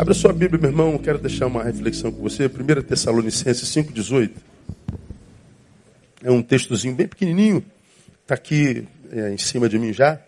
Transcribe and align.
Abra 0.00 0.14
sua 0.14 0.32
Bíblia, 0.32 0.58
meu 0.58 0.70
irmão. 0.70 0.96
Quero 0.96 1.18
deixar 1.18 1.46
uma 1.46 1.62
reflexão 1.62 2.10
com 2.10 2.22
você. 2.22 2.46
1 2.46 2.82
Tessalonicenses 2.84 3.68
5,18. 3.68 4.30
É 6.24 6.30
um 6.30 6.40
textozinho 6.42 6.94
bem 6.94 7.06
pequenininho. 7.06 7.62
Está 8.22 8.34
aqui 8.34 8.88
é, 9.12 9.28
em 9.28 9.36
cima 9.36 9.68
de 9.68 9.78
mim 9.78 9.92
já. 9.92 10.18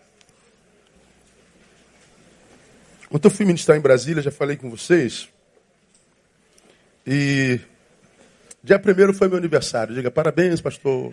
Ontem 3.11 3.25
eu 3.25 3.31
fui 3.31 3.47
ministrar 3.47 3.75
em 3.75 3.81
Brasília, 3.81 4.21
já 4.21 4.29
falei 4.29 4.57
com 4.57 4.69
vocês. 4.69 5.27
E 7.07 7.59
dia 8.63 8.77
primeiro 8.77 9.11
foi 9.11 9.27
meu 9.27 9.39
aniversário. 9.39 9.95
Diga 9.95 10.11
parabéns, 10.11 10.61
pastor. 10.61 11.11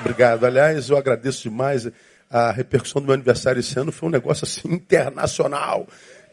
Obrigado. 0.00 0.46
Aliás, 0.46 0.88
eu 0.88 0.96
agradeço 0.96 1.42
demais. 1.42 1.86
A 2.30 2.50
repercussão 2.52 3.02
do 3.02 3.04
meu 3.04 3.14
aniversário 3.14 3.60
esse 3.60 3.78
ano 3.78 3.92
foi 3.92 4.08
um 4.08 4.12
negócio 4.12 4.46
assim 4.46 4.66
internacional. 4.72 5.86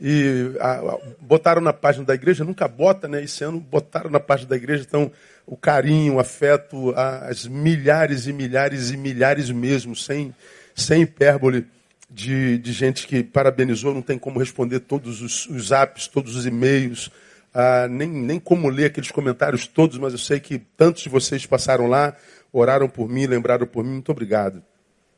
E 0.03 0.55
a, 0.59 0.79
a, 0.79 0.99
botaram 1.19 1.61
na 1.61 1.71
página 1.71 2.03
da 2.03 2.15
igreja, 2.15 2.43
nunca 2.43 2.67
bota, 2.67 3.07
né? 3.07 3.23
Esse 3.23 3.43
ano 3.43 3.59
botaram 3.59 4.09
na 4.09 4.19
página 4.19 4.49
da 4.49 4.55
igreja, 4.55 4.83
então 4.87 5.11
o 5.45 5.55
carinho, 5.55 6.15
o 6.15 6.19
afeto, 6.19 6.91
as 6.95 7.45
milhares 7.45 8.25
e 8.25 8.33
milhares 8.33 8.89
e 8.89 8.97
milhares 8.97 9.51
mesmo, 9.51 9.95
sem, 9.95 10.33
sem 10.73 11.03
hipérbole, 11.03 11.67
de, 12.09 12.57
de 12.57 12.73
gente 12.73 13.07
que 13.07 13.23
parabenizou, 13.23 13.93
não 13.93 14.01
tem 14.01 14.17
como 14.17 14.39
responder 14.39 14.81
todos 14.81 15.21
os, 15.21 15.45
os 15.47 15.71
apps, 15.71 16.07
todos 16.07 16.35
os 16.35 16.45
e-mails, 16.45 17.09
ah, 17.53 17.87
nem, 17.87 18.09
nem 18.09 18.39
como 18.39 18.69
ler 18.69 18.85
aqueles 18.85 19.11
comentários 19.11 19.67
todos, 19.67 19.97
mas 19.97 20.13
eu 20.13 20.19
sei 20.19 20.39
que 20.39 20.57
tantos 20.57 21.03
de 21.03 21.09
vocês 21.09 21.45
passaram 21.45 21.87
lá, 21.87 22.15
oraram 22.51 22.89
por 22.89 23.07
mim, 23.07 23.27
lembraram 23.27 23.67
por 23.67 23.83
mim, 23.83 23.91
muito 23.91 24.11
obrigado. 24.11 24.61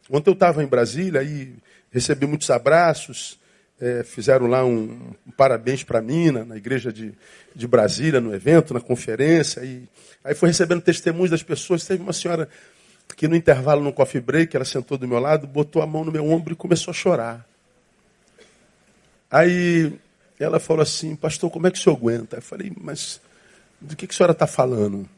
Ontem 0.10 0.30
eu 0.30 0.34
estava 0.34 0.64
em 0.64 0.68
Brasília 0.68 1.24
e 1.24 1.56
recebi 1.90 2.28
muitos 2.28 2.50
abraços, 2.50 3.40
é, 3.84 4.02
fizeram 4.02 4.48
lá 4.48 4.64
um, 4.64 5.14
um 5.28 5.32
parabéns 5.36 5.84
para 5.84 6.02
mim 6.02 6.32
na, 6.32 6.46
na, 6.46 6.56
igreja 6.56 6.92
de, 6.92 7.14
de 7.54 7.68
Brasília, 7.68 8.22
no 8.22 8.34
evento, 8.34 8.74
na 8.74 8.80
conferência. 8.80 9.60
E 9.62 9.84
aí 10.24 10.34
foi 10.34 10.48
recebendo 10.48 10.82
testemunhos 10.82 11.32
das 11.32 11.44
pessoas. 11.44 11.86
Teve 11.86 12.02
uma 12.02 12.14
senhora 12.14 12.48
que 13.18 13.28
no 13.28 13.36
intervalo, 13.36 13.84
no 13.84 13.92
coffee 13.92 14.22
break, 14.22 14.56
ela 14.56 14.64
sentou 14.64 14.98
do 14.98 15.06
meu 15.06 15.20
lado, 15.20 15.46
botou 15.46 15.82
a 15.82 15.86
mão 15.86 16.06
no 16.06 16.14
meu 16.14 16.26
ombro 16.26 16.54
e 16.54 16.56
começou 16.56 16.92
a 16.92 16.96
chorar. 16.96 17.46
Aí 19.30 19.92
ela 20.40 20.62
falou 20.62 20.82
assim, 20.82 21.14
pastor, 21.14 21.52
como 21.52 21.68
é 21.68 21.72
que 21.72 21.78
o 21.78 21.82
senhor 21.82 21.98
aguenta? 21.98 22.38
Eu 22.38 22.42
falei, 22.42 22.72
mas 22.80 23.20
do 23.82 23.98
que, 23.98 24.08
que 24.08 24.14
a 24.14 24.18
senhora 24.18 24.32
está 24.32 24.48
falando? 24.48 25.10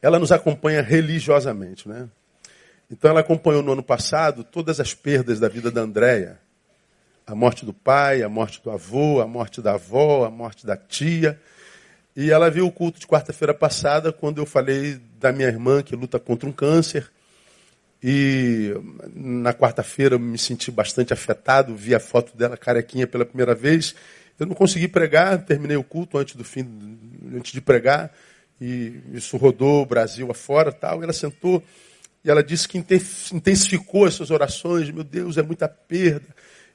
Ela 0.00 0.20
nos 0.20 0.30
acompanha 0.30 0.80
religiosamente, 0.80 1.88
né? 1.88 2.08
Então 2.88 3.10
ela 3.10 3.20
acompanhou 3.20 3.64
no 3.64 3.72
ano 3.72 3.82
passado 3.82 4.44
todas 4.44 4.78
as 4.78 4.94
perdas 4.94 5.40
da 5.40 5.48
vida 5.48 5.72
da 5.72 5.80
Andréia. 5.80 6.38
A 7.26 7.34
morte 7.34 7.64
do 7.64 7.72
pai, 7.72 8.22
a 8.22 8.28
morte 8.28 8.60
do 8.62 8.70
avô, 8.70 9.20
a 9.20 9.26
morte 9.26 9.60
da 9.60 9.74
avó, 9.74 10.24
a 10.24 10.30
morte 10.30 10.66
da 10.66 10.76
tia. 10.76 11.40
E 12.16 12.30
ela 12.30 12.50
viu 12.50 12.66
o 12.66 12.72
culto 12.72 13.00
de 13.00 13.06
quarta-feira 13.06 13.54
passada, 13.54 14.12
quando 14.12 14.38
eu 14.38 14.46
falei 14.46 15.00
da 15.18 15.32
minha 15.32 15.48
irmã 15.48 15.82
que 15.82 15.96
luta 15.96 16.18
contra 16.18 16.48
um 16.48 16.52
câncer. 16.52 17.10
E 18.02 18.74
na 19.14 19.54
quarta-feira 19.54 20.18
me 20.18 20.36
senti 20.36 20.70
bastante 20.70 21.12
afetado, 21.12 21.76
vi 21.76 21.94
a 21.94 22.00
foto 22.00 22.36
dela 22.36 22.56
carequinha 22.56 23.06
pela 23.06 23.24
primeira 23.24 23.54
vez. 23.54 23.94
Eu 24.38 24.46
não 24.46 24.54
consegui 24.54 24.88
pregar, 24.88 25.44
terminei 25.44 25.76
o 25.76 25.84
culto 25.84 26.18
antes 26.18 26.34
do 26.34 26.42
fim, 26.42 26.66
antes 27.34 27.52
de 27.52 27.60
pregar, 27.60 28.12
e 28.60 29.00
isso 29.12 29.36
rodou 29.36 29.82
o 29.82 29.86
Brasil 29.86 30.28
afora, 30.30 30.72
tal. 30.72 31.00
E 31.00 31.04
ela 31.04 31.12
sentou 31.12 31.62
e 32.24 32.30
ela 32.30 32.42
disse 32.42 32.68
que 32.68 32.78
intensificou 32.78 34.04
as 34.04 34.14
suas 34.14 34.30
orações. 34.30 34.90
Meu 34.90 35.04
Deus, 35.04 35.36
é 35.36 35.42
muita 35.42 35.68
perda. 35.68 36.26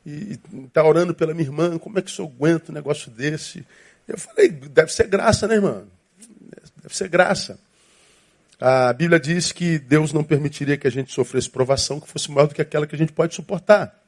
E 0.07 0.39
está 0.65 0.81
orando 0.85 1.13
pela 1.13 1.33
minha 1.33 1.45
irmã. 1.45 1.77
Como 1.77 1.99
é 1.99 2.01
que 2.01 2.17
eu 2.17 2.25
aguenta 2.25 2.71
um 2.71 2.75
negócio 2.75 3.11
desse? 3.11 3.67
Eu 4.07 4.17
falei, 4.17 4.47
deve 4.47 4.89
ser 4.93 5.05
graça, 5.05 5.45
né, 5.49 5.55
irmã? 5.55 5.83
Deve 6.81 6.95
ser 6.95 7.09
graça. 7.09 7.59
A 8.57 8.93
Bíblia 8.93 9.19
diz 9.19 9.51
que 9.51 9.77
Deus 9.77 10.13
não 10.13 10.23
permitiria 10.23 10.77
que 10.77 10.87
a 10.87 10.89
gente 10.89 11.11
sofresse 11.11 11.49
provação 11.49 11.99
que 11.99 12.07
fosse 12.07 12.31
maior 12.31 12.47
do 12.47 12.55
que 12.55 12.61
aquela 12.61 12.87
que 12.87 12.95
a 12.95 12.97
gente 12.97 13.11
pode 13.11 13.35
suportar. 13.35 14.01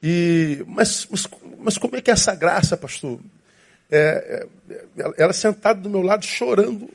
E, 0.00 0.62
mas, 0.68 1.04
mas, 1.10 1.26
mas 1.58 1.76
como 1.76 1.96
é 1.96 2.00
que 2.00 2.08
é 2.08 2.14
essa 2.14 2.32
graça, 2.36 2.76
pastor? 2.76 3.18
É, 3.90 4.46
é, 4.70 5.12
ela 5.18 5.32
sentada 5.32 5.80
do 5.80 5.90
meu 5.90 6.00
lado 6.00 6.24
chorando 6.24 6.88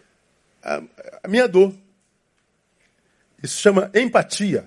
a, 0.64 0.82
a 1.24 1.28
minha 1.28 1.46
dor. 1.46 1.76
Isso 3.44 3.62
chama 3.62 3.92
empatia. 3.94 4.66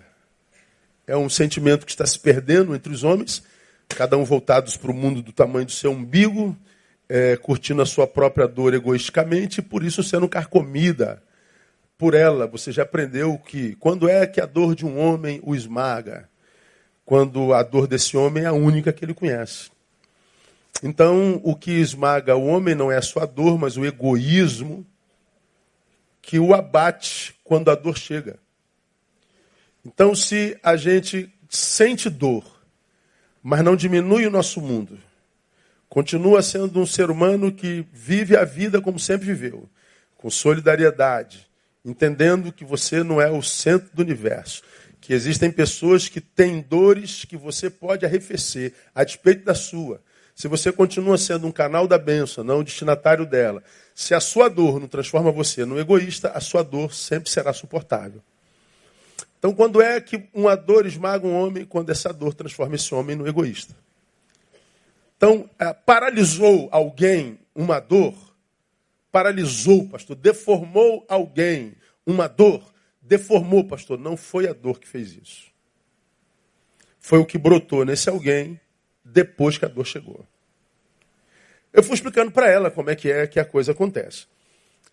É 1.08 1.16
um 1.16 1.30
sentimento 1.30 1.86
que 1.86 1.92
está 1.92 2.04
se 2.04 2.20
perdendo 2.20 2.74
entre 2.74 2.92
os 2.92 3.02
homens, 3.02 3.42
cada 3.88 4.18
um 4.18 4.24
voltados 4.24 4.76
para 4.76 4.90
o 4.90 4.94
mundo 4.94 5.22
do 5.22 5.32
tamanho 5.32 5.64
do 5.64 5.72
seu 5.72 5.90
umbigo, 5.90 6.54
é, 7.08 7.34
curtindo 7.38 7.80
a 7.80 7.86
sua 7.86 8.06
própria 8.06 8.46
dor 8.46 8.74
egoisticamente, 8.74 9.60
e 9.60 9.62
por 9.62 9.82
isso 9.82 10.02
sendo 10.02 10.28
carcomida 10.28 11.22
por 11.96 12.12
ela. 12.12 12.46
Você 12.46 12.70
já 12.70 12.82
aprendeu 12.82 13.38
que 13.38 13.74
quando 13.76 14.06
é 14.06 14.26
que 14.26 14.38
a 14.38 14.44
dor 14.44 14.74
de 14.74 14.84
um 14.84 14.98
homem 15.00 15.40
o 15.42 15.54
esmaga? 15.54 16.28
Quando 17.06 17.54
a 17.54 17.62
dor 17.62 17.86
desse 17.86 18.14
homem 18.14 18.44
é 18.44 18.48
a 18.48 18.52
única 18.52 18.92
que 18.92 19.02
ele 19.02 19.14
conhece. 19.14 19.70
Então, 20.82 21.40
o 21.42 21.56
que 21.56 21.70
esmaga 21.70 22.36
o 22.36 22.44
homem 22.44 22.74
não 22.74 22.92
é 22.92 22.98
a 22.98 23.02
sua 23.02 23.24
dor, 23.24 23.58
mas 23.58 23.78
o 23.78 23.86
egoísmo 23.86 24.86
que 26.20 26.38
o 26.38 26.52
abate 26.52 27.34
quando 27.42 27.70
a 27.70 27.74
dor 27.74 27.96
chega. 27.96 28.38
Então, 29.84 30.14
se 30.14 30.58
a 30.62 30.76
gente 30.76 31.32
sente 31.48 32.10
dor, 32.10 32.44
mas 33.42 33.62
não 33.62 33.76
diminui 33.76 34.26
o 34.26 34.30
nosso 34.30 34.60
mundo, 34.60 34.98
continua 35.88 36.42
sendo 36.42 36.80
um 36.80 36.86
ser 36.86 37.10
humano 37.10 37.50
que 37.52 37.86
vive 37.92 38.36
a 38.36 38.44
vida 38.44 38.80
como 38.80 38.98
sempre 38.98 39.26
viveu, 39.26 39.68
com 40.16 40.30
solidariedade, 40.30 41.48
entendendo 41.84 42.52
que 42.52 42.64
você 42.64 43.02
não 43.02 43.20
é 43.20 43.30
o 43.30 43.42
centro 43.42 43.88
do 43.94 44.02
universo, 44.02 44.62
que 45.00 45.14
existem 45.14 45.50
pessoas 45.50 46.08
que 46.08 46.20
têm 46.20 46.60
dores 46.60 47.24
que 47.24 47.36
você 47.36 47.70
pode 47.70 48.04
arrefecer, 48.04 48.74
a 48.94 49.04
despeito 49.04 49.44
da 49.44 49.54
sua. 49.54 50.02
Se 50.34 50.46
você 50.46 50.70
continua 50.70 51.16
sendo 51.16 51.46
um 51.46 51.52
canal 51.52 51.86
da 51.88 51.98
bênção, 51.98 52.44
não 52.44 52.60
o 52.60 52.64
destinatário 52.64 53.24
dela, 53.24 53.62
se 53.94 54.14
a 54.14 54.20
sua 54.20 54.48
dor 54.48 54.78
não 54.78 54.86
transforma 54.86 55.32
você 55.32 55.64
num 55.64 55.78
egoísta, 55.78 56.30
a 56.30 56.40
sua 56.40 56.62
dor 56.62 56.92
sempre 56.92 57.30
será 57.30 57.52
suportável. 57.52 58.22
Então, 59.38 59.52
quando 59.52 59.80
é 59.80 60.00
que 60.00 60.28
uma 60.34 60.56
dor 60.56 60.84
esmaga 60.84 61.26
um 61.26 61.34
homem? 61.34 61.64
Quando 61.64 61.90
essa 61.90 62.12
dor 62.12 62.34
transforma 62.34 62.74
esse 62.74 62.92
homem 62.94 63.14
no 63.14 63.26
egoísta. 63.26 63.74
Então, 65.16 65.48
é, 65.58 65.72
paralisou 65.72 66.68
alguém 66.70 67.38
uma 67.54 67.80
dor, 67.80 68.14
paralisou, 69.10 69.88
pastor, 69.88 70.16
deformou 70.16 71.04
alguém 71.08 71.74
uma 72.06 72.28
dor, 72.28 72.62
deformou, 73.00 73.64
pastor. 73.64 73.98
Não 73.98 74.16
foi 74.16 74.48
a 74.48 74.52
dor 74.52 74.78
que 74.78 74.88
fez 74.88 75.16
isso. 75.16 75.48
Foi 76.98 77.18
o 77.18 77.26
que 77.26 77.38
brotou 77.38 77.84
nesse 77.84 78.08
alguém 78.08 78.60
depois 79.04 79.56
que 79.56 79.64
a 79.64 79.68
dor 79.68 79.86
chegou. 79.86 80.26
Eu 81.72 81.82
fui 81.82 81.94
explicando 81.94 82.30
para 82.30 82.50
ela 82.50 82.70
como 82.70 82.90
é 82.90 82.96
que 82.96 83.10
é 83.10 83.26
que 83.26 83.38
a 83.38 83.44
coisa 83.44 83.72
acontece. 83.72 84.26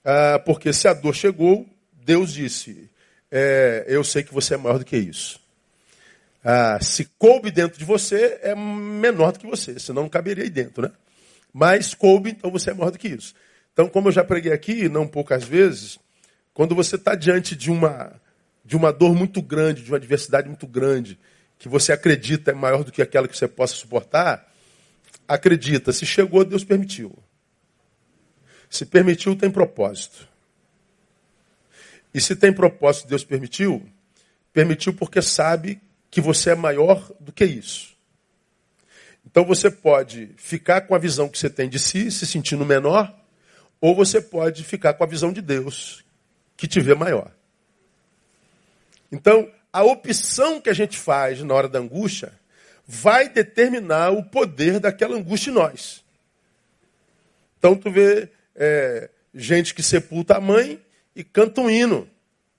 Ah, 0.03 0.39
porque 0.45 0.71
se 0.71 0.87
a 0.87 0.93
dor 0.93 1.15
chegou, 1.15 1.67
Deus 1.91 2.33
disse: 2.33 2.89
é, 3.31 3.85
eu 3.87 4.03
sei 4.03 4.23
que 4.23 4.33
você 4.33 4.55
é 4.55 4.57
maior 4.57 4.79
do 4.79 4.85
que 4.85 4.97
isso. 4.97 5.39
Ah, 6.43 6.77
se 6.79 7.05
coube 7.17 7.49
dentro 7.49 7.79
de 7.79 7.85
você, 7.85 8.39
é 8.43 8.53
menor 8.53 9.31
do 9.31 9.39
que 9.39 9.47
você, 9.47 9.79
senão 9.79 10.03
não 10.03 10.09
caberia 10.09 10.43
aí 10.43 10.49
dentro, 10.49 10.83
né? 10.83 10.91
Mas 11.51 11.93
coube, 11.93 12.29
então 12.29 12.51
você 12.51 12.69
é 12.69 12.73
maior 12.73 12.91
do 12.91 12.99
que 12.99 13.07
isso. 13.07 13.33
Então, 13.73 13.89
como 13.89 14.09
eu 14.09 14.11
já 14.11 14.23
preguei 14.23 14.53
aqui, 14.53 14.87
não 14.87 15.07
poucas 15.07 15.43
vezes, 15.43 15.97
quando 16.53 16.75
você 16.75 16.95
está 16.95 17.15
diante 17.15 17.55
de 17.55 17.71
uma, 17.71 18.13
de 18.63 18.77
uma 18.77 18.93
dor 18.93 19.15
muito 19.15 19.41
grande, 19.41 19.81
de 19.81 19.89
uma 19.89 19.97
adversidade 19.97 20.47
muito 20.47 20.67
grande, 20.67 21.19
que 21.57 21.67
você 21.67 21.91
acredita 21.91 22.51
é 22.51 22.53
maior 22.53 22.83
do 22.83 22.91
que 22.91 23.01
aquela 23.01 23.27
que 23.27 23.35
você 23.35 23.47
possa 23.47 23.75
suportar, 23.75 24.49
acredita, 25.27 25.91
se 25.91 26.05
chegou, 26.05 26.45
Deus 26.45 26.63
permitiu. 26.63 27.17
Se 28.69 28.85
permitiu, 28.85 29.35
tem 29.35 29.49
propósito. 29.49 30.27
E 32.15 32.21
se 32.21 32.33
tem 32.33 32.53
propósito, 32.53 33.09
Deus 33.09 33.25
permitiu, 33.25 33.85
permitiu 34.53 34.93
porque 34.93 35.21
sabe 35.21 35.81
que 36.09 36.21
você 36.21 36.51
é 36.51 36.55
maior 36.55 37.11
do 37.19 37.29
que 37.29 37.43
isso. 37.43 37.93
Então 39.25 39.43
você 39.43 39.69
pode 39.69 40.29
ficar 40.37 40.79
com 40.87 40.95
a 40.95 40.97
visão 40.97 41.27
que 41.27 41.37
você 41.37 41.49
tem 41.49 41.67
de 41.67 41.77
si, 41.77 42.09
se 42.09 42.25
sentindo 42.25 42.65
menor, 42.65 43.13
ou 43.81 43.93
você 43.93 44.21
pode 44.21 44.63
ficar 44.63 44.93
com 44.93 45.03
a 45.03 45.07
visão 45.07 45.33
de 45.33 45.41
Deus, 45.41 46.05
que 46.55 46.69
te 46.69 46.79
vê 46.79 46.95
maior. 46.95 47.29
Então, 49.11 49.51
a 49.73 49.83
opção 49.83 50.61
que 50.61 50.69
a 50.69 50.73
gente 50.73 50.97
faz 50.97 51.41
na 51.41 51.53
hora 51.53 51.67
da 51.67 51.79
angústia 51.79 52.31
vai 52.87 53.27
determinar 53.27 54.11
o 54.11 54.23
poder 54.23 54.79
daquela 54.79 55.17
angústia 55.17 55.51
em 55.51 55.53
nós. 55.53 56.01
Então 57.59 57.75
tu 57.75 57.91
vê 57.91 58.29
é, 58.55 59.09
gente 59.33 59.75
que 59.75 59.83
sepulta 59.83 60.37
a 60.37 60.39
mãe 60.39 60.79
e 61.15 61.23
canta 61.23 61.61
um 61.61 61.69
hino. 61.69 62.09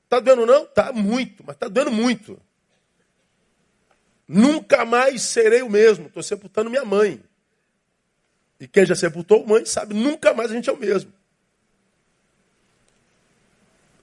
Tá 0.08 0.20
doendo 0.20 0.46
não? 0.46 0.64
Tá 0.66 0.92
muito, 0.92 1.44
mas 1.46 1.56
tá 1.56 1.68
doendo 1.68 1.90
muito. 1.90 2.40
Nunca 4.26 4.84
mais 4.84 5.22
serei 5.22 5.62
o 5.62 5.70
mesmo. 5.70 6.06
Estou 6.06 6.22
sepultando 6.22 6.70
minha 6.70 6.84
mãe. 6.84 7.22
E 8.58 8.66
quem 8.66 8.86
já 8.86 8.94
sepultou 8.94 9.46
mãe 9.46 9.64
sabe, 9.66 9.94
nunca 9.94 10.32
mais 10.32 10.50
a 10.50 10.54
gente 10.54 10.70
é 10.70 10.72
o 10.72 10.78
mesmo. 10.78 11.12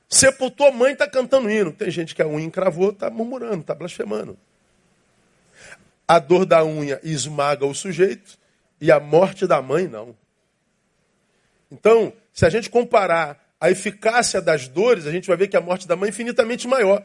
Sepultou 0.08 0.72
mãe, 0.72 0.94
está 0.94 1.10
cantando 1.10 1.50
hino. 1.50 1.74
Tem 1.74 1.90
gente 1.90 2.14
que 2.14 2.22
a 2.22 2.28
unha 2.28 2.46
encravou, 2.46 2.92
está 2.92 3.10
murmurando, 3.10 3.62
está 3.62 3.74
blasfemando. 3.74 4.38
A 6.08 6.20
dor 6.20 6.46
da 6.46 6.64
unha 6.64 7.00
esmaga 7.04 7.66
o 7.66 7.74
sujeito 7.74 8.38
e 8.80 8.92
a 8.92 9.00
morte 9.00 9.48
da 9.48 9.62
mãe 9.62 9.88
não. 9.88 10.16
Então, 11.72 12.14
se 12.32 12.46
a 12.46 12.50
gente 12.50 12.70
comparar 12.70 13.43
a 13.63 13.71
eficácia 13.71 14.42
das 14.42 14.68
dores, 14.68 15.07
a 15.07 15.12
gente 15.12 15.25
vai 15.25 15.38
ver 15.38 15.48
que 15.48 15.56
a 15.56 15.62
morte 15.62 15.88
da 15.88 15.95
mãe 15.95 16.07
é 16.07 16.10
infinitamente 16.10 16.68
maior. 16.68 17.01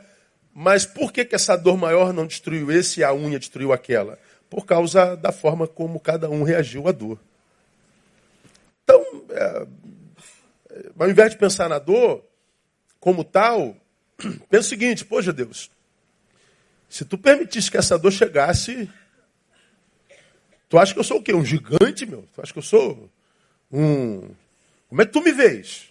Mas 0.52 0.84
por 0.84 1.12
que, 1.12 1.25
que 1.25 1.37
essa 1.37 1.55
dor 1.55 1.76
maior 1.76 2.12
não 2.12 2.26
destruiu 2.26 2.72
esse 2.72 2.99
e 2.99 3.05
a 3.05 3.14
unha 3.14 3.38
destruiu 3.38 3.72
aquela? 3.72 4.19
Por 4.50 4.66
causa 4.66 5.14
da 5.14 5.31
forma 5.31 5.69
como 5.69 6.00
cada 6.00 6.28
um 6.28 6.43
reagiu 6.43 6.88
à 6.88 6.90
dor. 6.90 7.16
Então, 8.82 9.25
é, 9.31 9.66
ao 10.99 11.08
invés 11.08 11.31
de 11.31 11.38
pensar 11.38 11.69
na 11.69 11.78
dor 11.78 12.25
como 12.99 13.22
tal, 13.22 13.76
pensa 14.50 14.66
o 14.66 14.70
seguinte: 14.70 15.04
Poxa 15.04 15.32
Deus, 15.32 15.70
se 16.88 17.04
tu 17.04 17.16
permitisse 17.16 17.70
que 17.70 17.76
essa 17.76 17.96
dor 17.96 18.11
chegasse, 18.11 18.90
tu 20.69 20.76
acha 20.76 20.93
que 20.93 20.99
eu 20.99 21.04
sou 21.04 21.19
o 21.19 21.22
quê? 21.22 21.32
Um 21.32 21.44
gigante, 21.44 22.04
meu? 22.04 22.25
Tu 22.34 22.43
acha 22.43 22.52
que 22.52 22.58
eu 22.58 22.64
sou 22.64 23.08
um. 23.70 24.28
Como 24.88 25.00
é 25.00 25.06
que 25.06 25.12
tu 25.12 25.22
me 25.22 25.31
vês? 25.31 25.88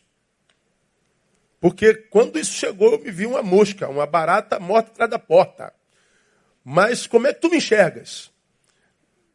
Porque 1.60 1.94
quando 1.94 2.38
isso 2.38 2.54
chegou, 2.54 2.94
eu 2.94 3.00
me 3.00 3.12
vi 3.12 3.26
uma 3.26 3.42
mosca, 3.42 3.90
uma 3.90 4.06
barata 4.06 4.60
morta 4.60 4.92
atrás 4.92 5.10
da 5.10 5.20
porta. 5.20 5.74
Mas 6.64 7.08
como 7.08 7.28
é 7.28 7.34
que 7.34 7.42
tu 7.42 7.50
me 7.50 7.58
enxergas? 7.58 8.32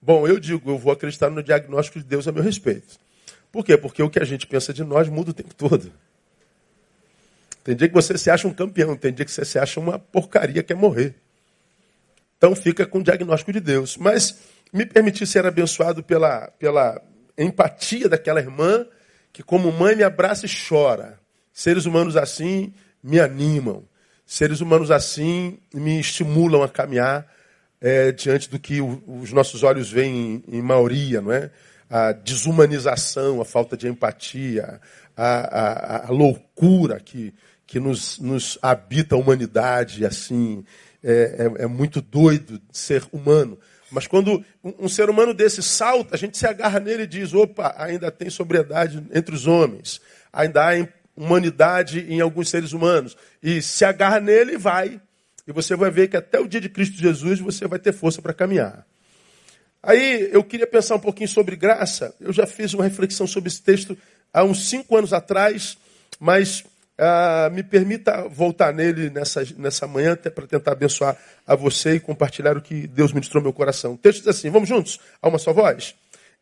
Bom, 0.01 0.27
eu 0.27 0.39
digo, 0.39 0.71
eu 0.71 0.79
vou 0.79 0.93
acreditar 0.93 1.31
no 1.31 1.43
diagnóstico 1.43 1.99
de 1.99 2.05
Deus 2.05 2.27
a 2.29 2.33
meu 2.33 2.43
respeito. 2.43 2.99
Por 3.51 3.65
quê? 3.65 3.77
Porque 3.77 4.03
o 4.03 4.11
que 4.11 4.19
a 4.19 4.25
gente 4.25 4.47
pensa 4.47 4.73
de 4.73 4.83
nós 4.83 5.09
muda 5.09 5.31
o 5.31 5.35
tempo 5.35 5.55
todo. 5.55 5.93
Tem 7.63 7.77
dia 7.77 7.89
que 7.89 7.95
você 7.95 8.19
se 8.19 8.31
acha 8.31 8.49
um 8.49 8.53
campeão, 8.53 8.97
tem 8.97 9.13
dia 9.13 9.25
que 9.25 9.31
você 9.31 9.45
se 9.45 9.59
acha 9.59 9.79
uma 9.79 9.99
porcaria 9.99 10.63
que 10.63 10.73
é 10.73 10.77
morrer. 10.77 11.15
Então 12.37 12.57
fica 12.57 12.85
com 12.85 12.99
o 12.99 13.03
diagnóstico 13.03 13.53
de 13.53 13.61
Deus. 13.61 13.97
Mas 13.97 14.37
me 14.73 14.85
permitir 14.85 15.27
ser 15.27 15.47
abençoado 15.47 16.03
pela, 16.03 16.49
pela 16.59 17.01
empatia 17.39 18.09
daquela 18.09 18.41
irmã 18.41 18.85
que, 19.33 19.43
como 19.43 19.71
mãe, 19.71 19.95
me 19.95 20.03
abraça 20.03 20.47
e 20.47 20.51
chora. 20.69 21.22
Seres 21.53 21.85
humanos 21.85 22.17
assim 22.17 22.73
me 23.03 23.21
animam. 23.21 23.85
Seres 24.25 24.61
humanos 24.61 24.91
assim 24.91 25.59
me 25.75 26.01
estimulam 26.01 26.63
a 26.63 26.69
caminhar 26.69 27.27
é, 27.81 28.13
diante 28.13 28.49
do 28.49 28.59
que 28.59 28.81
o, 28.81 29.03
os 29.21 29.33
nossos 29.33 29.63
olhos 29.63 29.91
veem 29.91 30.43
em, 30.49 30.59
em 30.59 30.63
maioria, 30.63 31.21
não 31.21 31.33
é? 31.33 31.51
A 31.91 32.13
desumanização, 32.13 33.41
a 33.41 33.45
falta 33.45 33.77
de 33.77 33.87
empatia, 33.87 34.81
a, 35.17 35.27
a, 35.27 36.07
a 36.07 36.11
loucura 36.11 36.99
que, 37.01 37.35
que 37.67 37.79
nos, 37.79 38.19
nos, 38.19 38.59
habita 38.63 39.15
a 39.15 39.19
humanidade, 39.19 40.07
assim, 40.07 40.65
é, 41.03 41.51
é, 41.59 41.65
é, 41.65 41.67
muito 41.67 42.01
doido 42.01 42.61
ser 42.73 43.05
humano. 43.13 43.59
Mas 43.91 44.07
quando 44.07 44.43
um, 44.65 44.87
um, 44.87 44.89
ser 44.89 45.11
humano 45.11 45.35
desse 45.35 45.63
salta, 45.63 46.15
a 46.15 46.19
gente 46.19 46.39
se 46.39 46.47
agarra 46.47 46.81
nele 46.81 47.03
e 47.03 47.07
diz: 47.07 47.35
opa, 47.35 47.75
ainda 47.77 48.11
tem 48.11 48.31
sobriedade 48.31 49.05
entre 49.13 49.35
os 49.35 49.47
homens, 49.47 50.01
ainda 50.33 50.67
há 50.67 50.89
humanidade 51.17 52.01
em 52.09 52.21
alguns 52.21 52.49
seres 52.49 52.73
humanos. 52.73 53.17
E 53.43 53.61
se 53.63 53.85
agarra 53.85 54.21
nele 54.21 54.55
e 54.55 54.59
vai. 54.59 55.01
E 55.47 55.53
você 55.53 55.75
vai 55.75 55.91
ver 55.91 56.09
que 56.09 56.17
até 56.17 56.39
o 56.39 56.49
dia 56.49 56.61
de 56.61 56.69
Cristo 56.69 56.97
Jesus 56.97 57.41
você 57.41 57.67
vai 57.67 57.79
ter 57.79 57.93
força 57.93 58.23
para 58.23 58.33
caminhar. 58.33 58.87
Aí 59.83 60.29
eu 60.33 60.45
queria 60.45 60.67
pensar 60.67 60.95
um 60.95 61.01
pouquinho 61.01 61.29
sobre 61.29 61.57
graça. 61.57 62.15
Eu 62.21 62.33
já 62.33 62.47
fiz 62.47 62.73
uma 62.73 62.85
reflexão 62.85 63.27
sobre 63.27 63.49
esse 63.49 63.61
texto 63.61 63.99
há 64.33 64.45
uns 64.45 64.69
cinco 64.69 64.97
anos 64.97 65.13
atrás, 65.13 65.77
mas 66.21 66.65
ah, 66.97 67.51
me 67.53 67.65
permita 67.65 68.29
voltar 68.29 68.73
nele 68.73 69.11
nessa, 69.11 69.43
nessa 69.57 69.89
manhã 69.89 70.13
até 70.13 70.31
para 70.31 70.47
tentar 70.47 70.73
abençoar 70.73 71.17
a 71.45 71.57
você 71.57 71.95
e 71.97 72.01
compartilhar 72.01 72.57
o 72.57 72.63
que 72.63 72.87
Deus 72.87 73.13
ministrou 73.13 73.41
no 73.41 73.47
meu 73.47 73.53
coração. 73.53 73.95
O 73.95 73.99
texto 73.99 74.21
diz 74.21 74.29
assim: 74.29 74.51
vamos 74.51 74.69
juntos? 74.69 75.01
A 75.21 75.29
uma 75.29 75.39
só 75.39 75.53
voz? 75.53 75.97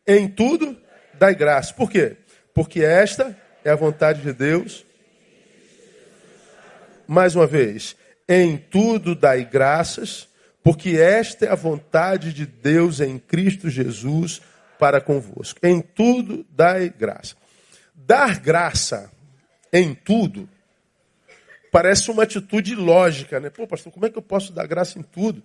Em 0.05 0.27
tudo 0.27 0.77
dai 1.15 1.33
graça. 1.33 1.73
Por 1.73 1.89
quê? 1.89 2.17
Porque 2.53 2.83
esta 2.83 3.35
é 3.63 3.69
a 3.71 3.75
vontade 3.75 4.21
de 4.21 4.33
Deus. 4.33 4.85
Mais 7.07 7.35
uma 7.35 7.47
vez, 7.47 7.95
em 8.27 8.57
tudo 8.57 9.15
dai 9.15 9.43
graças, 9.43 10.27
porque 10.63 10.91
esta 10.91 11.45
é 11.45 11.49
a 11.49 11.55
vontade 11.55 12.33
de 12.33 12.45
Deus 12.45 12.99
em 12.99 13.17
Cristo 13.19 13.69
Jesus 13.69 14.41
para 14.79 15.01
convosco. 15.01 15.59
Em 15.63 15.81
tudo 15.81 16.45
dai 16.49 16.89
graça. 16.89 17.35
Dar 17.93 18.39
graça 18.39 19.11
em 19.71 19.93
tudo 19.93 20.49
parece 21.71 22.11
uma 22.11 22.23
atitude 22.23 22.75
lógica, 22.75 23.39
né? 23.39 23.49
Pô, 23.49 23.65
pastor, 23.65 23.91
como 23.91 24.05
é 24.05 24.09
que 24.09 24.17
eu 24.17 24.21
posso 24.21 24.51
dar 24.51 24.67
graça 24.67 24.99
em 24.99 25.03
tudo? 25.03 25.41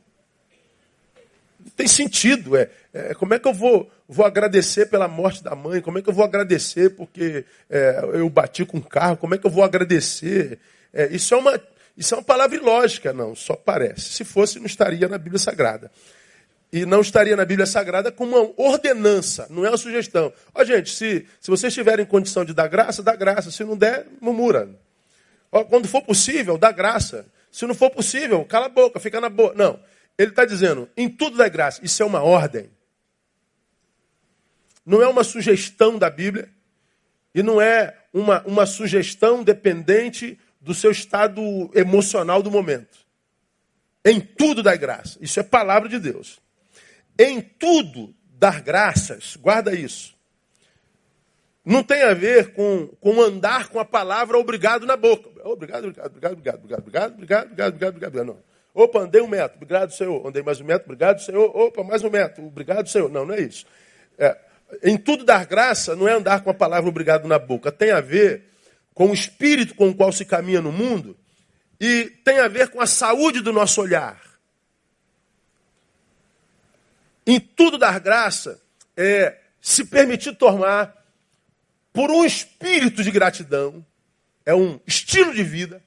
Tem 1.74 1.88
sentido. 1.88 2.56
É, 2.56 2.68
é, 2.92 3.14
como 3.14 3.34
é 3.34 3.38
que 3.38 3.48
eu 3.48 3.54
vou, 3.54 3.90
vou 4.08 4.24
agradecer 4.24 4.86
pela 4.86 5.08
morte 5.08 5.42
da 5.42 5.54
mãe? 5.54 5.80
Como 5.80 5.98
é 5.98 6.02
que 6.02 6.08
eu 6.08 6.14
vou 6.14 6.24
agradecer 6.24 6.90
porque 6.90 7.44
é, 7.68 8.00
eu 8.14 8.28
bati 8.28 8.64
com 8.64 8.78
o 8.78 8.82
carro? 8.82 9.16
Como 9.16 9.34
é 9.34 9.38
que 9.38 9.46
eu 9.46 9.50
vou 9.50 9.64
agradecer? 9.64 10.58
É, 10.92 11.08
isso, 11.08 11.34
é 11.34 11.36
uma, 11.36 11.60
isso 11.96 12.14
é 12.14 12.18
uma 12.18 12.24
palavra 12.24 12.56
ilógica, 12.56 13.12
não, 13.12 13.34
só 13.34 13.54
parece. 13.54 14.12
Se 14.12 14.24
fosse, 14.24 14.58
não 14.58 14.66
estaria 14.66 15.08
na 15.08 15.18
Bíblia 15.18 15.38
Sagrada. 15.38 15.90
E 16.72 16.84
não 16.84 17.00
estaria 17.00 17.36
na 17.36 17.44
Bíblia 17.44 17.66
Sagrada 17.66 18.10
como 18.10 18.36
uma 18.36 18.52
ordenança, 18.56 19.46
não 19.48 19.64
é 19.64 19.68
uma 19.68 19.78
sugestão. 19.78 20.32
Ó, 20.54 20.64
gente, 20.64 20.90
se, 20.90 21.26
se 21.40 21.50
vocês 21.50 21.72
tiverem 21.72 22.04
condição 22.04 22.44
de 22.44 22.52
dar 22.52 22.68
graça, 22.68 23.02
dá 23.02 23.14
graça. 23.14 23.50
Se 23.50 23.64
não 23.64 23.76
der, 23.76 24.06
murmura. 24.20 24.68
Ó, 25.52 25.64
quando 25.64 25.88
for 25.88 26.02
possível, 26.02 26.58
dá 26.58 26.72
graça. 26.72 27.24
Se 27.52 27.64
não 27.66 27.74
for 27.74 27.90
possível, 27.90 28.44
cala 28.44 28.66
a 28.66 28.68
boca, 28.68 29.00
fica 29.00 29.20
na 29.20 29.28
boa. 29.28 29.54
Não. 29.54 29.78
Ele 30.18 30.30
está 30.30 30.44
dizendo, 30.44 30.88
em 30.96 31.08
tudo 31.08 31.36
dá 31.36 31.48
graça. 31.48 31.80
Isso 31.84 32.02
é 32.02 32.06
uma 32.06 32.22
ordem. 32.22 32.70
Não 34.84 35.02
é 35.02 35.08
uma 35.08 35.24
sugestão 35.24 35.98
da 35.98 36.08
Bíblia. 36.08 36.48
E 37.34 37.42
não 37.42 37.60
é 37.60 37.96
uma, 38.12 38.42
uma 38.46 38.64
sugestão 38.64 39.42
dependente 39.42 40.38
do 40.60 40.72
seu 40.74 40.90
estado 40.90 41.70
emocional 41.74 42.42
do 42.42 42.50
momento. 42.50 42.98
Em 44.04 44.20
tudo 44.20 44.62
dá 44.62 44.74
graça. 44.74 45.18
Isso 45.20 45.38
é 45.38 45.42
palavra 45.42 45.88
de 45.88 45.98
Deus. 45.98 46.40
Em 47.18 47.40
tudo 47.40 48.14
dar 48.38 48.60
graças, 48.60 49.36
guarda 49.36 49.74
isso. 49.74 50.14
Não 51.64 51.82
tem 51.82 52.02
a 52.02 52.14
ver 52.14 52.52
com, 52.52 52.86
com 53.00 53.20
andar 53.20 53.68
com 53.68 53.80
a 53.80 53.84
palavra 53.84 54.38
obrigado 54.38 54.86
na 54.86 54.96
boca. 54.96 55.28
Obrigado, 55.44 55.86
obrigado, 55.86 56.06
obrigado, 56.12 56.32
obrigado, 56.32 56.58
obrigado, 56.58 56.80
obrigado, 56.80 57.12
obrigado, 57.12 57.46
obrigado, 57.46 57.68
obrigado, 57.68 57.96
obrigado. 58.06 58.24
Não. 58.24 58.55
Opa, 58.76 58.98
andei 58.98 59.22
um 59.22 59.26
metro, 59.26 59.56
obrigado, 59.56 59.90
Senhor. 59.90 60.26
Andei 60.26 60.42
mais 60.42 60.60
um 60.60 60.64
metro, 60.64 60.84
obrigado, 60.84 61.18
Senhor. 61.22 61.44
Opa, 61.44 61.82
mais 61.82 62.04
um 62.04 62.10
metro, 62.10 62.46
obrigado, 62.46 62.86
Senhor. 62.90 63.10
Não, 63.10 63.24
não 63.24 63.34
é 63.34 63.40
isso. 63.40 63.64
É, 64.18 64.36
em 64.82 64.98
tudo 64.98 65.24
dar 65.24 65.46
graça 65.46 65.96
não 65.96 66.06
é 66.06 66.12
andar 66.12 66.44
com 66.44 66.50
a 66.50 66.54
palavra 66.54 66.86
obrigado 66.86 67.26
na 67.26 67.38
boca. 67.38 67.72
Tem 67.72 67.90
a 67.90 68.02
ver 68.02 68.44
com 68.92 69.08
o 69.08 69.14
espírito 69.14 69.74
com 69.74 69.88
o 69.88 69.94
qual 69.94 70.12
se 70.12 70.26
caminha 70.26 70.60
no 70.60 70.70
mundo 70.70 71.16
e 71.80 72.04
tem 72.22 72.38
a 72.38 72.48
ver 72.48 72.68
com 72.68 72.78
a 72.78 72.86
saúde 72.86 73.40
do 73.40 73.50
nosso 73.50 73.80
olhar. 73.80 74.20
Em 77.26 77.40
tudo 77.40 77.78
dar 77.78 77.98
graça 77.98 78.60
é 78.94 79.38
se 79.58 79.86
permitir 79.86 80.36
tomar 80.36 80.94
por 81.94 82.10
um 82.10 82.26
espírito 82.26 83.02
de 83.02 83.10
gratidão, 83.10 83.82
é 84.44 84.54
um 84.54 84.78
estilo 84.86 85.32
de 85.32 85.42
vida 85.42 85.82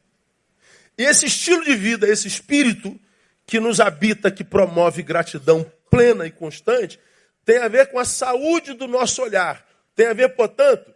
e 1.00 1.04
esse 1.04 1.28
estilo 1.28 1.64
de 1.64 1.74
vida, 1.76 2.06
esse 2.06 2.28
espírito 2.28 3.00
que 3.46 3.58
nos 3.58 3.80
habita, 3.80 4.30
que 4.30 4.44
promove 4.44 5.02
gratidão 5.02 5.64
plena 5.90 6.28
e 6.28 6.32
constante, 6.32 7.00
tem 7.46 7.58
a 7.60 7.70
ver 7.70 7.90
com 7.90 7.98
a 7.98 8.04
saúde 8.04 8.74
do 8.74 8.86
nosso 8.86 9.22
olhar. 9.22 9.66
Tem 9.96 10.08
a 10.08 10.14
ver, 10.14 10.36
portanto, 10.36 10.94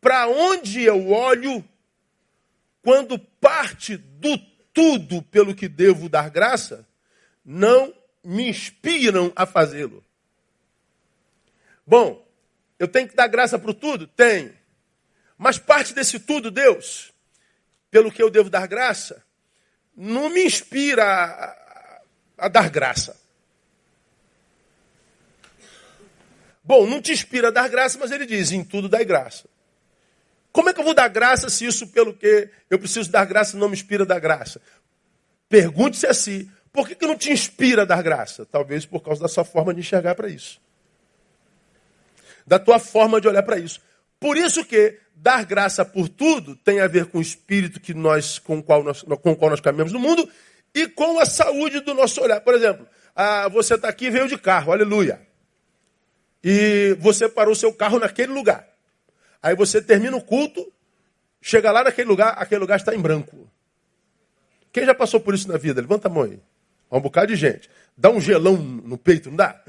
para 0.00 0.28
onde 0.28 0.84
eu 0.84 1.10
olho 1.10 1.64
quando 2.82 3.18
parte 3.18 3.96
do 3.96 4.38
tudo 4.72 5.20
pelo 5.22 5.56
que 5.56 5.68
devo 5.68 6.08
dar 6.08 6.30
graça, 6.30 6.86
não 7.44 7.92
me 8.22 8.48
inspiram 8.48 9.32
a 9.34 9.44
fazê-lo. 9.44 10.04
Bom, 11.84 12.24
eu 12.78 12.86
tenho 12.86 13.08
que 13.08 13.16
dar 13.16 13.26
graça 13.26 13.58
para 13.58 13.72
o 13.72 13.74
tudo? 13.74 14.06
Tenho. 14.06 14.56
Mas 15.36 15.58
parte 15.58 15.92
desse 15.92 16.20
tudo, 16.20 16.48
Deus, 16.48 17.12
pelo 17.90 18.12
que 18.12 18.22
eu 18.22 18.30
devo 18.30 18.48
dar 18.48 18.68
graça, 18.68 19.24
não 19.96 20.30
me 20.30 20.44
inspira 20.44 21.04
a, 21.04 22.02
a 22.38 22.48
dar 22.48 22.70
graça. 22.70 23.20
Bom, 26.64 26.86
não 26.86 27.02
te 27.02 27.12
inspira 27.12 27.48
a 27.48 27.50
dar 27.50 27.68
graça, 27.68 27.98
mas 27.98 28.10
ele 28.10 28.26
diz: 28.26 28.52
em 28.52 28.64
tudo 28.64 28.88
dai 28.88 29.04
graça. 29.04 29.48
Como 30.52 30.68
é 30.68 30.74
que 30.74 30.80
eu 30.80 30.84
vou 30.84 30.94
dar 30.94 31.08
graça 31.08 31.48
se 31.48 31.64
isso, 31.64 31.88
pelo 31.88 32.14
que 32.14 32.50
eu 32.68 32.78
preciso 32.78 33.10
dar 33.10 33.24
graça, 33.24 33.56
não 33.56 33.68
me 33.68 33.74
inspira 33.74 34.04
a 34.04 34.06
dar 34.06 34.20
graça? 34.20 34.60
Pergunte-se 35.48 36.06
a 36.06 36.14
si: 36.14 36.50
por 36.72 36.86
que, 36.86 36.94
que 36.94 37.06
não 37.06 37.16
te 37.16 37.32
inspira 37.32 37.82
a 37.82 37.84
dar 37.84 38.02
graça? 38.02 38.46
Talvez 38.46 38.86
por 38.86 39.00
causa 39.00 39.20
da 39.20 39.28
sua 39.28 39.44
forma 39.44 39.74
de 39.74 39.80
enxergar 39.80 40.14
para 40.14 40.28
isso. 40.28 40.60
da 42.46 42.58
tua 42.58 42.78
forma 42.78 43.20
de 43.20 43.28
olhar 43.28 43.42
para 43.42 43.58
isso. 43.58 43.80
Por 44.22 44.36
isso 44.36 44.64
que 44.64 45.00
dar 45.16 45.44
graça 45.44 45.84
por 45.84 46.08
tudo 46.08 46.54
tem 46.54 46.80
a 46.80 46.86
ver 46.86 47.06
com 47.06 47.18
o 47.18 47.20
espírito 47.20 47.80
que 47.80 47.92
nós, 47.92 48.38
com, 48.38 48.58
o 48.58 48.62
qual 48.62 48.84
nós, 48.84 49.02
com 49.02 49.32
o 49.32 49.36
qual 49.36 49.50
nós 49.50 49.60
caminhamos 49.60 49.92
no 49.92 49.98
mundo 49.98 50.28
e 50.72 50.86
com 50.86 51.18
a 51.18 51.26
saúde 51.26 51.80
do 51.80 51.92
nosso 51.92 52.20
olhar. 52.20 52.40
Por 52.40 52.54
exemplo, 52.54 52.86
ah, 53.16 53.48
você 53.48 53.74
está 53.74 53.88
aqui 53.88 54.06
e 54.06 54.10
veio 54.10 54.28
de 54.28 54.38
carro, 54.38 54.72
aleluia. 54.72 55.20
E 56.42 56.96
você 57.00 57.28
parou 57.28 57.52
seu 57.52 57.72
carro 57.74 57.98
naquele 57.98 58.32
lugar. 58.32 58.64
Aí 59.42 59.56
você 59.56 59.82
termina 59.82 60.16
o 60.16 60.22
culto, 60.22 60.72
chega 61.40 61.72
lá 61.72 61.82
naquele 61.82 62.08
lugar, 62.08 62.34
aquele 62.38 62.60
lugar 62.60 62.76
está 62.76 62.94
em 62.94 63.00
branco. 63.00 63.50
Quem 64.72 64.86
já 64.86 64.94
passou 64.94 65.18
por 65.18 65.34
isso 65.34 65.48
na 65.48 65.58
vida? 65.58 65.80
Levanta 65.80 66.06
a 66.06 66.10
mão 66.10 66.22
aí. 66.22 66.38
um 66.92 67.00
bocado 67.00 67.26
de 67.26 67.36
gente. 67.36 67.68
Dá 67.96 68.08
um 68.08 68.20
gelão 68.20 68.56
no 68.56 68.96
peito, 68.96 69.30
não 69.30 69.36
dá? 69.36 69.60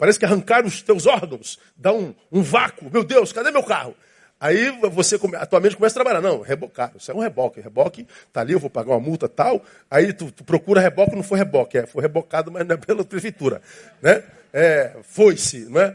Parece 0.00 0.18
que 0.18 0.24
arrancaram 0.24 0.66
os 0.66 0.80
teus 0.80 1.04
órgãos. 1.04 1.58
Dá 1.76 1.92
um, 1.92 2.14
um 2.32 2.40
vácuo. 2.40 2.90
Meu 2.90 3.04
Deus, 3.04 3.34
cadê 3.34 3.50
meu 3.50 3.62
carro? 3.62 3.94
Aí 4.40 4.70
você 4.90 5.20
atualmente 5.38 5.76
começa 5.76 5.92
a 5.92 6.02
trabalhar. 6.02 6.22
Não, 6.22 6.40
rebocar. 6.40 6.90
Isso 6.96 7.10
é 7.10 7.14
um 7.14 7.18
reboque. 7.18 7.60
Reboque 7.60 8.06
tá 8.32 8.40
ali, 8.40 8.54
eu 8.54 8.58
vou 8.58 8.70
pagar 8.70 8.92
uma 8.92 8.98
multa 8.98 9.28
tal. 9.28 9.62
Aí 9.90 10.14
tu, 10.14 10.32
tu 10.32 10.42
procura 10.42 10.80
reboque, 10.80 11.14
não 11.14 11.22
foi 11.22 11.36
reboque. 11.36 11.76
É, 11.76 11.84
foi 11.84 12.00
rebocado, 12.00 12.50
mas 12.50 12.66
não 12.66 12.76
é 12.76 12.78
pela 12.78 13.04
prefeitura. 13.04 13.60
Né? 14.00 14.24
É, 14.54 14.96
foi-se, 15.02 15.66
não 15.66 15.82
é? 15.82 15.94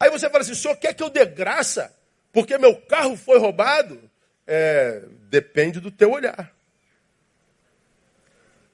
Aí 0.00 0.08
você 0.08 0.30
fala 0.30 0.40
assim, 0.40 0.52
o 0.52 0.56
senhor 0.56 0.74
quer 0.76 0.94
que 0.94 1.02
eu 1.02 1.10
dê 1.10 1.26
graça 1.26 1.92
porque 2.32 2.56
meu 2.56 2.74
carro 2.74 3.18
foi 3.18 3.38
roubado? 3.38 4.00
É, 4.46 5.02
depende 5.28 5.78
do 5.78 5.90
teu 5.90 6.12
olhar. 6.12 6.50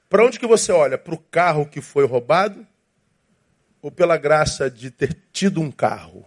Para 0.09 0.23
onde 0.23 0.39
que 0.39 0.47
você 0.47 0.71
olha? 0.71 0.97
Para 0.97 1.15
o 1.15 1.17
carro 1.17 1.65
que 1.65 1.81
foi 1.81 2.05
roubado? 2.05 2.65
Ou 3.81 3.91
pela 3.91 4.17
graça 4.17 4.69
de 4.69 4.91
ter 4.91 5.17
tido 5.31 5.61
um 5.61 5.71
carro? 5.71 6.25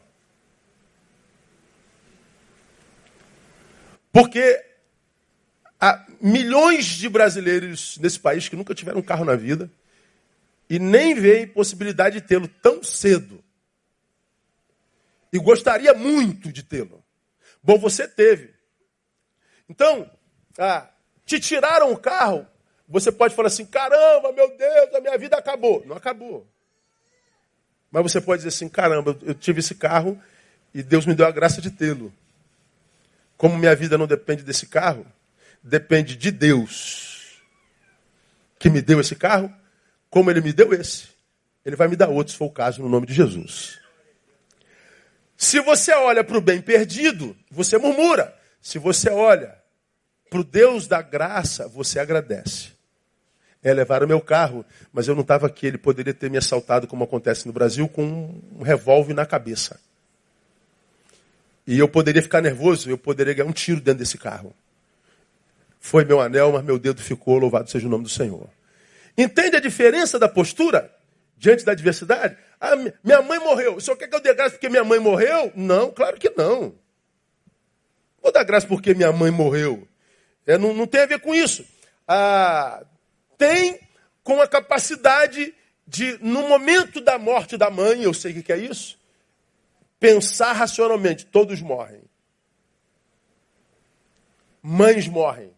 Porque 4.13 4.65
há 5.81 6.07
milhões 6.21 6.85
de 6.85 7.09
brasileiros 7.09 7.99
nesse 7.99 8.21
país 8.21 8.49
que 8.49 8.57
nunca 8.57 8.75
tiveram 8.75 9.01
um 9.01 9.03
carro 9.03 9.25
na 9.25 9.35
vida 9.35 9.71
e 10.69 10.79
nem 10.79 11.15
veem 11.15 11.47
possibilidade 11.47 12.21
de 12.21 12.27
tê-lo 12.27 12.49
tão 12.49 12.83
cedo. 12.83 13.43
E 15.33 15.39
gostaria 15.39 15.95
muito 15.95 16.53
de 16.53 16.63
tê-lo. 16.63 17.03
Bom, 17.63 17.79
você 17.79 18.07
teve. 18.07 18.55
Então, 19.69 20.11
ah, 20.59 20.91
te 21.25 21.41
tiraram 21.41 21.93
o 21.93 21.97
carro, 21.97 22.47
você 22.87 23.11
pode 23.11 23.35
falar 23.35 23.49
assim: 23.49 23.65
caramba, 23.65 24.33
meu 24.33 24.55
Deus, 24.57 24.95
a 24.95 25.01
minha 25.01 25.17
vida 25.17 25.37
acabou. 25.37 25.83
Não 25.87 25.97
acabou. 25.97 26.47
Mas 27.93 28.03
você 28.03 28.21
pode 28.21 28.39
dizer 28.39 28.49
assim: 28.49 28.69
caramba, 28.69 29.17
eu 29.23 29.35
tive 29.35 29.61
esse 29.61 29.75
carro 29.75 30.19
e 30.75 30.83
Deus 30.83 31.07
me 31.07 31.15
deu 31.15 31.27
a 31.27 31.31
graça 31.31 31.61
de 31.61 31.71
tê-lo. 31.71 32.13
Como 33.37 33.59
minha 33.59 33.77
vida 33.77 33.99
não 33.99 34.07
depende 34.07 34.43
desse 34.43 34.67
carro, 34.67 35.07
depende 35.63 36.17
de 36.17 36.31
Deus 36.31 37.43
que 38.59 38.71
me 38.71 38.81
deu 38.81 39.01
esse 39.01 39.17
carro, 39.17 39.53
como 40.09 40.31
ele 40.31 40.41
me 40.41 40.53
deu 40.53 40.73
esse, 40.73 41.09
ele 41.65 41.75
vai 41.75 41.89
me 41.89 41.97
dar 41.97 42.09
outro, 42.09 42.33
se 42.33 42.39
for 42.39 42.45
o 42.47 42.51
caso, 42.51 42.81
no 42.81 42.89
nome 42.89 43.07
de 43.07 43.13
Jesus. 43.13 43.81
Se 45.37 45.61
você 45.61 45.93
olha 45.93 46.23
para 46.23 46.39
o 46.39 46.41
bem 46.41 46.61
perdido, 46.61 47.37
você 47.51 47.77
murmura. 47.77 48.33
Se 48.61 48.79
você 48.79 49.11
olha 49.11 49.61
para 50.31 50.39
o 50.39 50.45
Deus 50.45 50.87
da 50.87 51.03
graça, 51.03 51.67
você 51.67 51.99
agradece. 51.99 52.72
É 53.63 53.73
levar 53.73 54.03
o 54.03 54.09
meu 54.09 54.21
carro, 54.21 54.65
mas 54.93 55.07
eu 55.07 55.15
não 55.15 55.23
estava 55.23 55.47
aqui. 55.47 55.67
Ele 55.67 55.79
poderia 55.79 56.13
ter 56.13 56.29
me 56.29 56.37
assaltado, 56.37 56.87
como 56.87 57.05
acontece 57.05 57.47
no 57.47 57.53
Brasil, 57.53 57.89
com 57.89 58.41
um 58.59 58.63
revólver 58.63 59.15
na 59.15 59.25
cabeça. 59.25 59.79
E 61.67 61.79
eu 61.79 61.89
poderia 61.89 62.21
ficar 62.23 62.41
nervoso, 62.41 62.91
eu 62.91 62.99
poderia 62.99 63.35
ganhar 63.35 63.49
um 63.49 63.53
tiro 63.53 63.81
dentro 63.81 64.01
desse 64.01 64.19
carro. 64.19 64.53
Foi 65.79 66.05
meu 66.05 66.21
anel, 66.21 66.53
mas 66.53 66.65
meu 66.65 66.79
dedo 66.79 67.03
ficou, 67.03 67.39
louvado 67.39 67.71
seja 67.71 67.87
o 67.87 67.91
nome 67.91 68.05
do 68.05 68.11
Senhor. 68.11 68.49
Entende 69.17 69.57
a 69.57 69.61
diferença 69.61 70.19
da 70.19 70.29
postura 70.29 70.91
diante 71.37 71.65
da 71.65 71.73
adversidade? 71.73 72.37
Ah, 72.61 72.77
minha 73.03 73.21
mãe 73.23 73.39
morreu. 73.39 73.77
O 73.77 73.81
senhor 73.81 73.97
quer 73.97 74.09
que 74.09 74.15
eu 74.15 74.21
dê 74.21 74.33
graça 74.33 74.53
porque 74.53 74.69
minha 74.69 74.85
mãe 74.85 74.99
morreu? 74.99 75.53
Não, 75.55 75.91
claro 75.91 76.19
que 76.19 76.31
não. 76.31 76.75
Vou 78.23 78.33
dar 78.33 78.45
graça 78.45 78.67
porque 78.67 78.95
minha 78.95 79.13
mãe 79.13 79.31
morreu. 79.31 79.87
É, 80.47 80.57
não, 80.57 80.73
não 80.73 80.87
tem 80.87 81.01
a 81.01 81.07
ver 81.07 81.21
com 81.21 81.35
isso. 81.35 81.65
Ah, 82.07 82.85
tem 83.43 83.81
com 84.23 84.41
a 84.41 84.47
capacidade 84.47 85.53
de, 85.85 86.17
no 86.23 86.47
momento 86.47 87.01
da 87.01 87.19
morte 87.19 87.57
da 87.57 87.69
mãe, 87.69 88.05
eu 88.05 88.15
sei 88.15 88.39
o 88.39 88.43
que 88.43 88.53
é 88.53 88.57
isso, 88.57 88.97
pensar 89.99 90.53
racionalmente, 90.53 91.27
todos 91.27 91.61
morrem. 91.61 92.05
Mães 94.63 95.09
morrem. 95.09 95.53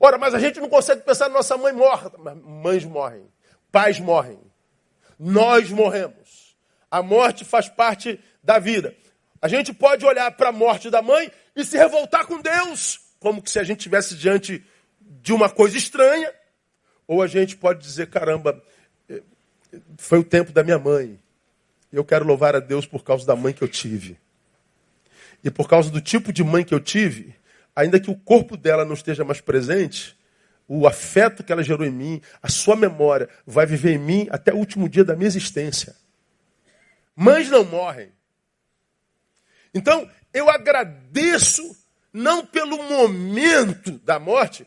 Ora, 0.00 0.18
mas 0.18 0.34
a 0.34 0.40
gente 0.40 0.58
não 0.58 0.68
consegue 0.68 1.02
pensar 1.02 1.28
na 1.28 1.34
nossa 1.34 1.56
mãe 1.56 1.72
morta. 1.72 2.18
Mães 2.18 2.84
morrem. 2.84 3.30
Pais 3.70 4.00
morrem. 4.00 4.40
Nós 5.16 5.70
morremos. 5.70 6.56
A 6.90 7.04
morte 7.04 7.44
faz 7.44 7.68
parte 7.68 8.18
da 8.42 8.58
vida. 8.58 8.96
A 9.40 9.46
gente 9.46 9.72
pode 9.72 10.04
olhar 10.04 10.28
para 10.32 10.48
a 10.48 10.52
morte 10.52 10.90
da 10.90 11.00
mãe 11.00 11.30
e 11.54 11.64
se 11.64 11.76
revoltar 11.76 12.26
com 12.26 12.40
Deus, 12.40 13.09
como 13.20 13.46
se 13.46 13.58
a 13.58 13.62
gente 13.62 13.80
estivesse 13.80 14.16
diante 14.16 14.64
de 15.00 15.32
uma 15.32 15.48
coisa 15.48 15.76
estranha. 15.76 16.32
Ou 17.06 17.22
a 17.22 17.26
gente 17.26 17.56
pode 17.56 17.80
dizer: 17.80 18.08
caramba, 18.08 18.60
foi 19.98 20.18
o 20.18 20.24
tempo 20.24 20.50
da 20.50 20.64
minha 20.64 20.78
mãe. 20.78 21.20
Eu 21.92 22.04
quero 22.04 22.24
louvar 22.24 22.56
a 22.56 22.60
Deus 22.60 22.86
por 22.86 23.04
causa 23.04 23.26
da 23.26 23.36
mãe 23.36 23.52
que 23.52 23.62
eu 23.62 23.68
tive. 23.68 24.18
E 25.44 25.50
por 25.50 25.68
causa 25.68 25.90
do 25.90 26.00
tipo 26.00 26.32
de 26.32 26.42
mãe 26.42 26.64
que 26.64 26.74
eu 26.74 26.80
tive, 26.80 27.34
ainda 27.74 28.00
que 28.00 28.10
o 28.10 28.16
corpo 28.16 28.56
dela 28.56 28.84
não 28.84 28.94
esteja 28.94 29.24
mais 29.24 29.40
presente, 29.40 30.16
o 30.68 30.86
afeto 30.86 31.42
que 31.42 31.52
ela 31.52 31.64
gerou 31.64 31.84
em 31.84 31.90
mim, 31.90 32.22
a 32.42 32.48
sua 32.48 32.76
memória, 32.76 33.28
vai 33.44 33.66
viver 33.66 33.92
em 33.92 33.98
mim 33.98 34.28
até 34.30 34.52
o 34.52 34.56
último 34.56 34.88
dia 34.88 35.04
da 35.04 35.16
minha 35.16 35.26
existência. 35.26 35.96
Mães 37.16 37.48
não 37.50 37.64
morrem. 37.64 38.12
Então, 39.74 40.08
eu 40.32 40.48
agradeço 40.48 41.76
não 42.12 42.44
pelo 42.44 42.82
momento 42.82 43.92
da 44.04 44.18
morte, 44.18 44.66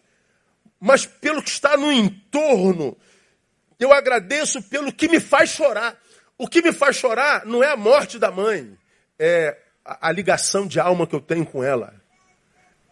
mas 0.79 1.05
pelo 1.05 1.41
que 1.41 1.49
está 1.49 1.77
no 1.77 1.91
entorno 1.91 2.97
eu 3.83 3.91
agradeço 3.91 4.61
pelo 4.61 4.93
que 4.93 5.07
me 5.07 5.19
faz 5.19 5.49
chorar. 5.49 5.97
O 6.37 6.47
que 6.47 6.61
me 6.61 6.71
faz 6.71 6.95
chorar 6.95 7.45
não 7.45 7.63
é 7.63 7.67
a 7.67 7.75
morte 7.75 8.17
da 8.17 8.31
mãe, 8.31 8.77
é 9.19 9.57
a, 9.83 10.11
ligação 10.11 10.65
de 10.65 10.79
alma 10.79 11.05
que 11.05 11.13
eu 11.15 11.21
tenho 11.21 11.45
com 11.45 11.63
ela. 11.63 11.93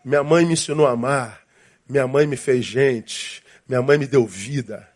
Minha 0.03 0.23
mãe 0.23 0.45
me 0.45 0.53
ensinou 0.53 0.85
a 0.87 0.91
amar, 0.91 1.41
minha 1.87 2.07
mãe 2.07 2.27
me 2.27 2.35
fez 2.35 2.65
gente, 2.65 3.43
minha 3.67 3.81
mãe 3.81 3.97
me 3.97 4.05
deu 4.05 4.25
vida. 4.25 4.87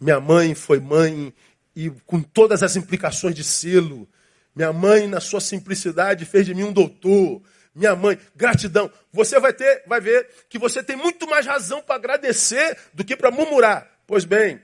Minha 0.00 0.20
mãe 0.20 0.54
foi 0.54 0.80
mãe 0.80 1.32
e 1.74 1.90
com 2.04 2.20
todas 2.20 2.62
as 2.62 2.76
implicações 2.76 3.34
de 3.34 3.44
selo. 3.44 4.08
Minha 4.54 4.72
mãe, 4.72 5.06
na 5.06 5.20
sua 5.20 5.40
simplicidade, 5.40 6.24
fez 6.24 6.44
de 6.44 6.54
mim 6.54 6.64
um 6.64 6.72
doutor. 6.72 7.40
Minha 7.74 7.96
mãe, 7.96 8.18
gratidão. 8.36 8.90
Você 9.12 9.40
vai 9.40 9.52
ter, 9.52 9.82
vai 9.86 10.00
ver 10.00 10.28
que 10.48 10.58
você 10.58 10.82
tem 10.82 10.94
muito 10.94 11.28
mais 11.28 11.44
razão 11.44 11.82
para 11.82 11.96
agradecer 11.96 12.78
do 12.92 13.04
que 13.04 13.16
para 13.16 13.30
murmurar. 13.30 13.90
Pois 14.06 14.24
bem, 14.24 14.60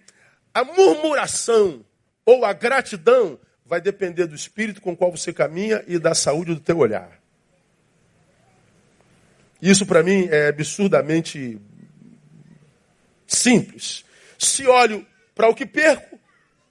a 0.55 0.62
murmuração 0.62 1.85
ou 2.25 2.45
a 2.45 2.52
gratidão 2.52 3.38
vai 3.64 3.81
depender 3.81 4.26
do 4.26 4.35
espírito 4.35 4.81
com 4.81 4.93
o 4.93 4.97
qual 4.97 5.11
você 5.11 5.33
caminha 5.33 5.83
e 5.88 5.99
da 5.99 6.14
saúde 6.14 6.55
do 6.55 6.61
teu 6.61 6.79
olhar. 6.79 7.21
Isso 9.61 9.85
para 9.85 10.02
mim 10.02 10.29
é 10.31 10.49
absurdamente 10.49 11.61
simples. 13.26 14.05
Se 14.38 14.67
olho 14.67 15.07
para 15.35 15.49
o 15.49 15.55
que 15.55 15.67
perco, 15.67 16.19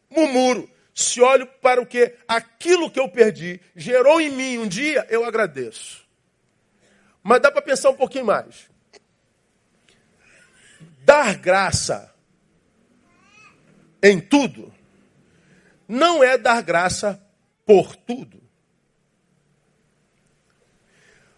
murmuro. 0.10 0.70
Se 0.94 1.22
olho 1.22 1.46
para 1.46 1.82
o 1.82 1.86
que 1.86 2.14
aquilo 2.28 2.92
que 2.92 3.00
eu 3.00 3.08
perdi 3.08 3.62
gerou 3.76 4.20
em 4.20 4.30
mim 4.30 4.58
um 4.58 4.68
dia, 4.68 5.06
eu 5.10 5.24
agradeço. 5.24 6.09
Mas 7.24 7.42
dá 7.42 7.52
para 7.52 7.62
pensar 7.62 7.90
um 7.90 7.96
pouquinho 7.96 8.26
mais. 8.26 8.70
Dar 11.04 11.36
graça 11.36 12.14
em 14.02 14.20
tudo, 14.20 14.74
não 15.88 16.24
é 16.24 16.38
dar 16.38 16.62
graça 16.62 17.22
por 17.66 17.96
tudo. 17.96 18.42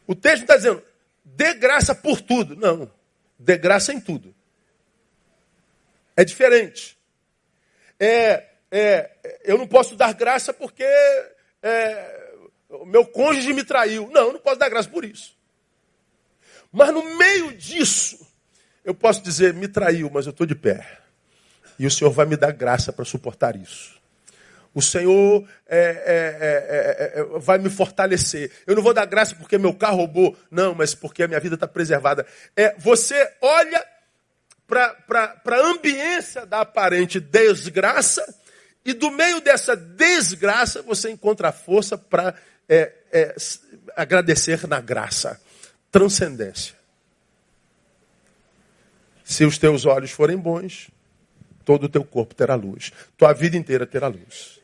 O 0.06 0.16
texto 0.16 0.42
está 0.42 0.58
dizendo, 0.58 0.84
dê 1.24 1.54
graça 1.54 1.96
por 1.96 2.22
tudo. 2.22 2.56
Não, 2.56 2.92
dê 3.40 3.58
graça 3.58 3.94
em 3.94 4.00
tudo. 4.00 4.36
É 6.16 6.26
diferente. 6.26 6.98
É, 8.00 8.50
é, 8.70 9.40
eu 9.44 9.58
não 9.58 9.68
posso 9.68 9.96
dar 9.96 10.14
graça 10.14 10.54
porque 10.54 10.84
é, 11.64 12.34
o 12.70 12.86
meu 12.86 13.06
cônjuge 13.06 13.54
me 13.54 13.64
traiu. 13.64 14.10
Não, 14.12 14.28
eu 14.28 14.34
não 14.34 14.40
posso 14.40 14.58
dar 14.58 14.70
graça 14.70 14.90
por 14.90 15.06
isso. 15.06 15.38
Mas 16.72 16.94
no 16.94 17.18
meio 17.18 17.54
disso, 17.54 18.26
eu 18.84 18.94
posso 18.94 19.22
dizer, 19.22 19.54
me 19.54 19.68
traiu, 19.68 20.10
mas 20.12 20.26
eu 20.26 20.32
estou 20.32 20.48
de 20.48 20.56
pé. 20.56 21.00
E 21.78 21.86
o 21.86 21.92
Senhor 21.92 22.12
vai 22.12 22.26
me 22.26 22.38
dar 22.38 22.52
graça 22.52 22.94
para 22.94 23.04
suportar 23.04 23.56
isso. 23.56 24.00
O 24.74 24.82
Senhor 24.82 25.46
é, 25.68 27.12
é, 27.16 27.20
é, 27.20 27.40
vai 27.40 27.58
me 27.58 27.70
fortalecer. 27.70 28.52
Eu 28.66 28.76
não 28.76 28.82
vou 28.82 28.94
dar 28.94 29.06
graça 29.06 29.36
porque 29.36 29.58
meu 29.58 29.74
carro 29.74 29.98
roubou. 29.98 30.38
Não, 30.50 30.74
mas 30.74 30.96
porque 30.96 31.24
a 31.24 31.28
minha 31.28 31.40
vida 31.40 31.56
está 31.56 31.68
preservada. 31.68 32.26
É, 32.56 32.74
você 32.78 33.30
olha 33.42 33.86
para 34.66 35.42
a 35.46 35.68
ambiência 35.68 36.46
da 36.46 36.62
aparente 36.62 37.20
desgraça 37.20 38.24
e 38.86 38.94
do 38.94 39.12
meio 39.12 39.42
dessa 39.42 39.76
desgraça 39.76 40.82
você 40.82 41.12
encontra 41.12 41.50
a 41.50 41.52
força 41.52 41.98
para 41.98 42.34
agradecer 43.98 44.66
na 44.68 44.80
graça. 44.80 45.38
Transcendência. 45.92 46.76
Se 49.24 49.46
os 49.46 49.58
teus 49.58 49.86
olhos 49.86 50.12
forem 50.12 50.38
bons, 50.38 50.90
todo 51.64 51.84
o 51.84 51.90
teu 51.90 52.04
corpo 52.04 52.34
terá 52.34 52.56
luz. 52.56 52.92
Tua 53.18 53.34
vida 53.34 53.58
inteira 53.58 53.86
terá 53.86 54.08
luz. 54.08 54.60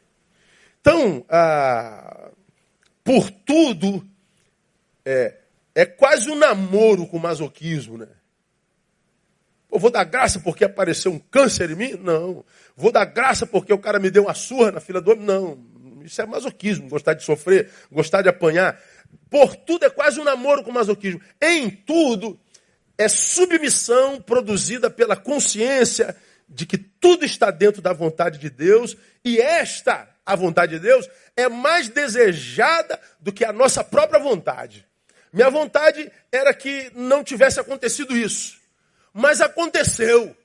Então, 0.81 1.25
ah, 1.29 2.31
por 3.03 3.29
tudo, 3.29 4.05
é, 5.05 5.36
é 5.75 5.86
quase 5.86 6.29
um 6.29 6.36
namoro 6.36 7.05
com 7.07 7.19
masoquismo, 7.19 7.98
né? 7.98 8.07
Vou 9.69 9.91
dar 9.91 10.03
graça 10.05 10.39
porque 10.39 10.63
apareceu 10.65 11.12
um 11.12 11.19
câncer 11.19 11.69
em 11.72 11.75
mim? 11.75 11.93
Não. 12.01 12.43
Vou 12.75 12.91
dar 12.91 13.05
graça 13.05 13.46
porque 13.46 13.72
o 13.72 13.77
cara 13.77 14.00
me 14.00 14.10
deu 14.10 14.24
uma 14.24 14.34
surra 14.34 14.72
na 14.72 14.79
fila 14.79 15.00
do 15.00 15.12
homem? 15.12 15.25
Não. 15.25 15.57
Isso 16.03 16.22
é 16.22 16.25
masoquismo, 16.25 16.89
gostar 16.89 17.13
de 17.13 17.24
sofrer, 17.24 17.69
gostar 17.91 18.22
de 18.22 18.29
apanhar. 18.29 18.81
Por 19.29 19.55
tudo 19.55 19.85
é 19.85 19.89
quase 19.89 20.19
um 20.19 20.23
namoro 20.23 20.63
com 20.63 20.71
masoquismo. 20.71 21.21
Em 21.41 21.69
tudo 21.69 22.39
é 22.97 23.07
submissão 23.07 24.19
produzida 24.21 24.89
pela 24.89 25.15
consciência 25.15 26.15
de 26.49 26.65
que 26.65 26.77
tudo 26.77 27.25
está 27.25 27.51
dentro 27.51 27.81
da 27.81 27.93
vontade 27.93 28.39
de 28.39 28.49
Deus 28.49 28.95
e 29.23 29.39
esta, 29.39 30.09
a 30.25 30.35
vontade 30.35 30.73
de 30.73 30.79
Deus, 30.79 31.07
é 31.35 31.49
mais 31.49 31.89
desejada 31.89 32.99
do 33.19 33.31
que 33.31 33.43
a 33.43 33.51
nossa 33.51 33.83
própria 33.83 34.19
vontade. 34.19 34.87
Minha 35.31 35.49
vontade 35.49 36.09
era 36.31 36.53
que 36.53 36.89
não 36.95 37.23
tivesse 37.23 37.59
acontecido 37.59 38.15
isso, 38.15 38.57
mas 39.13 39.41
aconteceu. 39.41 40.35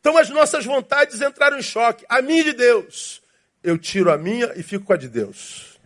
Então 0.00 0.16
as 0.16 0.28
nossas 0.30 0.64
vontades 0.64 1.20
entraram 1.20 1.58
em 1.58 1.62
choque. 1.62 2.04
A 2.08 2.20
minha 2.20 2.42
de 2.42 2.52
Deus. 2.54 3.21
Eu 3.62 3.78
tiro 3.78 4.10
a 4.10 4.18
minha 4.18 4.52
e 4.56 4.62
fico 4.62 4.84
com 4.84 4.92
a 4.92 4.96
de 4.96 5.08
Deus. 5.08 5.78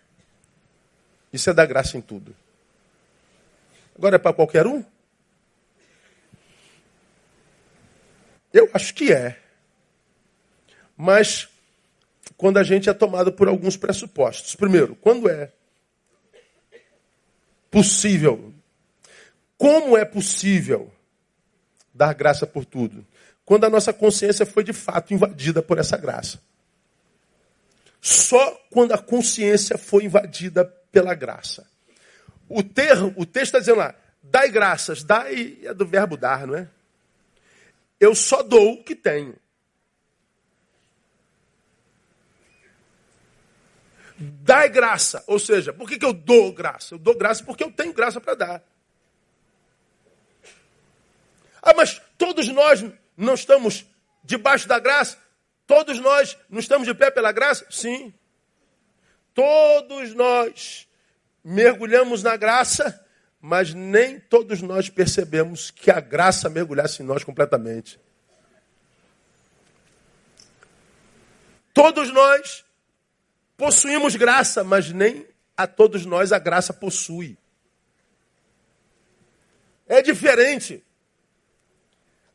Isso 1.32 1.50
é 1.50 1.52
dar 1.52 1.66
graça 1.66 1.96
em 1.96 2.00
tudo. 2.00 2.34
Agora 3.96 4.16
é 4.16 4.18
para 4.18 4.32
qualquer 4.32 4.66
um? 4.66 4.84
Eu 8.52 8.70
acho 8.72 8.94
que 8.94 9.12
é. 9.12 9.38
Mas 10.96 11.48
quando 12.36 12.58
a 12.58 12.62
gente 12.62 12.88
é 12.88 12.94
tomado 12.94 13.32
por 13.32 13.48
alguns 13.48 13.76
pressupostos. 13.76 14.54
Primeiro, 14.54 14.94
quando 14.96 15.28
é 15.28 15.52
possível? 17.70 18.52
Como 19.56 19.96
é 19.96 20.04
possível 20.04 20.92
dar 21.94 22.14
graça 22.14 22.46
por 22.46 22.64
tudo? 22.64 23.06
Quando 23.44 23.64
a 23.64 23.70
nossa 23.70 23.92
consciência 23.92 24.44
foi 24.44 24.64
de 24.64 24.72
fato 24.72 25.14
invadida 25.14 25.62
por 25.62 25.78
essa 25.78 25.96
graça. 25.96 26.40
Só 28.06 28.52
quando 28.70 28.92
a 28.92 28.98
consciência 28.98 29.76
foi 29.76 30.04
invadida 30.04 30.64
pela 30.92 31.12
graça. 31.12 31.68
O, 32.48 32.60
o 32.60 33.26
texto 33.26 33.42
está 33.42 33.58
dizendo 33.58 33.78
lá, 33.78 33.96
dai 34.22 34.48
graças. 34.48 35.02
Dai 35.02 35.58
é 35.64 35.74
do 35.74 35.84
verbo 35.84 36.16
dar, 36.16 36.46
não 36.46 36.54
é? 36.54 36.70
Eu 37.98 38.14
só 38.14 38.44
dou 38.44 38.74
o 38.74 38.84
que 38.84 38.94
tenho. 38.94 39.34
Dai 44.16 44.68
graça. 44.68 45.24
Ou 45.26 45.40
seja, 45.40 45.72
por 45.72 45.88
que, 45.88 45.98
que 45.98 46.06
eu 46.06 46.12
dou 46.12 46.52
graça? 46.52 46.94
Eu 46.94 47.00
dou 47.00 47.18
graça 47.18 47.42
porque 47.42 47.64
eu 47.64 47.72
tenho 47.72 47.92
graça 47.92 48.20
para 48.20 48.34
dar. 48.34 48.62
Ah, 51.60 51.74
mas 51.74 52.00
todos 52.16 52.46
nós 52.50 52.84
não 53.16 53.34
estamos 53.34 53.84
debaixo 54.22 54.68
da 54.68 54.78
graça? 54.78 55.25
Todos 55.66 55.98
nós 55.98 56.36
não 56.48 56.60
estamos 56.60 56.86
de 56.86 56.94
pé 56.94 57.10
pela 57.10 57.32
graça? 57.32 57.66
Sim. 57.70 58.14
Todos 59.34 60.14
nós 60.14 60.88
mergulhamos 61.44 62.22
na 62.22 62.36
graça, 62.36 63.04
mas 63.40 63.74
nem 63.74 64.18
todos 64.18 64.62
nós 64.62 64.88
percebemos 64.88 65.70
que 65.70 65.90
a 65.90 66.00
graça 66.00 66.48
mergulhasse 66.48 67.02
em 67.02 67.06
nós 67.06 67.22
completamente. 67.24 68.00
Todos 71.74 72.10
nós 72.10 72.64
possuímos 73.56 74.16
graça, 74.16 74.64
mas 74.64 74.90
nem 74.90 75.26
a 75.56 75.66
todos 75.66 76.06
nós 76.06 76.32
a 76.32 76.38
graça 76.38 76.72
possui. 76.72 77.36
É 79.86 80.00
diferente. 80.00 80.82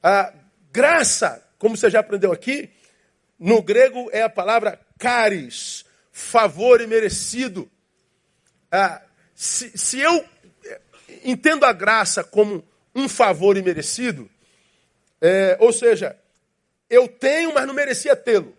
A 0.04 0.34
graça, 0.72 1.44
como 1.58 1.76
você 1.76 1.90
já 1.90 2.00
aprendeu 2.00 2.32
aqui, 2.32 2.72
no 3.42 3.60
grego 3.64 4.08
é 4.14 4.22
a 4.22 4.30
palavra 4.30 4.80
caris, 5.00 5.84
favor 6.12 6.80
e 6.80 6.86
merecido. 6.86 7.68
Ah, 8.72 9.02
se, 9.34 9.76
se 9.76 10.00
eu 10.00 10.24
eh, 10.64 10.82
entendo 11.24 11.66
a 11.66 11.74
graça 11.74 12.24
como 12.24 12.64
um 12.94 13.10
favor 13.10 13.58
imerecido, 13.58 14.30
é, 15.20 15.58
ou 15.60 15.74
seja, 15.74 16.16
eu 16.88 17.08
tenho, 17.08 17.52
mas 17.52 17.66
não 17.66 17.74
merecia 17.74 18.16
tê-lo. 18.16 18.56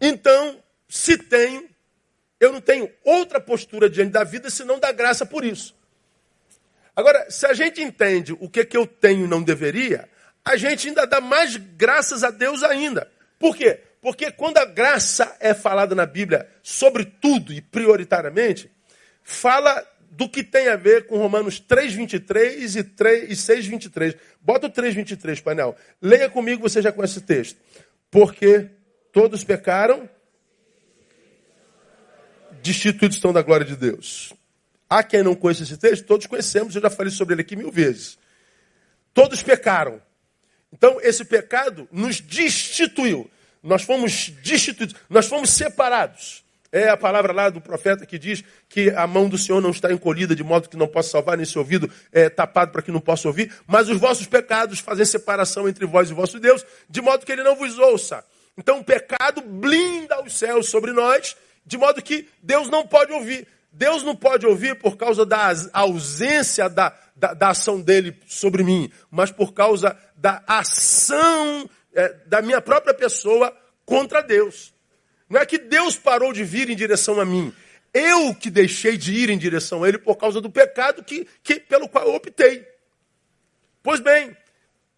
Então, 0.00 0.62
se 0.88 1.18
tenho, 1.18 1.68
eu 2.38 2.52
não 2.52 2.60
tenho 2.60 2.88
outra 3.02 3.40
postura 3.40 3.90
diante 3.90 4.12
da 4.12 4.22
vida 4.22 4.48
senão 4.48 4.78
dar 4.78 4.92
graça 4.92 5.26
por 5.26 5.44
isso. 5.44 5.74
Agora, 6.94 7.28
se 7.32 7.46
a 7.46 7.52
gente 7.52 7.82
entende 7.82 8.32
o 8.32 8.48
que, 8.48 8.64
que 8.64 8.76
eu 8.76 8.86
tenho 8.86 9.24
e 9.24 9.28
não 9.28 9.42
deveria, 9.42 10.08
a 10.44 10.56
gente 10.56 10.88
ainda 10.88 11.06
dá 11.06 11.20
mais 11.20 11.56
graças 11.56 12.22
a 12.22 12.30
Deus 12.30 12.62
ainda. 12.62 13.10
Por 13.38 13.56
quê? 13.56 13.80
Porque 14.00 14.30
quando 14.30 14.58
a 14.58 14.64
graça 14.64 15.34
é 15.40 15.54
falada 15.54 15.94
na 15.94 16.04
Bíblia 16.04 16.46
sobre 16.62 17.04
tudo 17.04 17.52
e 17.52 17.62
prioritariamente, 17.62 18.70
fala 19.22 19.82
do 20.10 20.28
que 20.28 20.44
tem 20.44 20.68
a 20.68 20.76
ver 20.76 21.06
com 21.06 21.16
Romanos 21.16 21.58
3:23 21.58 22.76
e, 22.76 22.84
3, 22.84 23.30
e 23.30 23.34
6:23. 23.34 24.16
Bota 24.40 24.66
o 24.66 24.70
3:23, 24.70 25.40
painel. 25.40 25.74
Leia 26.00 26.28
comigo, 26.28 26.62
você 26.68 26.82
já 26.82 26.92
conhece 26.92 27.18
o 27.18 27.22
texto. 27.22 27.58
Porque 28.10 28.70
todos 29.10 29.42
pecaram, 29.42 30.08
destituídos 32.62 33.16
estão 33.16 33.32
da 33.32 33.42
glória 33.42 33.66
de 33.66 33.74
Deus. 33.76 34.32
Há 34.88 35.02
quem 35.02 35.22
não 35.22 35.34
conheça 35.34 35.62
esse 35.62 35.76
texto, 35.76 36.04
todos 36.04 36.26
conhecemos, 36.26 36.76
eu 36.76 36.82
já 36.82 36.90
falei 36.90 37.10
sobre 37.10 37.34
ele 37.34 37.40
aqui 37.40 37.56
mil 37.56 37.72
vezes. 37.72 38.18
Todos 39.12 39.42
pecaram. 39.42 40.00
Então, 40.74 40.98
esse 41.00 41.24
pecado 41.24 41.88
nos 41.90 42.20
destituiu 42.20 43.30
nós 43.64 43.82
fomos 43.82 44.28
destituídos, 44.42 44.94
nós 45.08 45.26
fomos 45.26 45.48
separados. 45.48 46.44
É 46.70 46.90
a 46.90 46.96
palavra 46.96 47.32
lá 47.32 47.48
do 47.48 47.60
profeta 47.60 48.04
que 48.04 48.18
diz 48.18 48.44
que 48.68 48.90
a 48.90 49.06
mão 49.06 49.28
do 49.28 49.38
Senhor 49.38 49.62
não 49.62 49.70
está 49.70 49.90
encolhida 49.90 50.34
de 50.36 50.44
modo 50.44 50.68
que 50.68 50.76
não 50.76 50.88
possa 50.88 51.10
salvar, 51.10 51.36
nem 51.36 51.46
seu 51.46 51.62
ouvido 51.62 51.90
é, 52.12 52.28
tapado 52.28 52.72
para 52.72 52.82
que 52.82 52.92
não 52.92 53.00
possa 53.00 53.26
ouvir, 53.28 53.50
mas 53.66 53.88
os 53.88 53.96
vossos 53.96 54.26
pecados 54.26 54.80
fazem 54.80 55.06
separação 55.06 55.68
entre 55.68 55.86
vós 55.86 56.10
e 56.10 56.12
vosso 56.12 56.38
Deus, 56.38 56.66
de 56.90 57.00
modo 57.00 57.24
que 57.24 57.32
ele 57.32 57.44
não 57.44 57.56
vos 57.56 57.78
ouça. 57.78 58.24
Então 58.58 58.80
o 58.80 58.84
pecado 58.84 59.40
blinda 59.40 60.22
os 60.22 60.36
céus 60.36 60.68
sobre 60.68 60.92
nós, 60.92 61.36
de 61.64 61.78
modo 61.78 62.02
que 62.02 62.28
Deus 62.42 62.68
não 62.68 62.86
pode 62.86 63.12
ouvir. 63.12 63.46
Deus 63.72 64.02
não 64.02 64.14
pode 64.14 64.46
ouvir 64.46 64.76
por 64.76 64.96
causa 64.96 65.24
da 65.24 65.52
ausência 65.72 66.68
da, 66.68 66.92
da, 67.14 67.34
da 67.34 67.48
ação 67.50 67.80
dele 67.80 68.18
sobre 68.26 68.62
mim, 68.62 68.90
mas 69.10 69.30
por 69.30 69.52
causa 69.52 69.96
da 70.16 70.42
ação 70.46 71.68
é, 71.94 72.08
da 72.26 72.42
minha 72.42 72.60
própria 72.60 72.92
pessoa 72.92 73.56
contra 73.84 74.22
Deus. 74.22 74.74
Não 75.28 75.40
é 75.40 75.46
que 75.46 75.58
Deus 75.58 75.96
parou 75.96 76.32
de 76.32 76.44
vir 76.44 76.68
em 76.70 76.76
direção 76.76 77.20
a 77.20 77.24
mim. 77.24 77.52
Eu 77.92 78.34
que 78.34 78.50
deixei 78.50 78.96
de 78.96 79.14
ir 79.14 79.30
em 79.30 79.38
direção 79.38 79.84
a 79.84 79.88
Ele 79.88 79.98
por 79.98 80.16
causa 80.16 80.40
do 80.40 80.50
pecado 80.50 81.04
que, 81.04 81.26
que, 81.42 81.60
pelo 81.60 81.88
qual 81.88 82.06
eu 82.08 82.14
optei. 82.14 82.66
Pois 83.82 84.00
bem, 84.00 84.36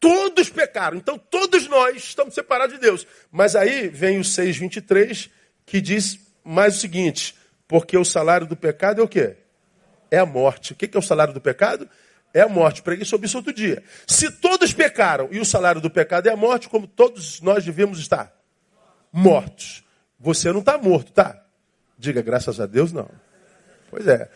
todos 0.00 0.48
pecaram. 0.48 0.96
Então 0.96 1.18
todos 1.18 1.68
nós 1.68 1.96
estamos 1.96 2.34
separados 2.34 2.74
de 2.74 2.80
Deus. 2.80 3.06
Mas 3.30 3.54
aí 3.54 3.88
vem 3.88 4.18
o 4.18 4.22
6,23 4.22 5.30
que 5.66 5.80
diz 5.80 6.18
mais 6.42 6.76
o 6.76 6.80
seguinte: 6.80 7.36
porque 7.68 7.98
o 7.98 8.04
salário 8.04 8.46
do 8.46 8.56
pecado 8.56 9.00
é 9.00 9.04
o 9.04 9.08
quê? 9.08 9.36
É 10.10 10.18
a 10.18 10.26
morte. 10.26 10.72
O 10.72 10.76
que 10.76 10.88
é 10.96 10.98
o 10.98 11.02
salário 11.02 11.34
do 11.34 11.40
pecado? 11.40 11.88
É 12.36 12.42
a 12.42 12.48
morte. 12.48 12.82
Preguei 12.82 13.06
sobre 13.06 13.26
isso 13.26 13.38
outro 13.38 13.50
dia. 13.50 13.82
Se 14.06 14.30
todos 14.30 14.70
pecaram 14.74 15.28
e 15.32 15.40
o 15.40 15.44
salário 15.44 15.80
do 15.80 15.88
pecado 15.88 16.28
é 16.28 16.32
a 16.32 16.36
morte, 16.36 16.68
como 16.68 16.86
todos 16.86 17.40
nós 17.40 17.64
devemos 17.64 17.98
estar? 17.98 18.30
Mortos. 19.10 19.82
Você 20.20 20.52
não 20.52 20.60
está 20.60 20.76
morto, 20.76 21.12
tá? 21.12 21.42
Diga, 21.98 22.20
graças 22.20 22.60
a 22.60 22.66
Deus, 22.66 22.92
não. 22.92 23.08
Pois 23.88 24.06
é. 24.06 24.30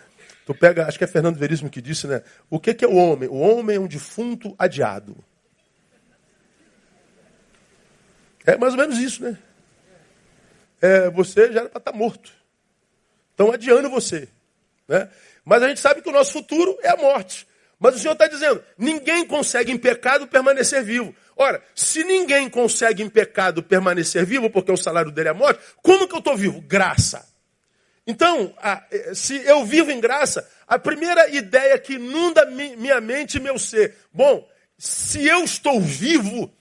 Tu 0.46 0.54
pega, 0.54 0.86
acho 0.86 0.96
que 0.96 1.04
é 1.04 1.06
Fernando 1.06 1.36
Veríssimo 1.36 1.68
que 1.68 1.82
disse, 1.82 2.06
né? 2.06 2.22
O 2.48 2.58
que, 2.58 2.72
que 2.72 2.86
é 2.86 2.88
o 2.88 2.96
homem? 2.96 3.28
O 3.28 3.38
homem 3.38 3.76
é 3.76 3.80
um 3.80 3.86
defunto 3.86 4.54
adiado. 4.58 5.14
É 8.46 8.56
mais 8.56 8.72
ou 8.72 8.80
menos 8.80 8.96
isso, 8.96 9.22
né? 9.22 9.36
É, 10.80 11.10
você 11.10 11.52
já 11.52 11.60
era 11.60 11.68
para 11.68 11.80
estar 11.80 11.92
tá 11.92 11.98
morto. 11.98 12.32
Estão 13.32 13.52
adiando 13.52 13.90
você. 13.90 14.26
Né? 14.88 15.10
Mas 15.44 15.62
a 15.62 15.68
gente 15.68 15.80
sabe 15.80 16.00
que 16.00 16.08
o 16.08 16.12
nosso 16.12 16.32
futuro 16.32 16.78
é 16.82 16.88
a 16.88 16.96
morte. 16.96 17.46
Mas 17.80 17.96
o 17.96 17.98
Senhor 17.98 18.12
está 18.12 18.28
dizendo: 18.28 18.62
ninguém 18.76 19.26
consegue 19.26 19.72
em 19.72 19.78
pecado 19.78 20.28
permanecer 20.28 20.84
vivo. 20.84 21.14
Ora, 21.34 21.62
se 21.74 22.04
ninguém 22.04 22.50
consegue 22.50 23.02
em 23.02 23.08
pecado 23.08 23.62
permanecer 23.62 24.26
vivo, 24.26 24.50
porque 24.50 24.70
o 24.70 24.76
salário 24.76 25.10
dele 25.10 25.28
é 25.28 25.30
a 25.30 25.34
morte, 25.34 25.60
como 25.82 26.06
que 26.06 26.14
eu 26.14 26.18
estou 26.18 26.36
vivo? 26.36 26.60
Graça. 26.60 27.26
Então, 28.06 28.54
eh, 28.62 29.14
se 29.14 29.36
eu 29.46 29.64
vivo 29.64 29.90
em 29.90 30.00
graça, 30.00 30.46
a 30.66 30.78
primeira 30.78 31.28
ideia 31.30 31.78
que 31.78 31.94
inunda 31.94 32.44
minha 32.44 33.00
mente 33.00 33.36
e 33.36 33.40
meu 33.40 33.58
ser, 33.58 33.96
bom, 34.12 34.46
se 34.76 35.26
eu 35.26 35.42
estou 35.44 35.80
vivo, 35.80 36.52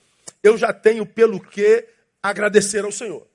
eu 0.42 0.56
já 0.56 0.72
tenho 0.72 1.04
pelo 1.04 1.40
que 1.40 1.86
agradecer 2.22 2.84
ao 2.84 2.92
Senhor. 2.92 3.26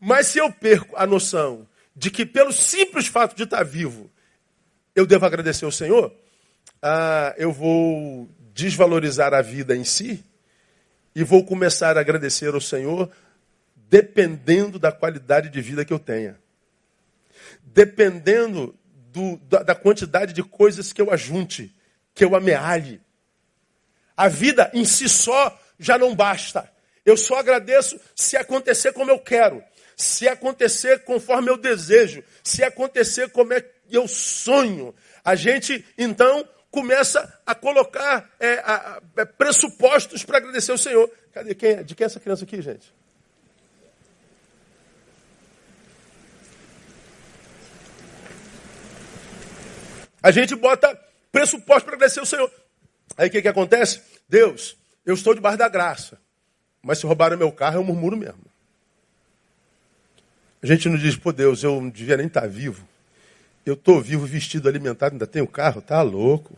Mas 0.00 0.28
se 0.28 0.38
eu 0.38 0.50
perco 0.50 0.96
a 0.96 1.06
noção 1.06 1.68
de 1.94 2.10
que 2.10 2.26
pelo 2.26 2.52
simples 2.52 3.06
fato 3.06 3.36
de 3.36 3.44
estar 3.44 3.62
vivo, 3.62 4.10
eu 4.94 5.06
devo 5.06 5.24
agradecer 5.26 5.64
ao 5.64 5.70
Senhor, 5.70 6.12
ah, 6.82 7.34
eu 7.38 7.52
vou 7.52 8.28
desvalorizar 8.52 9.32
a 9.32 9.40
vida 9.40 9.76
em 9.76 9.84
si 9.84 10.22
e 11.14 11.22
vou 11.22 11.44
começar 11.44 11.96
a 11.96 12.00
agradecer 12.00 12.52
ao 12.52 12.60
Senhor 12.60 13.10
dependendo 13.88 14.78
da 14.78 14.90
qualidade 14.90 15.48
de 15.48 15.60
vida 15.60 15.84
que 15.84 15.92
eu 15.92 15.98
tenha 15.98 16.42
dependendo 17.72 18.74
do, 19.12 19.36
da, 19.48 19.62
da 19.62 19.74
quantidade 19.74 20.32
de 20.32 20.42
coisas 20.42 20.92
que 20.92 21.00
eu 21.00 21.12
ajunte, 21.12 21.74
que 22.14 22.24
eu 22.24 22.34
amealhe. 22.34 23.00
A 24.16 24.28
vida 24.28 24.70
em 24.74 24.84
si 24.84 25.08
só 25.08 25.58
já 25.78 25.96
não 25.98 26.14
basta. 26.14 26.70
Eu 27.04 27.16
só 27.16 27.36
agradeço 27.36 27.98
se 28.14 28.36
acontecer 28.36 28.92
como 28.92 29.10
eu 29.10 29.18
quero, 29.18 29.62
se 29.96 30.28
acontecer 30.28 31.02
conforme 31.04 31.50
eu 31.50 31.56
desejo, 31.56 32.22
se 32.42 32.62
acontecer 32.62 33.30
como 33.30 33.52
é 33.52 33.64
eu 33.90 34.06
sonho. 34.06 34.94
A 35.24 35.34
gente, 35.34 35.84
então, 35.98 36.46
começa 36.72 37.38
a 37.46 37.54
colocar 37.54 38.28
é, 38.40 38.54
a, 38.60 39.00
a, 39.18 39.26
pressupostos 39.26 40.24
para 40.24 40.38
agradecer 40.38 40.72
ao 40.72 40.78
Senhor. 40.78 41.08
Cadê 41.32 41.54
quem, 41.54 41.70
é? 41.72 41.82
de 41.82 41.94
quem 41.94 42.04
é 42.04 42.06
essa 42.06 42.18
criança 42.18 42.44
aqui, 42.44 42.60
gente? 42.62 42.92
A 50.22 50.30
gente 50.30 50.54
bota 50.54 50.98
pressuposto 51.30 51.84
para 51.84 51.94
agradecer 51.94 52.20
o 52.20 52.26
Senhor. 52.26 52.50
Aí 53.18 53.28
o 53.28 53.30
que, 53.30 53.42
que 53.42 53.48
acontece? 53.48 54.00
Deus, 54.26 54.76
eu 55.04 55.14
estou 55.14 55.34
debaixo 55.34 55.58
da 55.58 55.68
graça. 55.68 56.18
Mas 56.82 56.98
se 56.98 57.06
roubaram 57.06 57.36
meu 57.36 57.52
carro, 57.52 57.76
eu 57.76 57.84
murmuro 57.84 58.16
mesmo. 58.16 58.40
A 60.62 60.66
gente 60.66 60.88
não 60.88 60.96
diz, 60.96 61.16
pô 61.16 61.32
Deus, 61.32 61.62
eu 61.62 61.80
não 61.80 61.90
devia 61.90 62.16
nem 62.16 62.28
estar 62.28 62.48
vivo. 62.48 62.88
Eu 63.66 63.74
estou 63.74 64.00
vivo, 64.00 64.24
vestido, 64.24 64.68
alimentado, 64.68 65.14
ainda 65.14 65.26
tenho 65.26 65.46
carro, 65.46 65.82
tá 65.82 66.00
louco. 66.00 66.56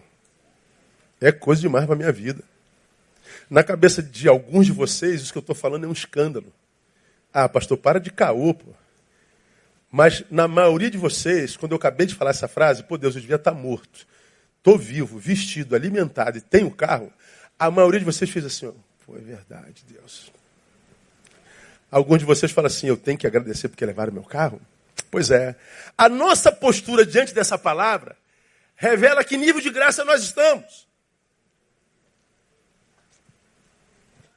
É 1.25 1.33
coisa 1.33 1.63
demais 1.63 1.87
para 1.87 1.97
minha 1.97 2.13
vida. 2.13 2.45
Na 3.49 3.65
cabeça 3.65 4.03
de 4.03 4.29
alguns 4.29 4.67
de 4.67 4.73
vocês, 4.73 5.23
isso 5.23 5.33
que 5.33 5.39
eu 5.39 5.41
estou 5.41 5.57
falando 5.57 5.85
é 5.87 5.89
um 5.89 5.93
escândalo. 5.93 6.53
Ah, 7.33 7.49
pastor, 7.49 7.79
para 7.79 7.99
de 7.99 8.11
caô, 8.11 8.53
pô. 8.53 8.75
Mas 9.91 10.23
na 10.31 10.47
maioria 10.47 10.91
de 10.91 10.99
vocês, 10.99 11.57
quando 11.57 11.73
eu 11.73 11.77
acabei 11.77 12.07
de 12.07 12.15
falar 12.15 12.29
essa 12.29 12.47
frase, 12.47 12.83
pô 12.83 12.99
Deus, 12.99 13.15
eu 13.15 13.23
devia 13.23 13.37
estar 13.37 13.53
morto. 13.53 14.07
Estou 14.59 14.77
vivo, 14.77 15.19
vestido, 15.19 15.75
alimentado 15.75 16.37
e 16.37 16.43
tenho 16.43 16.71
carro. 16.71 17.11
A 17.59 17.71
maioria 17.71 18.01
de 18.01 18.05
vocês 18.05 18.29
fez 18.29 18.45
assim, 18.45 18.67
ó, 18.67 18.73
pô, 19.07 19.17
é 19.17 19.21
verdade, 19.21 19.83
Deus. 19.89 20.31
Alguns 21.91 22.19
de 22.19 22.27
vocês 22.27 22.53
falam 22.53 22.67
assim, 22.67 22.89
eu 22.89 22.99
tenho 22.99 23.17
que 23.17 23.27
agradecer 23.27 23.71
porque 23.71 23.87
levaram 23.87 24.13
meu 24.13 24.25
carro? 24.25 24.61
Pois 25.11 25.31
é. 25.31 25.57
A 25.97 26.07
nossa 26.07 26.53
postura 26.53 27.07
diante 27.07 27.33
dessa 27.33 27.57
palavra 27.57 28.15
revela 28.77 29.25
que 29.25 29.39
nível 29.39 29.63
de 29.63 29.71
graça 29.71 30.05
nós 30.05 30.23
estamos. 30.23 30.85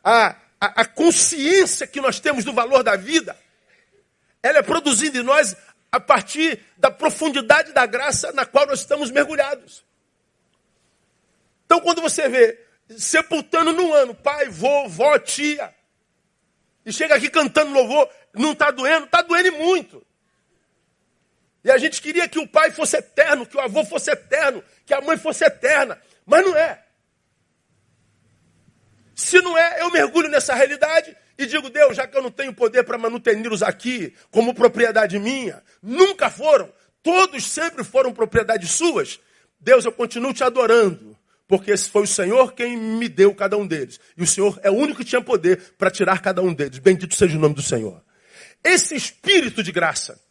A, 0.10 0.38
a, 0.62 0.82
a 0.82 0.86
consciência 0.86 1.86
que 1.86 2.00
nós 2.00 2.17
temos 2.17 2.46
do 2.46 2.54
valor 2.54 2.82
da 2.82 2.96
vida 2.96 3.38
ela 4.41 4.60
é 4.60 4.62
produzida 4.62 5.17
em 5.17 5.24
nós 5.24 5.54
a 5.91 6.00
partir 6.00 6.63
da 6.78 6.89
profundidade 6.89 7.74
da 7.74 7.86
graça 7.86 8.32
na 8.32 8.46
qual 8.46 8.65
nós 8.65 8.80
estamos 8.80 9.12
mergulhados. 9.12 9.84
Então, 11.65 11.82
quando 11.82 12.02
você 12.02 12.30
vê 12.30 12.58
sepultando 12.98 13.74
no 13.74 13.91
ano, 13.91 14.15
pai, 14.15 14.48
vô, 14.48 14.88
vó, 14.88 15.20
tia, 15.20 15.76
e 16.86 16.93
chega 16.93 17.15
aqui 17.15 17.30
cantando 17.30 17.74
louvor, 17.74 18.10
não 18.34 18.54
está 18.54 18.72
doendo? 18.72 19.08
Está 19.08 19.22
doendo 19.22 19.52
muito. 19.58 20.08
E 21.65 21.70
a 21.70 21.78
gente 21.78 22.02
queria 22.02 22.30
que 22.30 22.39
o 22.39 22.48
pai 22.48 22.72
fosse 22.72 22.96
eterno, 22.96 23.46
que 23.46 23.58
o 23.58 23.60
avô 23.60 23.84
fosse 23.84 24.10
eterno, 24.10 24.63
que 24.86 24.93
a 24.93 25.02
mãe 25.02 25.17
fosse 25.17 25.43
eterna, 25.43 26.02
mas 26.26 26.46
não 26.46 26.56
é. 26.56 26.87
Se 29.17 29.41
não 29.41 29.58
é, 29.58 29.82
eu 29.82 29.89
mergulho 29.89 30.30
nessa 30.30 30.53
realidade 30.53 31.17
e 31.39 31.47
digo, 31.47 31.71
Deus, 31.71 31.97
já 31.97 32.06
que 32.06 32.15
eu 32.15 32.21
não 32.21 32.30
tenho 32.30 32.53
poder 32.53 32.84
para 32.84 32.99
manutê-los 32.99 33.63
aqui 33.63 34.13
como 34.30 34.53
propriedade 34.53 35.17
minha, 35.17 35.63
nunca 35.82 36.30
foram, 36.30 36.71
todos 37.01 37.43
sempre 37.43 37.84
foram 37.84 38.13
propriedades 38.13 38.69
suas, 38.69 39.19
Deus, 39.60 39.86
eu 39.86 39.91
continuo 39.91 40.36
te 40.36 40.43
adorando, 40.43 41.17
porque 41.47 41.71
esse 41.71 41.89
foi 41.89 42.03
o 42.03 42.08
Senhor 42.08 42.53
quem 42.53 42.77
me 42.77 43.10
deu 43.10 43.34
cada 43.34 43.58
um 43.58 43.65
deles. 43.65 43.99
E 44.15 44.21
o 44.21 44.27
Senhor 44.27 44.60
é 44.62 44.69
o 44.69 44.75
único 44.75 44.99
que 44.99 45.06
tinha 45.06 45.19
poder 45.19 45.73
para 45.80 45.89
tirar 45.89 46.21
cada 46.21 46.43
um 46.43 46.53
deles. 46.53 46.77
Bendito 46.77 47.15
seja 47.15 47.36
o 47.36 47.41
nome 47.41 47.56
do 47.56 47.62
Senhor. 47.63 48.03
Esse 48.63 48.95
espírito 48.95 49.63
de 49.63 49.71
graça, 49.71 50.21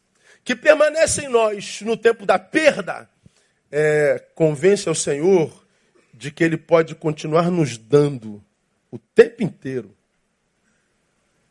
que 0.44 0.54
permanece 0.54 1.22
em 1.22 1.28
nós 1.28 1.80
no 1.80 1.96
tempo 1.96 2.24
da 2.24 2.38
perda, 2.38 3.10
é, 3.68 4.24
convence 4.36 4.88
ao 4.88 4.94
Senhor 4.94 5.66
de 6.14 6.30
que 6.30 6.44
Ele 6.44 6.56
pode 6.56 6.94
continuar 6.94 7.50
nos 7.50 7.76
dando 7.76 8.45
o 8.90 8.98
tempo 8.98 9.42
inteiro 9.42 9.96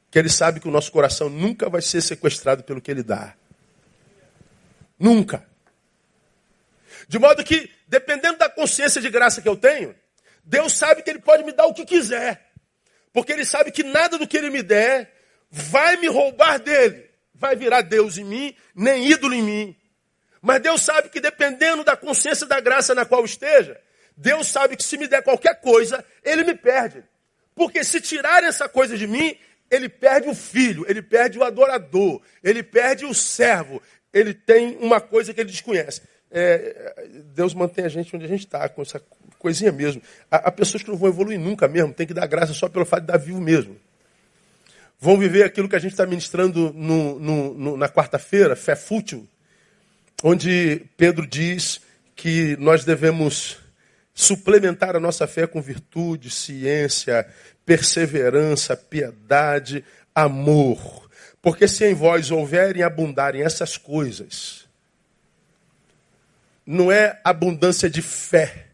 que 0.09 0.19
ele 0.19 0.29
sabe 0.29 0.61
que 0.61 0.67
o 0.67 0.71
nosso 0.71 0.91
coração 0.91 1.29
nunca 1.29 1.69
vai 1.69 1.81
ser 1.81 2.01
sequestrado 2.01 2.63
pelo 2.63 2.79
que 2.81 2.89
ele 2.89 3.03
dá. 3.03 3.35
Nunca. 4.97 5.45
De 7.07 7.19
modo 7.19 7.43
que, 7.43 7.69
dependendo 7.87 8.37
da 8.37 8.49
consciência 8.49 9.01
de 9.01 9.09
graça 9.09 9.41
que 9.41 9.49
eu 9.49 9.57
tenho, 9.57 9.93
Deus 10.43 10.71
sabe 10.73 11.01
que 11.01 11.09
ele 11.09 11.19
pode 11.19 11.43
me 11.43 11.51
dar 11.51 11.65
o 11.65 11.73
que 11.73 11.85
quiser. 11.85 12.49
Porque 13.11 13.33
ele 13.33 13.43
sabe 13.43 13.71
que 13.71 13.83
nada 13.83 14.17
do 14.17 14.25
que 14.25 14.37
ele 14.37 14.49
me 14.49 14.63
der 14.63 15.13
vai 15.51 15.97
me 15.97 16.07
roubar 16.07 16.59
dele. 16.59 17.09
Vai 17.33 17.55
virar 17.55 17.81
Deus 17.81 18.17
em 18.17 18.23
mim, 18.23 18.55
nem 18.73 19.11
ídolo 19.11 19.33
em 19.33 19.43
mim. 19.43 19.77
Mas 20.41 20.61
Deus 20.61 20.81
sabe 20.81 21.09
que 21.09 21.19
dependendo 21.19 21.83
da 21.83 21.97
consciência 21.97 22.47
da 22.47 22.59
graça 22.59 22.95
na 22.95 23.03
qual 23.03 23.25
esteja, 23.25 23.77
Deus 24.15 24.47
sabe 24.47 24.77
que 24.77 24.83
se 24.83 24.97
me 24.97 25.07
der 25.07 25.23
qualquer 25.23 25.59
coisa, 25.59 26.05
ele 26.23 26.43
me 26.43 26.55
perde. 26.55 27.03
Porque 27.55 27.83
se 27.83 28.01
tirar 28.01 28.43
essa 28.43 28.67
coisa 28.67 28.97
de 28.97 29.07
mim, 29.07 29.35
ele 29.71 29.87
perde 29.87 30.27
o 30.27 30.35
filho, 30.35 30.85
ele 30.87 31.01
perde 31.01 31.39
o 31.39 31.43
adorador, 31.43 32.21
ele 32.43 32.61
perde 32.61 33.05
o 33.05 33.13
servo. 33.13 33.81
Ele 34.13 34.33
tem 34.33 34.77
uma 34.79 35.01
coisa 35.01 35.33
que 35.33 35.41
ele 35.41 35.49
desconhece. 35.49 36.01
É, 36.29 37.07
Deus 37.33 37.53
mantém 37.53 37.85
a 37.85 37.89
gente 37.89 38.13
onde 38.15 38.25
a 38.25 38.27
gente 38.27 38.45
está, 38.45 38.67
com 38.67 38.81
essa 38.81 39.01
coisinha 39.39 39.71
mesmo. 39.71 40.01
Há, 40.29 40.37
há, 40.47 40.51
pessoas 40.51 40.83
que 40.83 40.89
não 40.89 40.97
vão 40.97 41.09
evoluir 41.09 41.39
nunca 41.39 41.67
mesmo, 41.67 41.93
tem 41.93 42.05
que 42.05 42.13
dar 42.13 42.27
graça 42.27 42.53
só 42.53 42.67
pelo 42.67 42.85
fato 42.85 43.01
de 43.01 43.07
dar 43.07 43.17
vivo 43.17 43.39
mesmo. 43.39 43.77
Vão 44.99 45.17
viver 45.17 45.43
aquilo 45.43 45.69
que 45.69 45.75
a 45.75 45.79
gente 45.79 45.91
está 45.91 46.05
ministrando 46.05 46.73
no, 46.73 47.19
no, 47.19 47.53
no, 47.53 47.77
na 47.77 47.87
quarta-feira, 47.87 48.55
fé 48.55 48.75
fútil, 48.75 49.27
onde 50.23 50.85
Pedro 50.97 51.27
diz 51.27 51.81
que 52.15 52.55
nós 52.57 52.85
devemos 52.85 53.57
suplementar 54.15 54.95
a 54.95 54.99
nossa 54.99 55.27
fé 55.27 55.45
com 55.45 55.61
virtude, 55.61 56.31
ciência, 56.31 57.27
perseverança, 57.65 58.75
piedade, 58.75 59.83
amor. 60.15 61.09
Porque 61.41 61.67
se 61.67 61.85
em 61.85 61.93
vós 61.93 62.31
houverem 62.31 62.81
abundarem 62.81 63.43
essas 63.43 63.77
coisas, 63.77 64.65
não 66.65 66.89
é 66.89 67.19
abundância 67.25 67.89
de 67.89 68.01
fé, 68.01 68.67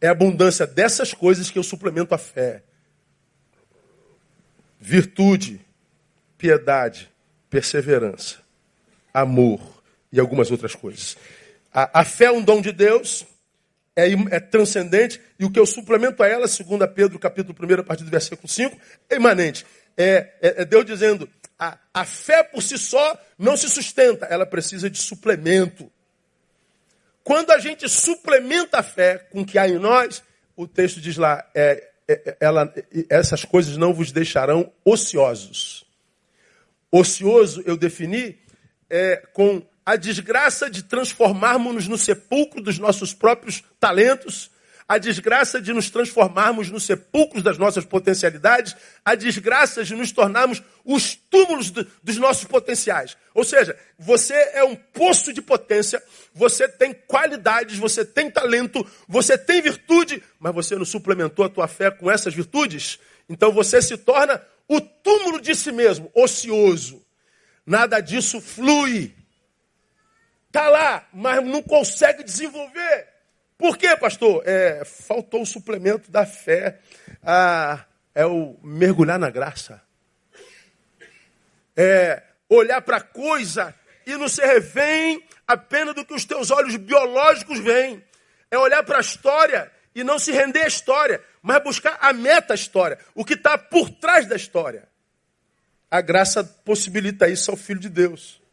é 0.00 0.08
abundância 0.08 0.66
dessas 0.66 1.12
coisas 1.12 1.50
que 1.50 1.58
eu 1.58 1.62
suplemento 1.62 2.14
a 2.14 2.18
fé. 2.18 2.62
Virtude, 4.80 5.60
piedade, 6.38 7.10
perseverança, 7.50 8.38
amor 9.12 9.60
e 10.10 10.18
algumas 10.18 10.50
outras 10.50 10.74
coisas. 10.74 11.16
A, 11.72 12.00
a 12.00 12.04
fé 12.04 12.26
é 12.26 12.32
um 12.32 12.42
dom 12.42 12.60
de 12.60 12.72
Deus, 12.72 13.24
é, 13.96 14.10
é, 14.12 14.40
transcendente, 14.40 15.20
e 15.38 15.44
o 15.44 15.50
que 15.50 15.58
eu 15.58 15.66
suplemento 15.66 16.22
a 16.22 16.26
ela, 16.26 16.48
segundo 16.48 16.86
Pedro, 16.88 17.18
capítulo 17.18 17.56
1, 17.58 17.80
a 17.80 17.84
partir 17.84 18.04
do 18.04 18.10
versículo 18.10 18.48
5, 18.48 18.76
é 19.08 19.16
imanente. 19.16 19.64
É, 19.96 20.32
é, 20.42 20.62
é 20.62 20.64
Deus 20.64 20.84
dizendo, 20.84 21.28
a, 21.58 21.78
a 21.92 22.04
fé 22.04 22.42
por 22.42 22.62
si 22.62 22.76
só 22.76 23.18
não 23.38 23.56
se 23.56 23.68
sustenta, 23.68 24.26
ela 24.26 24.44
precisa 24.44 24.90
de 24.90 24.98
suplemento. 24.98 25.90
Quando 27.22 27.52
a 27.52 27.58
gente 27.58 27.88
suplementa 27.88 28.80
a 28.80 28.82
fé 28.82 29.18
com 29.30 29.42
o 29.42 29.46
que 29.46 29.58
há 29.58 29.68
em 29.68 29.78
nós, 29.78 30.22
o 30.56 30.66
texto 30.66 31.00
diz 31.00 31.16
lá, 31.16 31.48
é, 31.54 31.90
é, 32.08 32.36
ela, 32.40 32.72
essas 33.08 33.44
coisas 33.44 33.76
não 33.76 33.94
vos 33.94 34.12
deixarão 34.12 34.72
ociosos. 34.84 35.86
Ocioso 36.90 37.62
eu 37.64 37.76
defini 37.76 38.38
é, 38.90 39.16
com 39.32 39.62
a 39.84 39.96
desgraça 39.96 40.70
de 40.70 40.82
transformarmos-nos 40.82 41.88
no 41.88 41.98
sepulcro 41.98 42.62
dos 42.62 42.78
nossos 42.78 43.12
próprios 43.12 43.62
talentos, 43.78 44.50
a 44.86 44.98
desgraça 44.98 45.60
de 45.60 45.72
nos 45.72 45.88
transformarmos 45.90 46.70
no 46.70 46.78
sepulcro 46.78 47.42
das 47.42 47.56
nossas 47.56 47.84
potencialidades, 47.84 48.76
a 49.04 49.14
desgraça 49.14 49.82
de 49.82 49.94
nos 49.94 50.12
tornarmos 50.12 50.62
os 50.84 51.14
túmulos 51.14 51.70
do, 51.70 51.86
dos 52.02 52.18
nossos 52.18 52.44
potenciais. 52.44 53.16
Ou 53.34 53.44
seja, 53.44 53.76
você 53.98 54.34
é 54.52 54.62
um 54.62 54.76
poço 54.76 55.32
de 55.32 55.40
potência, 55.40 56.02
você 56.34 56.68
tem 56.68 56.92
qualidades, 56.92 57.78
você 57.78 58.04
tem 58.04 58.30
talento, 58.30 58.86
você 59.08 59.38
tem 59.38 59.62
virtude, 59.62 60.22
mas 60.38 60.54
você 60.54 60.76
não 60.76 60.84
suplementou 60.84 61.44
a 61.44 61.48
tua 61.48 61.66
fé 61.66 61.90
com 61.90 62.10
essas 62.10 62.34
virtudes, 62.34 62.98
então 63.28 63.52
você 63.52 63.80
se 63.80 63.96
torna 63.96 64.40
o 64.68 64.80
túmulo 64.80 65.40
de 65.40 65.54
si 65.54 65.72
mesmo, 65.72 66.10
ocioso. 66.14 67.02
Nada 67.66 68.00
disso 68.00 68.40
flui. 68.40 69.14
Está 70.54 70.68
lá, 70.68 71.04
mas 71.12 71.44
não 71.44 71.60
consegue 71.60 72.22
desenvolver. 72.22 73.08
Por 73.58 73.76
quê, 73.76 73.96
pastor? 73.96 74.40
É, 74.46 74.84
faltou 74.84 75.42
o 75.42 75.46
suplemento 75.46 76.12
da 76.12 76.24
fé. 76.24 76.78
Ah, 77.24 77.84
é 78.14 78.24
o 78.24 78.56
mergulhar 78.62 79.18
na 79.18 79.30
graça. 79.30 79.82
É 81.76 82.22
olhar 82.48 82.80
para 82.82 82.98
a 82.98 83.00
coisa 83.00 83.74
e 84.06 84.16
não 84.16 84.28
se 84.28 84.46
revém 84.46 85.26
apenas 85.44 85.92
do 85.92 86.04
que 86.04 86.14
os 86.14 86.24
teus 86.24 86.52
olhos 86.52 86.76
biológicos 86.76 87.58
veem. 87.58 88.00
É 88.48 88.56
olhar 88.56 88.84
para 88.84 88.98
a 88.98 89.00
história 89.00 89.72
e 89.92 90.04
não 90.04 90.20
se 90.20 90.30
render 90.30 90.62
à 90.62 90.68
história, 90.68 91.20
mas 91.42 91.64
buscar 91.64 91.98
a 92.00 92.12
meta-história, 92.12 92.96
o 93.12 93.24
que 93.24 93.34
está 93.34 93.58
por 93.58 93.90
trás 93.90 94.24
da 94.26 94.36
história. 94.36 94.88
A 95.90 96.00
graça 96.00 96.44
possibilita 96.44 97.28
isso 97.28 97.50
ao 97.50 97.56
Filho 97.56 97.80
de 97.80 97.88
Deus. 97.88 98.43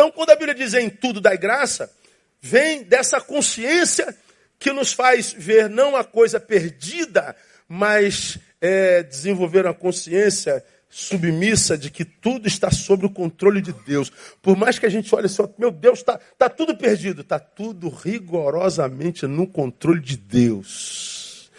Então, 0.00 0.10
quando 0.10 0.30
a 0.30 0.34
Bíblia 0.34 0.54
diz 0.54 0.72
em 0.72 0.88
tudo 0.88 1.20
da 1.20 1.36
graça, 1.36 1.92
vem 2.40 2.82
dessa 2.82 3.20
consciência 3.20 4.16
que 4.58 4.72
nos 4.72 4.94
faz 4.94 5.30
ver 5.30 5.68
não 5.68 5.94
a 5.94 6.02
coisa 6.02 6.40
perdida, 6.40 7.36
mas 7.68 8.38
é, 8.62 9.02
desenvolver 9.02 9.66
uma 9.66 9.74
consciência 9.74 10.64
submissa 10.88 11.76
de 11.76 11.90
que 11.90 12.02
tudo 12.02 12.48
está 12.48 12.70
sob 12.70 13.04
o 13.04 13.10
controle 13.10 13.60
de 13.60 13.74
Deus. 13.74 14.10
Por 14.40 14.56
mais 14.56 14.78
que 14.78 14.86
a 14.86 14.88
gente 14.88 15.14
olhe 15.14 15.26
assim, 15.26 15.46
meu 15.58 15.70
Deus, 15.70 15.98
está 15.98 16.18
tá 16.38 16.48
tudo 16.48 16.74
perdido, 16.74 17.20
está 17.20 17.38
tudo 17.38 17.90
rigorosamente 17.90 19.26
no 19.26 19.46
controle 19.46 20.00
de 20.00 20.16
Deus. 20.16 21.50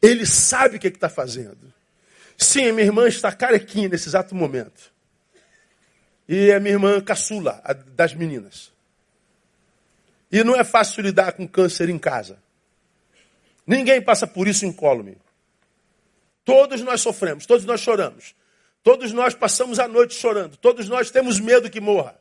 Ele 0.00 0.24
sabe 0.24 0.76
o 0.76 0.80
que 0.80 0.86
é 0.86 0.90
está 0.90 1.10
fazendo. 1.10 1.70
Sim, 2.38 2.72
minha 2.72 2.86
irmã 2.86 3.06
está 3.06 3.30
carequinha 3.30 3.90
nesse 3.90 4.08
exato 4.08 4.34
momento. 4.34 4.90
E 6.32 6.48
é 6.52 6.60
minha 6.60 6.74
irmã 6.74 7.00
caçula, 7.00 7.60
das 7.88 8.14
meninas. 8.14 8.70
E 10.30 10.44
não 10.44 10.54
é 10.54 10.62
fácil 10.62 11.02
lidar 11.02 11.32
com 11.32 11.44
câncer 11.48 11.88
em 11.88 11.98
casa. 11.98 12.38
Ninguém 13.66 14.00
passa 14.00 14.28
por 14.28 14.46
isso 14.46 14.64
incólume. 14.64 15.18
Todos 16.44 16.82
nós 16.82 17.00
sofremos, 17.00 17.46
todos 17.46 17.64
nós 17.64 17.80
choramos. 17.80 18.32
Todos 18.80 19.12
nós 19.12 19.34
passamos 19.34 19.80
a 19.80 19.88
noite 19.88 20.14
chorando. 20.14 20.56
Todos 20.56 20.88
nós 20.88 21.10
temos 21.10 21.40
medo 21.40 21.68
que 21.68 21.80
morra. 21.80 22.14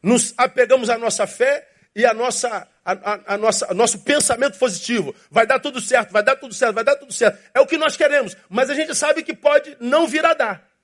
Nos 0.00 0.32
apegamos 0.36 0.88
à 0.88 0.96
nossa 0.96 1.26
fé 1.26 1.68
e 1.92 2.06
à 2.06 2.14
nossa, 2.14 2.68
a, 2.84 3.36
nossa, 3.36 3.66
ao 3.66 3.74
nosso 3.74 3.98
pensamento 3.98 4.56
positivo. 4.60 5.12
Vai 5.28 5.44
dar 5.44 5.58
tudo 5.58 5.80
certo, 5.80 6.12
vai 6.12 6.22
dar 6.22 6.36
tudo 6.36 6.54
certo, 6.54 6.72
vai 6.72 6.84
dar 6.84 6.94
tudo 6.94 7.12
certo. 7.12 7.36
É 7.52 7.58
o 7.58 7.66
que 7.66 7.76
nós 7.76 7.96
queremos. 7.96 8.36
Mas 8.48 8.70
a 8.70 8.74
gente 8.74 8.94
sabe 8.94 9.24
que 9.24 9.34
pode 9.34 9.76
não 9.80 10.06
vir 10.06 10.24
a 10.24 10.34
dar. 10.34 10.75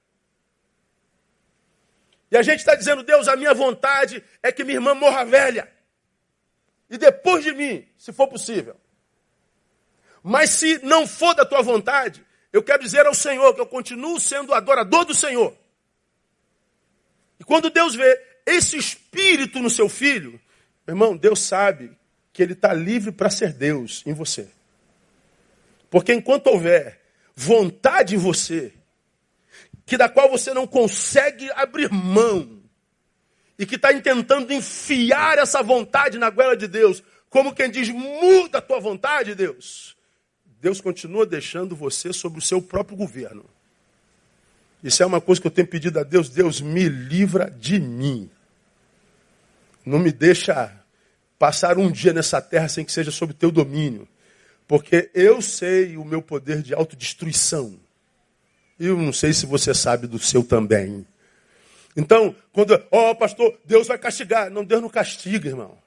E 2.33 2.37
a 2.39 2.41
gente 2.41 2.61
está 2.61 2.75
dizendo, 2.75 3.03
Deus, 3.03 3.29
a 3.29 3.37
minha 3.37 3.53
vontade 3.53 4.25
é 4.43 4.51
que 4.51 4.65
minha 4.65 4.79
irmã 4.79 4.95
morra 4.95 5.23
velha. 5.23 5.71
E 6.89 6.97
depois 6.97 7.45
de 7.45 7.53
mim, 7.53 7.87
se 7.99 8.11
for 8.11 8.27
possível. 8.27 8.75
Mas 10.23 10.49
se 10.49 10.79
não 10.83 11.07
for 11.07 11.35
da 11.35 11.45
tua 11.45 11.61
vontade, 11.61 12.25
eu 12.51 12.63
quero 12.63 12.83
dizer 12.83 13.05
ao 13.05 13.15
Senhor 13.15 13.55
que 13.55 13.61
eu 13.61 13.67
continuo 13.67 14.19
sendo 14.19 14.55
adorador 14.55 15.05
do 15.05 15.15
Senhor. 15.15 15.55
E 17.39 17.45
quando 17.45 17.69
Deus 17.69 17.95
vê 17.95 18.19
esse 18.47 18.79
espírito 18.79 19.59
no 19.61 19.69
seu 19.69 19.87
filho, 19.87 20.41
meu 20.87 20.95
irmão, 20.95 21.15
Deus 21.15 21.39
sabe 21.39 21.95
que 22.33 22.43
ele 22.43 22.55
está 22.55 22.73
livre 22.73 23.13
para 23.13 23.29
ser 23.29 23.53
Deus 23.53 24.03
em 24.07 24.15
você. 24.15 24.49
Porque 25.91 26.15
enquanto 26.15 26.47
houver 26.47 26.99
vontade 27.37 28.15
em 28.15 28.19
você, 28.19 28.73
que 29.85 29.97
da 29.97 30.09
qual 30.09 30.31
você 30.31 30.55
não 30.55 30.67
consegue 30.67 31.51
abrir 31.53 31.91
mão, 31.91 32.63
e 33.59 33.67
que 33.67 33.77
está 33.77 33.93
tentando 34.01 34.53
enfiar 34.53 35.39
essa 35.39 35.63
vontade 35.63 36.19
na 36.19 36.31
goela 36.31 36.57
de 36.57 36.67
Deus, 36.67 37.03
como 37.31 37.55
quem 37.55 37.71
diz, 37.71 37.89
muda 37.91 38.59
a 38.59 38.63
tua 38.63 38.81
vontade, 38.81 39.35
Deus. 39.35 39.97
Deus 40.61 40.81
continua 40.81 41.25
deixando 41.25 41.77
você 41.77 42.13
sobre 42.13 42.39
o 42.39 42.43
seu 42.43 42.61
próprio 42.61 42.97
governo. 42.97 43.45
Isso 44.83 45.03
é 45.03 45.07
uma 45.07 45.21
coisa 45.21 45.41
que 45.41 45.47
eu 45.47 45.51
tenho 45.51 45.69
pedido 45.69 45.99
a 45.99 46.03
Deus, 46.03 46.29
Deus 46.29 46.61
me 46.61 46.89
livra 46.89 47.49
de 47.51 47.79
mim. 47.79 48.29
Não 49.87 49.99
me 49.99 50.11
deixa 50.11 50.73
passar 51.39 51.79
um 51.79 51.91
dia 51.91 52.13
nessa 52.13 52.41
terra 52.41 52.69
sem 52.69 52.85
que 52.85 52.93
seja 52.93 53.11
sob 53.11 53.33
teu 53.33 53.51
domínio. 53.51 54.09
Porque 54.67 55.11
eu 55.15 55.41
sei 55.41 55.97
o 55.97 56.05
meu 56.05 56.21
poder 56.21 56.63
de 56.63 56.75
autodestruição. 56.75 57.79
E 58.83 58.87
eu 58.87 58.97
não 58.97 59.13
sei 59.13 59.33
se 59.33 59.47
você 59.47 59.73
sabe 59.73 60.09
do 60.09 60.19
seu 60.19 60.43
também. 60.43 61.07
Então, 61.97 62.35
quando, 62.53 62.73
ó 62.91 63.13
oh, 63.13 63.15
pastor, 63.15 63.57
Deus 63.65 63.87
vai 63.87 63.97
castigar. 63.97 64.51
Não, 64.51 64.65
Deus 64.65 64.83
não 64.83 64.89
castiga, 64.89 65.49
irmão. 65.49 65.79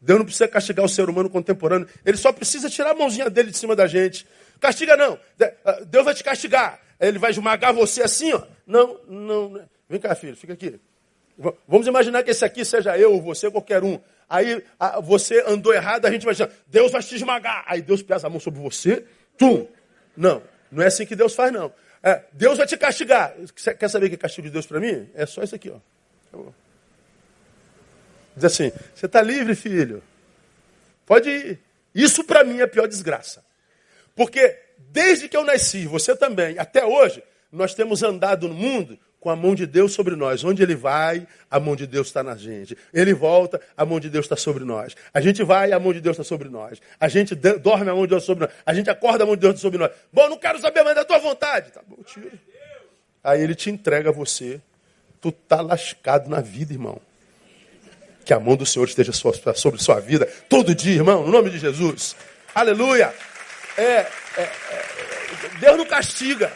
Deus 0.00 0.18
não 0.18 0.24
precisa 0.24 0.48
castigar 0.48 0.86
o 0.86 0.88
ser 0.88 1.10
humano 1.10 1.28
contemporâneo. 1.28 1.86
Ele 2.02 2.16
só 2.16 2.32
precisa 2.32 2.70
tirar 2.70 2.92
a 2.92 2.94
mãozinha 2.94 3.28
dele 3.28 3.50
de 3.50 3.58
cima 3.58 3.76
da 3.76 3.86
gente. 3.86 4.26
Castiga 4.58 4.96
não. 4.96 5.18
Ah, 5.66 5.80
Deus 5.84 6.02
vai 6.02 6.14
te 6.14 6.24
castigar. 6.24 6.80
Ele 6.98 7.18
vai 7.18 7.30
esmagar 7.30 7.74
você 7.74 8.02
assim, 8.02 8.32
ó. 8.32 8.40
Não, 8.66 8.98
não. 9.06 9.68
Vem 9.86 10.00
cá, 10.00 10.14
filho, 10.14 10.34
fica 10.34 10.54
aqui. 10.54 10.80
Vamos 11.68 11.86
imaginar 11.86 12.22
que 12.22 12.30
esse 12.30 12.42
aqui 12.42 12.64
seja 12.64 12.96
eu, 12.96 13.20
você, 13.20 13.50
qualquer 13.50 13.84
um. 13.84 14.00
Aí 14.30 14.64
você 15.02 15.44
andou 15.46 15.74
errado, 15.74 16.06
a 16.06 16.10
gente 16.10 16.24
vai 16.24 16.32
dizer, 16.32 16.48
Deus 16.68 16.90
vai 16.90 17.02
te 17.02 17.16
esmagar. 17.16 17.64
Aí 17.66 17.82
Deus 17.82 18.02
pesa 18.02 18.28
a 18.28 18.30
mão 18.30 18.40
sobre 18.40 18.60
você, 18.60 19.04
tum. 19.36 19.68
Não, 20.16 20.42
não 20.70 20.82
é 20.82 20.86
assim 20.86 21.04
que 21.04 21.14
Deus 21.14 21.34
faz, 21.34 21.52
não. 21.52 21.70
É, 22.02 22.22
Deus 22.32 22.58
vai 22.58 22.66
te 22.66 22.76
castigar. 22.76 23.34
Quer 23.78 23.88
saber 23.88 24.06
o 24.06 24.08
que 24.08 24.14
é 24.16 24.18
castigo 24.18 24.48
de 24.48 24.52
Deus 24.52 24.66
para 24.66 24.80
mim? 24.80 25.08
É 25.14 25.24
só 25.24 25.42
isso 25.42 25.54
aqui, 25.54 25.70
ó. 25.70 25.78
Acabou. 26.28 26.54
Diz 28.34 28.44
assim: 28.44 28.72
você 28.94 29.06
está 29.06 29.22
livre, 29.22 29.54
filho. 29.54 30.02
Pode 31.06 31.30
ir. 31.30 31.60
Isso 31.94 32.24
para 32.24 32.42
mim 32.42 32.58
é 32.58 32.62
a 32.62 32.68
pior 32.68 32.88
desgraça. 32.88 33.44
Porque 34.16 34.58
desde 34.90 35.28
que 35.28 35.36
eu 35.36 35.44
nasci, 35.44 35.86
você 35.86 36.16
também, 36.16 36.58
até 36.58 36.84
hoje, 36.84 37.22
nós 37.50 37.74
temos 37.74 38.02
andado 38.02 38.48
no 38.48 38.54
mundo 38.54 38.98
com 39.22 39.30
a 39.30 39.36
mão 39.36 39.54
de 39.54 39.68
Deus 39.68 39.92
sobre 39.92 40.16
nós. 40.16 40.42
Onde 40.42 40.64
ele 40.64 40.74
vai, 40.74 41.28
a 41.48 41.60
mão 41.60 41.76
de 41.76 41.86
Deus 41.86 42.08
está 42.08 42.24
na 42.24 42.34
gente. 42.34 42.76
Ele 42.92 43.14
volta, 43.14 43.60
a 43.76 43.86
mão 43.86 44.00
de 44.00 44.10
Deus 44.10 44.24
está 44.24 44.34
sobre 44.34 44.64
nós. 44.64 44.96
A 45.14 45.20
gente 45.20 45.44
vai, 45.44 45.70
a 45.70 45.78
mão 45.78 45.92
de 45.92 46.00
Deus 46.00 46.14
está 46.14 46.24
sobre 46.24 46.48
nós. 46.48 46.82
A 46.98 47.08
gente 47.08 47.32
dorme, 47.36 47.88
a 47.88 47.94
mão 47.94 48.02
de 48.02 48.08
Deus 48.08 48.24
está 48.24 48.34
sobre 48.34 48.46
nós. 48.46 48.56
A 48.66 48.74
gente 48.74 48.90
acorda, 48.90 49.22
a 49.22 49.26
mão 49.26 49.36
de 49.36 49.42
Deus 49.42 49.54
está 49.54 49.62
sobre 49.62 49.78
nós. 49.78 49.92
Bom, 50.12 50.28
não 50.28 50.36
quero 50.36 50.60
saber 50.60 50.82
mais 50.82 50.96
da 50.96 51.04
tua 51.04 51.20
vontade. 51.20 51.70
Tá 51.70 51.80
bom, 51.86 52.02
tiro. 52.02 52.32
Aí 53.22 53.40
ele 53.40 53.54
te 53.54 53.70
entrega 53.70 54.08
a 54.08 54.12
você. 54.12 54.60
Tu 55.20 55.30
tá 55.30 55.60
lascado 55.60 56.28
na 56.28 56.40
vida, 56.40 56.72
irmão. 56.72 57.00
Que 58.24 58.34
a 58.34 58.40
mão 58.40 58.56
do 58.56 58.66
Senhor 58.66 58.86
esteja 58.88 59.12
sobre 59.12 59.80
sua 59.80 60.00
vida 60.00 60.26
todo 60.48 60.74
dia, 60.74 60.96
irmão, 60.96 61.24
no 61.24 61.30
nome 61.30 61.48
de 61.48 61.60
Jesus. 61.60 62.16
Aleluia. 62.52 63.14
É, 63.78 63.82
é, 63.82 64.08
é, 64.36 64.50
Deus 65.60 65.78
não 65.78 65.86
castiga. 65.86 66.52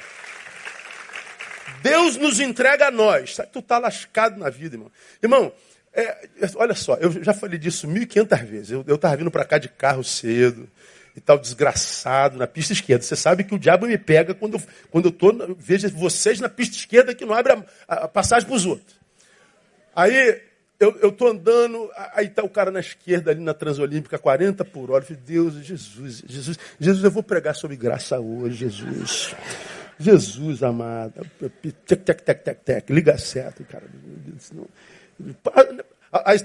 Deus 1.83 2.17
nos 2.17 2.41
entrega 2.41 2.89
a 2.89 2.91
nós. 2.91 3.37
Tu 3.53 3.59
está 3.59 3.79
lascado 3.79 4.39
na 4.39 4.51
vida, 4.51 4.77
irmão. 4.77 4.91
Irmão, 5.23 5.53
é, 5.93 6.29
olha 6.57 6.75
só, 6.75 6.95
eu 6.97 7.11
já 7.25 7.33
falei 7.33 7.59
disso 7.59 7.89
1.500 7.89 8.45
vezes. 8.45 8.71
Eu 8.71 8.95
estava 8.95 9.17
vindo 9.17 9.31
para 9.31 9.45
cá 9.45 9.59
de 9.59 9.69
carro 9.69 10.05
cedo 10.05 10.69
e 11.17 11.21
tal, 11.21 11.39
desgraçado, 11.39 12.37
na 12.37 12.47
pista 12.47 12.75
esquerda. 12.75 13.03
Você 13.03 13.17
sabe 13.17 13.45
que 13.45 13.55
o 13.55 13.59
diabo 13.59 13.87
me 13.87 13.97
pega 13.97 14.35
quando 14.35 14.55
eu, 14.55 14.63
quando 14.91 15.07
eu 15.07 15.13
tô, 15.13 15.33
vejo 15.59 15.89
vocês 15.91 16.39
na 16.39 16.49
pista 16.49 16.77
esquerda 16.77 17.15
que 17.15 17.25
não 17.25 17.35
abre 17.35 17.55
a, 17.55 17.65
a 17.89 18.09
passagem 18.09 18.47
para 18.47 18.57
os 18.57 18.67
outros. 18.67 18.95
Aí 19.95 20.43
eu 20.79 21.09
estou 21.09 21.29
andando, 21.29 21.91
aí 22.13 22.27
está 22.27 22.43
o 22.43 22.51
cara 22.51 22.71
na 22.71 22.81
esquerda 22.81 23.31
ali 23.31 23.41
na 23.41 23.55
Transolímpica, 23.55 24.19
40 24.19 24.63
por 24.67 24.91
hora. 24.91 25.03
Eu 25.03 25.09
falei, 25.09 25.23
Deus, 25.25 25.55
Jesus, 25.55 26.23
Jesus, 26.27 26.59
Jesus, 26.79 27.03
eu 27.03 27.11
vou 27.11 27.23
pregar 27.23 27.55
sobre 27.55 27.77
graça 27.77 28.21
hoje, 28.21 28.57
Jesus. 28.57 29.35
Jesus 29.99 30.63
amado. 30.63 31.27
Tec, 31.87 32.03
tec, 32.05 32.23
tec, 32.23 32.43
tec, 32.43 32.61
tec. 32.65 32.91
Liga 32.91 33.17
certo, 33.19 33.65
cara. 33.65 33.85
Aí 36.25 36.39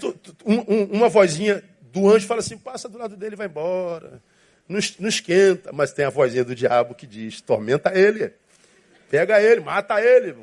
uma 0.91 1.09
vozinha 1.09 1.63
do 1.91 2.09
anjo 2.09 2.27
fala 2.27 2.39
assim: 2.39 2.57
passa 2.57 2.87
do 2.87 2.97
lado 2.97 3.15
dele 3.15 3.35
e 3.35 3.37
vai 3.37 3.47
embora. 3.47 4.21
não, 4.67 4.79
esquenta, 5.09 5.71
mas 5.73 5.91
tem 5.91 6.05
a 6.05 6.09
vozinha 6.09 6.43
do 6.43 6.55
diabo 6.55 6.95
que 6.95 7.05
diz: 7.05 7.41
tormenta 7.41 7.91
ele, 7.97 8.33
pega 9.09 9.41
ele, 9.41 9.61
mata 9.61 10.01
ele, 10.01 10.35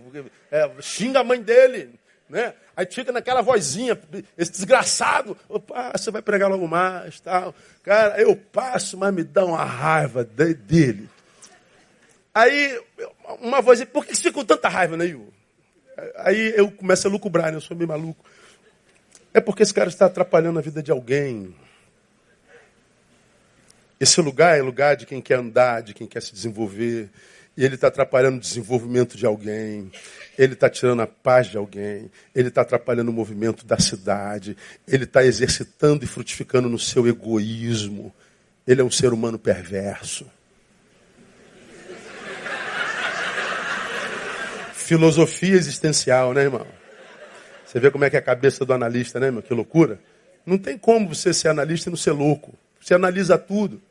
é, 0.50 0.70
xinga 0.80 1.20
a 1.20 1.24
mãe 1.24 1.40
dele. 1.40 1.98
Né? 2.28 2.52
Aí 2.76 2.86
fica 2.86 3.10
naquela 3.10 3.40
vozinha, 3.40 3.98
esse 4.36 4.52
desgraçado, 4.52 5.34
opa, 5.48 5.92
você 5.96 6.10
vai 6.10 6.20
pregar 6.20 6.50
logo 6.50 6.68
mais, 6.68 7.18
tal. 7.20 7.54
Cara, 7.82 8.20
eu 8.20 8.36
passo, 8.36 8.98
mas 8.98 9.14
me 9.14 9.24
dá 9.24 9.46
uma 9.46 9.64
raiva 9.64 10.22
dele. 10.24 11.08
Aí, 12.38 12.80
uma 13.40 13.60
vozinha, 13.60 13.84
por 13.84 14.06
que 14.06 14.14
você 14.14 14.22
fica 14.22 14.34
com 14.34 14.44
tanta 14.44 14.68
raiva, 14.68 14.96
né, 14.96 15.06
Igor? 15.06 15.26
Aí 16.18 16.52
eu 16.54 16.70
começo 16.70 17.08
a 17.08 17.10
lucubrar, 17.10 17.50
né? 17.50 17.56
Eu 17.56 17.60
sou 17.60 17.76
meio 17.76 17.88
maluco. 17.88 18.24
É 19.34 19.40
porque 19.40 19.64
esse 19.64 19.74
cara 19.74 19.88
está 19.88 20.06
atrapalhando 20.06 20.56
a 20.56 20.62
vida 20.62 20.80
de 20.80 20.92
alguém. 20.92 21.52
Esse 23.98 24.20
lugar 24.20 24.56
é 24.56 24.62
lugar 24.62 24.94
de 24.94 25.04
quem 25.04 25.20
quer 25.20 25.40
andar, 25.40 25.82
de 25.82 25.92
quem 25.92 26.06
quer 26.06 26.22
se 26.22 26.32
desenvolver. 26.32 27.10
E 27.56 27.64
ele 27.64 27.74
está 27.74 27.88
atrapalhando 27.88 28.36
o 28.36 28.40
desenvolvimento 28.40 29.16
de 29.16 29.26
alguém. 29.26 29.90
Ele 30.38 30.52
está 30.52 30.70
tirando 30.70 31.02
a 31.02 31.08
paz 31.08 31.48
de 31.48 31.56
alguém. 31.56 32.08
Ele 32.32 32.50
está 32.50 32.60
atrapalhando 32.60 33.10
o 33.10 33.14
movimento 33.14 33.66
da 33.66 33.80
cidade. 33.80 34.56
Ele 34.86 35.02
está 35.02 35.24
exercitando 35.24 36.04
e 36.04 36.06
frutificando 36.06 36.68
no 36.68 36.78
seu 36.78 37.08
egoísmo. 37.08 38.14
Ele 38.64 38.80
é 38.80 38.84
um 38.84 38.92
ser 38.92 39.12
humano 39.12 39.40
perverso. 39.40 40.24
Filosofia 44.88 45.54
existencial, 45.54 46.32
né, 46.32 46.44
irmão? 46.44 46.66
Você 47.66 47.78
vê 47.78 47.90
como 47.90 48.06
é 48.06 48.10
que 48.10 48.16
é 48.16 48.18
a 48.18 48.22
cabeça 48.22 48.64
do 48.64 48.72
analista, 48.72 49.20
né, 49.20 49.26
irmão? 49.26 49.42
Que 49.42 49.52
loucura. 49.52 50.00
Não 50.46 50.56
tem 50.56 50.78
como 50.78 51.14
você 51.14 51.34
ser 51.34 51.48
analista 51.48 51.90
e 51.90 51.92
não 51.92 51.96
ser 51.98 52.12
louco. 52.12 52.58
Você 52.80 52.94
analisa 52.94 53.36
tudo. 53.36 53.82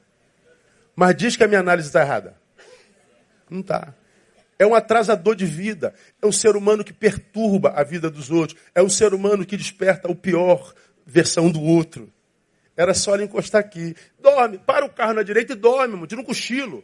Mas 0.95 1.15
diz 1.15 1.38
que 1.38 1.43
a 1.43 1.47
minha 1.47 1.60
análise 1.60 1.89
está 1.89 2.01
errada. 2.01 2.36
Não 3.47 3.60
está. 3.60 3.93
É 4.57 4.65
um 4.65 4.73
atrasador 4.73 5.36
de 5.36 5.45
vida. 5.45 5.93
É 6.19 6.25
um 6.25 6.31
ser 6.31 6.55
humano 6.55 6.83
que 6.83 6.93
perturba 6.93 7.73
a 7.75 7.83
vida 7.83 8.10
dos 8.10 8.31
outros. 8.31 8.60
É 8.73 8.81
um 8.81 8.89
ser 8.89 9.13
humano 9.13 9.45
que 9.45 9.55
desperta 9.55 10.10
o 10.10 10.15
pior 10.15 10.73
versão 11.05 11.51
do 11.51 11.62
outro. 11.62 12.12
Era 12.75 12.95
só 12.95 13.13
ele 13.13 13.25
encostar 13.25 13.62
aqui. 13.62 13.95
Dorme, 14.19 14.57
para 14.57 14.83
o 14.83 14.89
carro 14.89 15.13
na 15.13 15.21
direita 15.21 15.53
e 15.53 15.55
dorme, 15.55 16.07
tira 16.07 16.21
um 16.21 16.25
cochilo. 16.25 16.83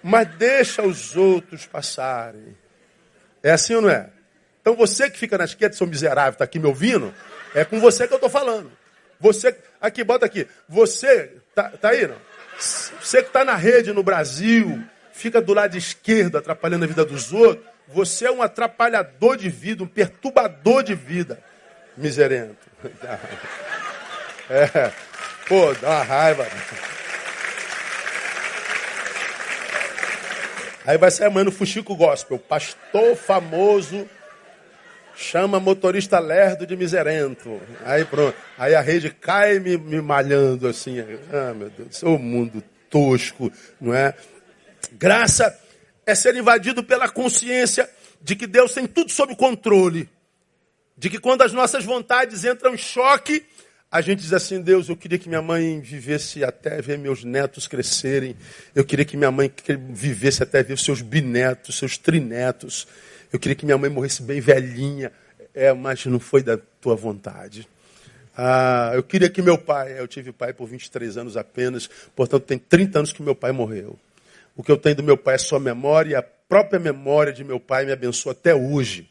Mas 0.00 0.28
deixa 0.36 0.80
os 0.86 1.16
outros 1.16 1.66
passarem. 1.66 2.54
É 3.48 3.52
assim 3.52 3.74
ou 3.74 3.80
não 3.80 3.88
é? 3.88 4.10
Então 4.60 4.76
você 4.76 5.08
que 5.08 5.18
fica 5.18 5.38
na 5.38 5.44
esquerda, 5.44 5.74
seu 5.74 5.86
miserável, 5.86 6.32
está 6.32 6.44
aqui 6.44 6.58
me 6.58 6.66
ouvindo, 6.66 7.14
é 7.54 7.64
com 7.64 7.80
você 7.80 8.06
que 8.06 8.12
eu 8.12 8.18
estou 8.18 8.28
falando. 8.28 8.70
Você, 9.18 9.56
aqui, 9.80 10.04
bota 10.04 10.26
aqui. 10.26 10.46
Você, 10.68 11.32
tá, 11.54 11.70
tá 11.70 11.88
aí, 11.88 12.06
não? 12.06 12.16
Você 12.58 13.22
que 13.22 13.28
está 13.28 13.46
na 13.46 13.54
rede 13.54 13.90
no 13.90 14.02
Brasil, 14.02 14.84
fica 15.12 15.40
do 15.40 15.54
lado 15.54 15.78
esquerdo 15.78 16.36
atrapalhando 16.36 16.84
a 16.84 16.88
vida 16.88 17.06
dos 17.06 17.32
outros, 17.32 17.64
você 17.88 18.26
é 18.26 18.30
um 18.30 18.42
atrapalhador 18.42 19.38
de 19.38 19.48
vida, 19.48 19.82
um 19.82 19.86
perturbador 19.86 20.82
de 20.82 20.94
vida. 20.94 21.42
Miserento. 21.96 22.68
É, 24.50 24.90
pô, 25.46 25.74
dá 25.74 25.90
uma 25.90 26.02
raiva. 26.02 26.46
Aí 30.88 30.96
vai 30.96 31.10
sair 31.10 31.26
amanhã 31.26 31.44
no 31.44 31.52
Fuxico 31.52 31.94
Gospel. 31.94 32.38
Pastor 32.38 33.14
famoso 33.14 34.08
chama 35.14 35.60
motorista 35.60 36.18
lerdo 36.18 36.66
de 36.66 36.74
miserento. 36.78 37.60
Aí 37.84 38.06
pronto. 38.06 38.34
Aí 38.56 38.74
a 38.74 38.80
rede 38.80 39.10
cai 39.10 39.58
me, 39.58 39.76
me 39.76 40.00
malhando 40.00 40.66
assim. 40.66 40.96
Ah, 41.30 41.52
meu 41.52 41.68
Deus, 41.68 42.02
o 42.02 42.16
mundo 42.16 42.64
tosco, 42.88 43.52
não 43.78 43.92
é? 43.92 44.14
Graça 44.92 45.54
é 46.06 46.14
ser 46.14 46.34
invadido 46.36 46.82
pela 46.82 47.06
consciência 47.06 47.86
de 48.22 48.34
que 48.34 48.46
Deus 48.46 48.72
tem 48.72 48.86
tudo 48.86 49.12
sob 49.12 49.36
controle. 49.36 50.08
De 50.96 51.10
que 51.10 51.18
quando 51.18 51.42
as 51.42 51.52
nossas 51.52 51.84
vontades 51.84 52.46
entram 52.46 52.72
em 52.72 52.78
choque, 52.78 53.44
a 53.90 54.00
gente 54.02 54.20
diz 54.20 54.32
assim, 54.34 54.60
Deus, 54.60 54.88
eu 54.88 54.96
queria 54.96 55.18
que 55.18 55.28
minha 55.28 55.40
mãe 55.40 55.80
vivesse 55.80 56.44
até 56.44 56.80
ver 56.82 56.98
meus 56.98 57.24
netos 57.24 57.66
crescerem. 57.66 58.36
Eu 58.74 58.84
queria 58.84 59.04
que 59.04 59.16
minha 59.16 59.30
mãe 59.30 59.50
vivesse 59.90 60.42
até 60.42 60.62
ver 60.62 60.78
seus 60.78 61.00
binetos, 61.00 61.78
seus 61.78 61.96
trinetos. 61.96 62.86
Eu 63.32 63.38
queria 63.38 63.54
que 63.54 63.64
minha 63.64 63.78
mãe 63.78 63.88
morresse 63.88 64.22
bem 64.22 64.40
velhinha. 64.40 65.10
É, 65.54 65.72
mas 65.72 66.04
não 66.04 66.20
foi 66.20 66.42
da 66.42 66.58
tua 66.80 66.94
vontade. 66.94 67.66
Ah, 68.36 68.92
eu 68.94 69.02
queria 69.02 69.30
que 69.30 69.40
meu 69.40 69.56
pai, 69.56 69.98
eu 69.98 70.06
tive 70.06 70.32
pai 70.32 70.52
por 70.52 70.68
23 70.68 71.16
anos 71.16 71.36
apenas, 71.36 71.90
portanto 72.14 72.44
tem 72.44 72.56
30 72.56 72.98
anos 73.00 73.12
que 73.12 73.20
meu 73.22 73.34
pai 73.34 73.50
morreu. 73.50 73.98
O 74.54 74.62
que 74.62 74.70
eu 74.70 74.76
tenho 74.76 74.94
do 74.96 75.02
meu 75.02 75.16
pai 75.16 75.34
é 75.34 75.38
só 75.38 75.58
memória, 75.58 76.12
e 76.12 76.14
a 76.14 76.22
própria 76.22 76.78
memória 76.78 77.32
de 77.32 77.42
meu 77.42 77.58
pai 77.58 77.84
me 77.84 77.90
abençoa 77.90 78.32
até 78.32 78.54
hoje. 78.54 79.10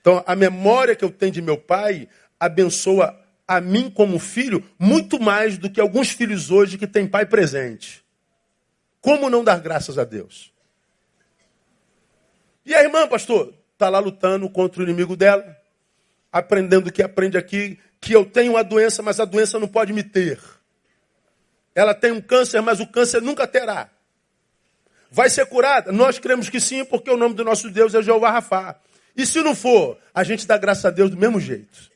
Então, 0.00 0.24
a 0.26 0.34
memória 0.34 0.96
que 0.96 1.04
eu 1.04 1.10
tenho 1.10 1.32
de 1.32 1.42
meu 1.42 1.58
pai 1.58 2.08
abençoa 2.40 3.23
a 3.46 3.60
mim 3.60 3.90
como 3.90 4.18
filho 4.18 4.64
muito 4.78 5.20
mais 5.20 5.58
do 5.58 5.70
que 5.70 5.80
alguns 5.80 6.10
filhos 6.10 6.50
hoje 6.50 6.78
que 6.78 6.86
têm 6.86 7.06
pai 7.06 7.26
presente. 7.26 8.04
Como 9.00 9.28
não 9.28 9.44
dar 9.44 9.60
graças 9.60 9.98
a 9.98 10.04
Deus? 10.04 10.52
E 12.64 12.74
a 12.74 12.82
irmã, 12.82 13.06
pastor, 13.06 13.52
está 13.74 13.88
lá 13.88 13.98
lutando 13.98 14.48
contra 14.48 14.80
o 14.80 14.84
inimigo 14.84 15.14
dela, 15.14 15.56
aprendendo 16.32 16.88
o 16.88 16.92
que 16.92 17.02
aprende 17.02 17.36
aqui, 17.36 17.78
que 18.00 18.14
eu 18.14 18.24
tenho 18.24 18.52
uma 18.52 18.64
doença, 18.64 19.02
mas 19.02 19.20
a 19.20 19.24
doença 19.24 19.58
não 19.58 19.68
pode 19.68 19.92
me 19.92 20.02
ter. 20.02 20.40
Ela 21.74 21.94
tem 21.94 22.12
um 22.12 22.20
câncer, 22.20 22.62
mas 22.62 22.80
o 22.80 22.86
câncer 22.86 23.20
nunca 23.20 23.46
terá. 23.46 23.90
Vai 25.10 25.28
ser 25.28 25.46
curada? 25.46 25.92
Nós 25.92 26.18
cremos 26.18 26.48
que 26.48 26.58
sim, 26.58 26.84
porque 26.84 27.10
o 27.10 27.16
nome 27.16 27.34
do 27.34 27.44
nosso 27.44 27.70
Deus 27.70 27.94
é 27.94 28.02
Jeová 28.02 28.30
Rafá. 28.30 28.76
E 29.16 29.26
se 29.26 29.42
não 29.42 29.54
for, 29.54 29.98
a 30.12 30.24
gente 30.24 30.46
dá 30.46 30.56
graças 30.56 30.84
a 30.84 30.90
Deus 30.90 31.10
do 31.10 31.16
mesmo 31.16 31.38
jeito. 31.38 31.93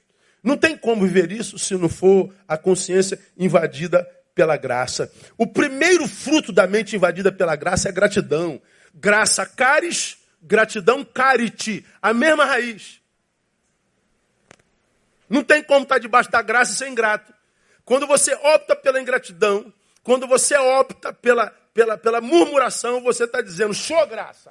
Não 0.48 0.56
tem 0.56 0.78
como 0.78 1.06
viver 1.06 1.30
isso 1.30 1.58
se 1.58 1.74
não 1.74 1.90
for 1.90 2.34
a 2.48 2.56
consciência 2.56 3.20
invadida 3.36 4.02
pela 4.34 4.56
graça. 4.56 5.12
O 5.36 5.46
primeiro 5.46 6.08
fruto 6.08 6.52
da 6.52 6.66
mente 6.66 6.96
invadida 6.96 7.30
pela 7.30 7.54
graça 7.54 7.90
é 7.90 7.92
gratidão. 7.92 8.58
Graça 8.94 9.44
caris, 9.44 10.16
gratidão 10.40 11.04
carite, 11.04 11.84
a 12.00 12.14
mesma 12.14 12.46
raiz. 12.46 12.98
Não 15.28 15.44
tem 15.44 15.62
como 15.62 15.82
estar 15.82 15.98
debaixo 15.98 16.30
da 16.30 16.40
graça 16.40 16.72
e 16.72 16.76
ser 16.76 16.88
ingrato. 16.88 17.30
Quando 17.84 18.06
você 18.06 18.32
opta 18.32 18.74
pela 18.74 18.98
ingratidão, 18.98 19.70
quando 20.02 20.26
você 20.26 20.56
opta 20.56 21.12
pela, 21.12 21.50
pela, 21.74 21.98
pela 21.98 22.22
murmuração, 22.22 23.02
você 23.02 23.24
está 23.24 23.42
dizendo, 23.42 23.74
show 23.74 24.06
graça. 24.06 24.50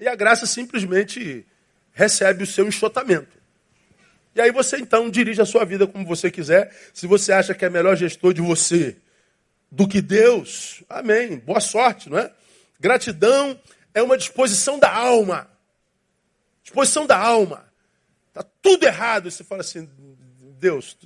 E 0.00 0.08
a 0.08 0.14
graça 0.14 0.46
simplesmente 0.46 1.46
recebe 1.92 2.42
o 2.42 2.46
seu 2.46 2.66
enxotamento. 2.66 3.37
E 4.38 4.40
aí 4.40 4.52
você 4.52 4.76
então 4.76 5.10
dirige 5.10 5.42
a 5.42 5.44
sua 5.44 5.64
vida 5.64 5.84
como 5.84 6.06
você 6.06 6.30
quiser. 6.30 6.72
Se 6.94 7.08
você 7.08 7.32
acha 7.32 7.52
que 7.56 7.64
é 7.64 7.68
melhor 7.68 7.96
gestor 7.96 8.32
de 8.32 8.40
você 8.40 8.96
do 9.68 9.88
que 9.88 10.00
Deus, 10.00 10.84
amém. 10.88 11.38
Boa 11.40 11.58
sorte, 11.58 12.08
não 12.08 12.16
é? 12.16 12.32
Gratidão 12.78 13.58
é 13.92 14.00
uma 14.00 14.16
disposição 14.16 14.78
da 14.78 14.94
alma. 14.94 15.50
Disposição 16.62 17.04
da 17.04 17.18
alma. 17.18 17.68
Está 18.28 18.44
tudo 18.62 18.84
errado. 18.84 19.28
Você 19.28 19.42
fala 19.42 19.62
assim, 19.62 19.90
Deus, 20.60 20.96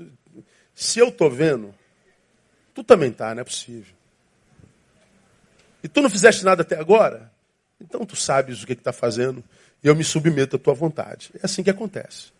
se 0.74 0.98
eu 0.98 1.08
estou 1.08 1.30
vendo, 1.30 1.74
tu 2.74 2.84
também 2.84 3.08
está, 3.08 3.34
não 3.34 3.40
é 3.40 3.44
possível. 3.44 3.94
E 5.82 5.88
tu 5.88 6.02
não 6.02 6.10
fizeste 6.10 6.44
nada 6.44 6.60
até 6.60 6.78
agora? 6.78 7.32
Então 7.80 8.04
tu 8.04 8.14
sabes 8.14 8.62
o 8.62 8.66
que 8.66 8.74
está 8.74 8.92
fazendo 8.92 9.42
e 9.82 9.88
eu 9.88 9.96
me 9.96 10.04
submeto 10.04 10.56
à 10.56 10.58
tua 10.58 10.74
vontade. 10.74 11.30
É 11.36 11.46
assim 11.46 11.62
que 11.62 11.70
acontece. 11.70 12.30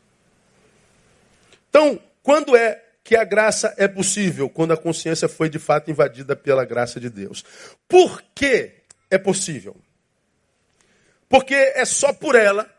Então, 1.73 1.99
quando 2.23 2.55
é 2.55 2.85
que 3.03 3.17
a 3.17 3.25
graça 3.25 3.75
é 3.79 3.89
possível? 3.89 4.51
Quando 4.51 4.75
a 4.75 4.77
consciência 4.77 5.27
foi 5.27 5.49
de 5.49 5.59
fato 5.59 5.91
invadida 5.91 6.37
pela 6.37 6.67
graça 6.67 7.01
de 7.01 7.09
Deus. 7.09 7.43
Por 7.89 8.23
que 8.35 8.73
é 9.11 9.17
possível? 9.17 9.75
Porque 11.31 11.55
é 11.55 11.87
só 11.87 12.13
por 12.13 12.35
ela 12.35 12.71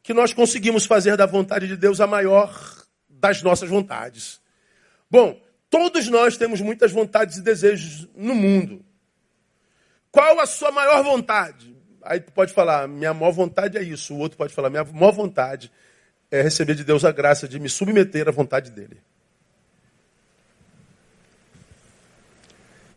que 0.00 0.14
nós 0.14 0.32
conseguimos 0.32 0.86
fazer 0.86 1.16
da 1.16 1.26
vontade 1.26 1.66
de 1.66 1.76
Deus 1.76 2.00
a 2.00 2.06
maior 2.06 2.56
das 3.08 3.42
nossas 3.42 3.68
vontades. 3.68 4.40
Bom, 5.10 5.42
todos 5.68 6.06
nós 6.06 6.36
temos 6.36 6.60
muitas 6.60 6.92
vontades 6.92 7.36
e 7.36 7.42
desejos 7.42 8.08
no 8.14 8.36
mundo. 8.36 8.84
Qual 10.12 10.38
a 10.38 10.46
sua 10.46 10.70
maior 10.70 11.02
vontade? 11.02 11.76
Aí 12.02 12.20
tu 12.20 12.30
pode 12.30 12.52
falar, 12.52 12.86
minha 12.86 13.12
maior 13.12 13.32
vontade 13.32 13.76
é 13.76 13.82
isso. 13.82 14.14
O 14.14 14.18
outro 14.18 14.38
pode 14.38 14.54
falar, 14.54 14.70
minha 14.70 14.84
maior 14.84 15.10
vontade 15.10 15.68
é 15.68 15.89
receber 16.30 16.74
de 16.74 16.84
Deus 16.84 17.04
a 17.04 17.10
graça 17.10 17.48
de 17.48 17.58
me 17.58 17.68
submeter 17.68 18.28
à 18.28 18.30
vontade 18.30 18.70
dele. 18.70 19.02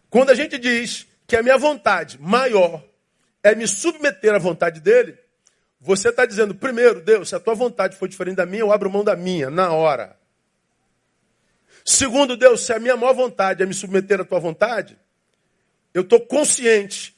Quando 0.09 0.29
a 0.29 0.35
gente 0.35 0.59
diz 0.59 1.07
que 1.25 1.35
a 1.35 1.41
minha 1.41 1.57
vontade 1.57 2.19
maior 2.21 2.83
é 3.41 3.55
me 3.55 3.67
submeter 3.67 4.33
à 4.33 4.37
vontade 4.37 4.79
dele, 4.79 5.17
você 5.81 6.09
está 6.09 6.25
dizendo, 6.25 6.53
primeiro, 6.53 7.01
Deus, 7.01 7.29
se 7.29 7.35
a 7.35 7.39
tua 7.39 7.55
vontade 7.55 7.97
for 7.97 8.07
diferente 8.07 8.35
da 8.37 8.45
minha, 8.45 8.61
eu 8.61 8.71
abro 8.71 8.91
mão 8.91 9.03
da 9.03 9.15
minha, 9.15 9.49
na 9.49 9.71
hora. 9.71 10.15
Segundo 11.83 12.37
Deus, 12.37 12.65
se 12.65 12.71
a 12.71 12.79
minha 12.79 12.95
maior 12.95 13.13
vontade 13.13 13.63
é 13.63 13.65
me 13.65 13.73
submeter 13.73 14.21
à 14.21 14.23
tua 14.23 14.39
vontade, 14.39 14.97
eu 15.93 16.03
estou 16.03 16.21
consciente 16.21 17.15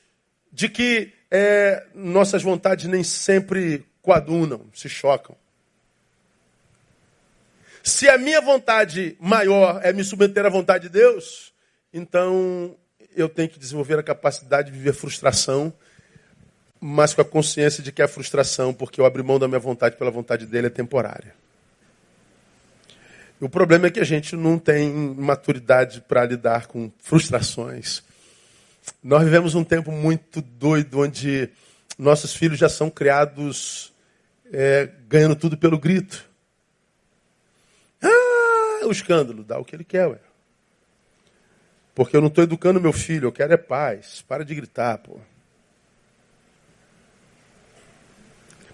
de 0.52 0.70
que 0.70 1.14
é, 1.30 1.86
nossas 1.94 2.42
vontades 2.42 2.86
nem 2.86 3.04
sempre 3.04 3.86
coadunam, 4.02 4.70
se 4.74 4.88
chocam. 4.88 5.36
Se 7.86 8.10
a 8.10 8.18
minha 8.18 8.42
vontade 8.42 9.16
maior 9.20 9.80
é 9.84 9.94
me 9.94 10.04
submeter 10.04 10.44
à 10.44 10.50
vontade 10.50 10.86
de 10.86 10.90
Deus, 10.90 11.54
então 11.94 12.76
eu 13.16 13.30
tenho 13.30 13.48
que 13.48 13.60
desenvolver 13.60 14.00
a 14.00 14.02
capacidade 14.02 14.72
de 14.72 14.78
viver 14.78 14.92
frustração, 14.92 15.72
mas 16.82 17.14
com 17.14 17.22
a 17.22 17.26
consciência 17.26 17.84
de 17.84 17.92
que 17.92 18.02
a 18.02 18.08
frustração, 18.08 18.74
porque 18.74 19.00
eu 19.00 19.06
abri 19.06 19.22
mão 19.22 19.38
da 19.38 19.48
minha 19.48 19.60
vontade 19.60 19.98
pela 19.98 20.10
vontade 20.10 20.48
dele, 20.48 20.66
é 20.66 20.70
temporária. 20.72 21.36
O 23.40 23.48
problema 23.48 23.86
é 23.86 23.92
que 23.92 24.00
a 24.00 24.04
gente 24.04 24.36
não 24.36 24.58
tem 24.58 24.92
maturidade 24.92 26.02
para 26.02 26.26
lidar 26.26 26.66
com 26.66 26.92
frustrações. 26.98 28.02
Nós 29.04 29.24
vivemos 29.24 29.54
um 29.54 29.64
tempo 29.64 29.92
muito 29.92 30.42
doido 30.42 31.02
onde 31.02 31.52
nossos 32.00 32.36
filhos 32.36 32.58
já 32.58 32.68
são 32.68 32.90
criados 32.90 33.94
é, 34.52 34.90
ganhando 35.08 35.36
tudo 35.36 35.56
pelo 35.56 35.78
grito. 35.78 36.34
O 38.88 38.92
escândalo, 38.92 39.44
dá 39.44 39.58
o 39.58 39.66
que 39.66 39.76
ele 39.76 39.84
quer, 39.84 40.08
ué. 40.08 40.20
Porque 41.94 42.16
eu 42.16 42.22
não 42.22 42.28
estou 42.28 42.44
educando 42.44 42.82
meu 42.82 42.92
filho, 42.92 43.28
eu 43.28 43.32
quero 43.32 43.54
é 43.54 43.58
paz. 43.58 44.24
Para 44.28 44.44
de 44.44 44.54
gritar, 44.54 44.98
pô. 44.98 45.20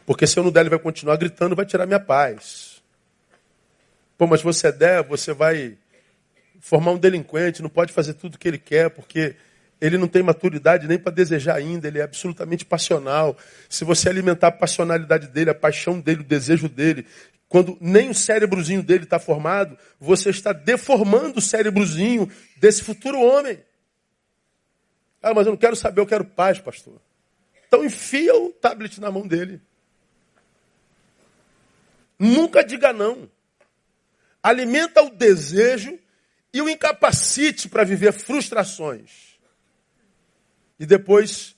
Porque 0.06 0.26
se 0.26 0.38
eu 0.38 0.44
não 0.44 0.52
der, 0.52 0.62
ele 0.62 0.70
vai 0.70 0.80
continuar 0.80 1.16
gritando, 1.18 1.56
vai 1.56 1.66
tirar 1.66 1.86
minha 1.86 2.00
paz. 2.00 2.82
Pô, 4.18 4.28
mas 4.28 4.42
você 4.42 4.72
der, 4.72 5.04
você 5.04 5.34
vai 5.34 5.78
formar 6.60 6.92
um 6.92 6.98
delinquente, 6.98 7.62
não 7.62 7.70
pode 7.70 7.94
fazer 7.94 8.16
tudo 8.16 8.36
o 8.36 8.38
que 8.38 8.48
ele 8.48 8.58
quer, 8.58 8.90
porque 8.90 9.36
ele 9.80 9.98
não 9.98 10.08
tem 10.08 10.22
maturidade 10.22 10.88
nem 10.88 11.00
para 11.00 11.12
desejar 11.12 11.56
ainda, 11.56 11.88
ele 11.88 12.00
é 12.00 12.04
absolutamente 12.04 12.64
passional. 12.64 13.36
Se 13.68 13.84
você 13.84 14.10
alimentar 14.10 14.48
a 14.48 14.52
passionalidade 14.52 15.28
dele, 15.28 15.50
a 15.50 15.56
paixão 15.56 16.00
dele, 16.00 16.22
o 16.22 16.24
desejo 16.24 16.70
dele, 16.70 17.06
quando 17.52 17.78
nem 17.82 18.10
o 18.10 18.14
cérebrozinho 18.16 18.82
dele 18.82 19.04
está 19.04 19.20
formado, 19.20 19.78
você 20.00 20.30
está 20.30 20.54
deformando 20.54 21.40
o 21.40 21.42
cérebrozinho 21.42 22.32
desse 22.56 22.82
futuro 22.82 23.20
homem. 23.20 23.62
Ah, 25.22 25.34
mas 25.34 25.46
eu 25.46 25.52
não 25.52 25.58
quero 25.58 25.76
saber, 25.76 26.00
eu 26.00 26.08
quero 26.08 26.24
paz, 26.24 26.60
pastor. 26.60 27.02
Então 27.68 27.84
enfia 27.84 28.34
o 28.34 28.54
tablet 28.54 29.02
na 29.02 29.12
mão 29.12 29.28
dele. 29.28 29.62
Nunca 32.18 32.64
diga 32.64 32.94
não. 32.94 33.30
Alimenta 34.42 35.02
o 35.02 35.10
desejo 35.10 36.00
e 36.54 36.62
o 36.62 36.70
incapacite 36.70 37.68
para 37.68 37.84
viver 37.84 38.14
frustrações 38.14 39.32
e 40.80 40.86
depois 40.86 41.54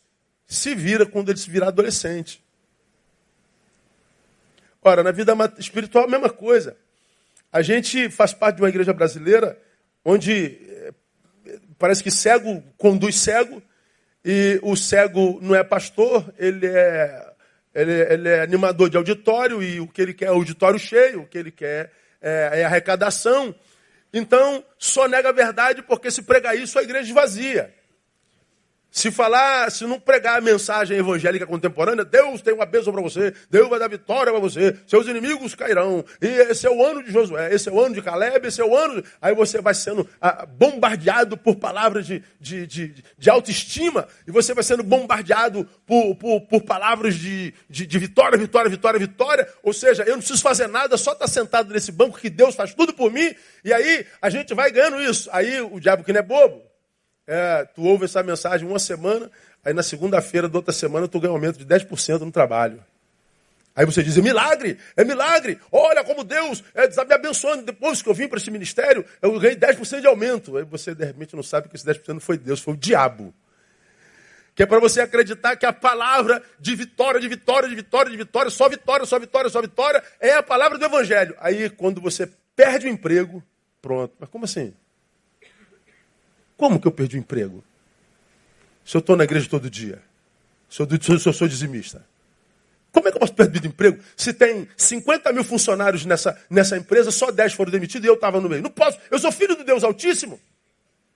se 0.48 0.74
vira 0.74 1.06
quando 1.06 1.30
ele 1.30 1.38
se 1.38 1.52
virar 1.52 1.68
adolescente. 1.68 2.43
Ora, 4.84 5.02
na 5.02 5.12
vida 5.12 5.34
espiritual 5.58 6.06
a 6.06 6.10
mesma 6.10 6.30
coisa. 6.30 6.76
A 7.52 7.62
gente 7.62 8.10
faz 8.10 8.34
parte 8.34 8.58
de 8.58 8.62
uma 8.62 8.70
igreja 8.70 8.92
brasileira 8.92 9.58
onde 10.04 10.60
eh, 10.68 10.92
parece 11.78 12.04
que 12.04 12.12
cego 12.12 12.62
conduz 12.78 13.16
cego 13.16 13.62
e 14.26 14.60
o 14.62 14.76
cego 14.76 15.40
não 15.42 15.54
é 15.54 15.64
pastor, 15.64 16.34
ele 16.38 16.66
é, 16.66 17.34
ele, 17.76 17.92
ele 17.92 18.30
é 18.30 18.42
animador 18.42 18.90
de 18.90 18.98
auditório 18.98 19.62
e 19.62 19.80
o 19.80 19.88
que 19.88 20.02
ele 20.02 20.14
quer 20.14 20.26
é 20.26 20.30
auditório 20.30 20.80
cheio, 20.80 21.22
o 21.22 21.28
que 21.28 21.38
ele 21.38 21.52
quer 21.52 21.92
é, 22.22 22.62
é 22.62 22.66
arrecadação. 22.66 23.54
Então, 24.14 24.64
só 24.78 25.08
nega 25.08 25.30
a 25.30 25.34
verdade 25.34 25.82
porque 25.82 26.12
se 26.12 26.22
pregar 26.22 26.58
isso 26.58 26.80
a 26.80 26.84
igreja 26.84 27.08
esvazia. 27.08 27.74
Se 28.94 29.10
falar, 29.10 29.72
se 29.72 29.88
não 29.88 30.00
pregar 30.00 30.38
a 30.38 30.42
mensagem 30.42 30.96
evangélica 30.96 31.48
contemporânea, 31.48 32.06
Deus 32.06 32.44
tem 32.44 32.54
uma 32.54 32.64
bênção 32.64 32.94
para 32.94 33.02
você, 33.02 33.34
Deus 33.50 33.68
vai 33.68 33.80
dar 33.80 33.88
vitória 33.88 34.32
para 34.32 34.40
você, 34.40 34.78
seus 34.86 35.08
inimigos 35.08 35.56
cairão. 35.56 36.06
E 36.22 36.28
esse 36.28 36.68
é 36.68 36.70
o 36.70 36.86
ano 36.86 37.02
de 37.02 37.12
Josué, 37.12 37.52
esse 37.52 37.68
é 37.68 37.72
o 37.72 37.84
ano 37.84 37.96
de 37.96 38.04
Caleb, 38.04 38.48
esse 38.48 38.62
é 38.62 38.64
o 38.64 38.78
ano. 38.78 39.04
Aí 39.20 39.34
você 39.34 39.60
vai 39.60 39.74
sendo 39.74 40.08
ah, 40.22 40.46
bombardeado 40.46 41.36
por 41.36 41.56
palavras 41.56 42.06
de, 42.06 42.22
de, 42.40 42.68
de, 42.68 43.04
de, 43.18 43.30
autoestima, 43.32 44.08
e 44.28 44.32
você 44.32 44.54
vai 44.54 44.64
sendo 44.64 44.84
bombardeado 44.84 45.68
por, 45.88 46.16
por, 46.16 46.42
por 46.42 46.62
palavras 46.62 47.16
de, 47.16 47.52
de, 47.68 47.88
de, 47.88 47.98
vitória, 47.98 48.38
vitória, 48.38 48.70
vitória, 48.70 49.00
vitória. 49.00 49.48
Ou 49.64 49.74
seja, 49.74 50.04
eu 50.04 50.12
não 50.12 50.20
preciso 50.20 50.44
fazer 50.44 50.68
nada, 50.68 50.98
só 50.98 51.14
estar 51.14 51.26
tá 51.26 51.32
sentado 51.32 51.74
nesse 51.74 51.92
banco 51.92 52.20
que 52.20 52.30
Deus 52.30 52.54
faz 52.54 52.76
tudo 52.76 52.94
por 52.94 53.12
mim, 53.12 53.34
e 53.66 53.74
aí 53.74 54.06
a 54.22 54.30
gente 54.30 54.54
vai 54.54 54.70
ganhando 54.70 55.02
isso. 55.02 55.30
Aí 55.34 55.62
o 55.62 55.80
diabo 55.80 56.04
que 56.04 56.14
não 56.14 56.20
é 56.20 56.24
bobo 56.24 56.73
é, 57.28 57.66
tu 57.74 57.84
ouve 57.84 58.06
essa 58.06 58.22
mensagem 58.22 58.68
uma 58.68 58.80
semana, 58.80 59.30
aí 59.64 59.74
na 59.74 59.84
segunda-feira 59.84 60.50
da 60.50 60.58
outra 60.58 60.74
semana 60.74 61.08
tu 61.08 61.20
ganha 61.20 61.32
um 61.32 61.36
aumento 61.36 61.58
de 61.58 61.66
10% 61.66 62.20
no 62.20 62.32
trabalho. 62.32 62.84
Aí 63.76 63.86
você 63.86 64.04
diz, 64.04 64.18
é 64.18 64.22
milagre, 64.22 64.78
é 64.96 65.04
milagre, 65.04 65.60
olha 65.72 66.04
como 66.04 66.24
Deus 66.24 66.64
é, 66.76 66.88
me 67.06 67.14
abençoando. 67.14 67.64
Depois 67.64 68.02
que 68.02 68.10
eu 68.10 68.14
vim 68.14 68.28
para 68.28 68.38
esse 68.38 68.52
ministério, 68.52 69.04
eu 69.20 69.40
ganhei 69.40 69.56
10% 69.56 70.02
de 70.02 70.08
aumento. 70.08 70.58
Aí 70.58 70.64
você 70.64 70.94
de 70.94 71.04
repente 71.04 71.36
não 71.36 71.42
sabe 71.42 71.70
que 71.70 71.76
esse 71.76 71.86
10% 71.86 72.10
não 72.10 72.20
foi 72.20 72.38
Deus, 72.38 72.62
foi 72.62 72.76
o 72.76 72.78
diabo. 72.78 73.34
Que 74.54 74.62
é 74.62 74.66
para 74.68 74.80
você 74.80 75.02
acreditar 75.02 75.56
que 75.56 75.66
a 75.66 75.74
palavra 75.74 76.44
de 76.60 76.76
vitória, 76.76 77.20
de 77.20 77.28
vitória, 77.28 77.68
de 77.68 77.76
vitória, 77.76 78.12
de 78.12 78.18
vitória, 78.18 78.52
só 78.52 78.70
vitória, 78.70 79.06
só 79.08 79.18
vitória, 79.18 79.50
só 79.50 79.60
vitória, 79.60 80.04
é 80.20 80.34
a 80.34 80.44
palavra 80.44 80.78
do 80.78 80.86
Evangelho. 80.86 81.36
Aí 81.40 81.68
quando 81.72 82.00
você 82.00 82.30
perde 82.56 82.86
o 82.86 82.90
emprego, 82.90 83.42
pronto. 83.82 84.14
Mas 84.20 84.30
como 84.30 84.46
assim? 84.46 84.72
Como 86.58 86.80
que 86.80 86.88
eu 86.88 86.92
perdi 86.92 87.18
o 87.18 87.20
emprego? 87.20 87.64
Se 88.86 88.96
eu 88.96 89.00
estou 89.00 89.16
na 89.16 89.24
igreja 89.24 89.48
todo 89.50 89.70
dia. 89.70 90.02
Se 90.70 90.82
eu, 90.82 91.20
se 91.20 91.28
eu 91.28 91.34
sou 91.34 91.48
dizimista. 91.48 92.06
Como 92.92 93.08
é 93.08 93.12
que 93.12 93.18
eu 93.18 93.20
posso 93.20 93.34
perder 93.34 93.64
o 93.64 93.68
emprego 93.68 94.00
se 94.16 94.32
tem 94.32 94.68
50 94.78 95.34
mil 95.34 95.44
funcionários 95.44 96.06
nessa, 96.06 96.40
nessa 96.48 96.78
empresa, 96.78 97.10
só 97.10 97.32
10 97.32 97.54
foram 97.54 97.72
demitidos 97.72 98.06
e 98.06 98.10
eu 98.10 98.14
estava 98.14 98.40
no 98.40 98.48
meio? 98.48 98.62
Não 98.62 98.70
posso. 98.70 99.00
Eu 99.10 99.18
sou 99.18 99.32
filho 99.32 99.56
do 99.56 99.64
Deus 99.64 99.84
Altíssimo. 99.84 100.40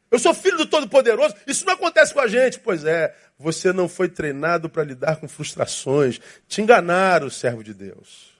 Eu 0.09 0.17
sou 0.17 0.33
filho 0.33 0.57
do 0.57 0.65
Todo-Poderoso. 0.65 1.35
Isso 1.45 1.65
não 1.65 1.73
acontece 1.73 2.13
com 2.13 2.19
a 2.19 2.27
gente. 2.27 2.59
Pois 2.59 2.83
é, 2.83 3.13
você 3.37 3.71
não 3.71 3.87
foi 3.87 4.09
treinado 4.09 4.69
para 4.69 4.83
lidar 4.83 5.17
com 5.17 5.27
frustrações. 5.27 6.19
Te 6.47 6.61
enganaram, 6.61 7.29
servo 7.29 7.63
de 7.63 7.73
Deus. 7.73 8.35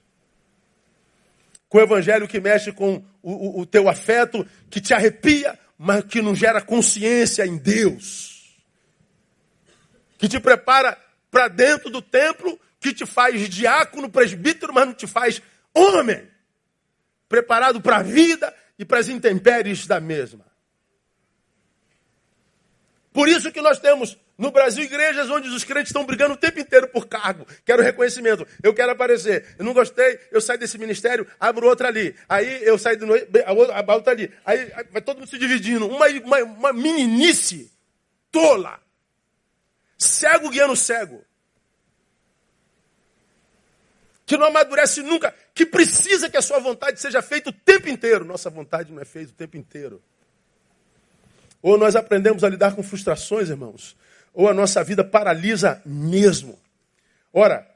Com 1.68 1.78
o 1.78 1.82
evangelho 1.82 2.26
que 2.26 2.40
mexe 2.40 2.72
com 2.72 3.04
o, 3.22 3.32
o, 3.32 3.60
o 3.60 3.66
teu 3.66 3.88
afeto, 3.88 4.44
que 4.70 4.80
te 4.80 4.94
arrepia, 4.94 5.58
mas 5.78 6.04
que 6.04 6.20
não 6.20 6.34
gera 6.34 6.60
consciência 6.60 7.46
em 7.46 7.56
Deus. 7.56 8.58
Que 10.18 10.28
te 10.28 10.40
prepara 10.40 10.98
para 11.30 11.46
dentro 11.46 11.88
do 11.88 12.02
templo, 12.02 12.58
que 12.80 12.92
te 12.92 13.06
faz 13.06 13.48
diácono, 13.48 14.10
presbítero, 14.10 14.74
mas 14.74 14.86
não 14.86 14.94
te 14.94 15.06
faz 15.06 15.40
homem. 15.72 16.28
Preparado 17.28 17.80
para 17.80 17.98
a 17.98 18.02
vida 18.02 18.52
e 18.76 18.84
para 18.84 18.98
as 18.98 19.08
intempéries 19.08 19.86
da 19.86 20.00
mesma. 20.00 20.44
Por 23.12 23.28
isso 23.28 23.52
que 23.52 23.60
nós 23.60 23.78
temos 23.78 24.16
no 24.38 24.52
Brasil 24.52 24.84
igrejas 24.84 25.28
onde 25.28 25.48
os 25.48 25.64
crentes 25.64 25.90
estão 25.90 26.06
brigando 26.06 26.34
o 26.34 26.36
tempo 26.36 26.60
inteiro 26.60 26.86
por 26.86 27.08
cargo. 27.08 27.44
Quero 27.64 27.82
reconhecimento, 27.82 28.46
eu 28.62 28.72
quero 28.72 28.92
aparecer. 28.92 29.56
Eu 29.58 29.64
não 29.64 29.74
gostei, 29.74 30.20
eu 30.30 30.40
saio 30.40 30.60
desse 30.60 30.78
ministério, 30.78 31.26
abro 31.40 31.66
outra 31.66 31.88
ali. 31.88 32.14
Aí 32.28 32.62
eu 32.62 32.78
saio 32.78 32.96
de 32.96 33.04
noite, 33.04 33.28
a 33.44 33.52
outra 33.52 34.12
ali. 34.12 34.32
Aí 34.46 34.72
vai 34.92 35.02
todo 35.02 35.18
mundo 35.18 35.28
se 35.28 35.36
dividindo. 35.36 35.88
Uma, 35.88 36.06
uma, 36.06 36.38
uma 36.44 36.72
meninice 36.72 37.72
tola. 38.30 38.80
Cego 39.98 40.50
guiando 40.50 40.76
cego. 40.76 41.24
Que 44.24 44.36
não 44.36 44.46
amadurece 44.46 45.02
nunca. 45.02 45.34
Que 45.52 45.66
precisa 45.66 46.30
que 46.30 46.36
a 46.36 46.42
sua 46.42 46.60
vontade 46.60 47.00
seja 47.00 47.20
feita 47.20 47.50
o 47.50 47.52
tempo 47.52 47.88
inteiro. 47.88 48.24
Nossa 48.24 48.48
vontade 48.48 48.92
não 48.92 49.02
é 49.02 49.04
feita 49.04 49.32
o 49.32 49.34
tempo 49.34 49.56
inteiro. 49.56 50.00
Ou 51.60 51.76
nós 51.76 51.96
aprendemos 51.96 52.44
a 52.44 52.48
lidar 52.48 52.76
com 52.76 52.84
frustrações, 52.84 53.48
irmãos, 53.48 53.96
ou 54.38 54.48
a 54.48 54.54
nossa 54.54 54.84
vida 54.84 55.02
paralisa 55.02 55.82
mesmo. 55.84 56.56
Ora, 57.32 57.68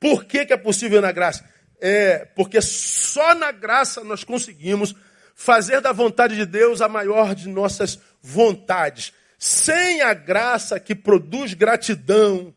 por 0.00 0.24
que, 0.24 0.46
que 0.46 0.52
é 0.54 0.56
possível 0.56 1.02
na 1.02 1.12
graça? 1.12 1.44
É 1.78 2.24
porque 2.34 2.62
só 2.62 3.34
na 3.34 3.52
graça 3.52 4.02
nós 4.02 4.24
conseguimos 4.24 4.94
fazer 5.34 5.82
da 5.82 5.92
vontade 5.92 6.34
de 6.34 6.46
Deus 6.46 6.80
a 6.80 6.88
maior 6.88 7.34
de 7.34 7.50
nossas 7.50 8.00
vontades. 8.22 9.12
Sem 9.38 10.00
a 10.00 10.14
graça 10.14 10.80
que 10.80 10.94
produz 10.94 11.52
gratidão, 11.52 12.54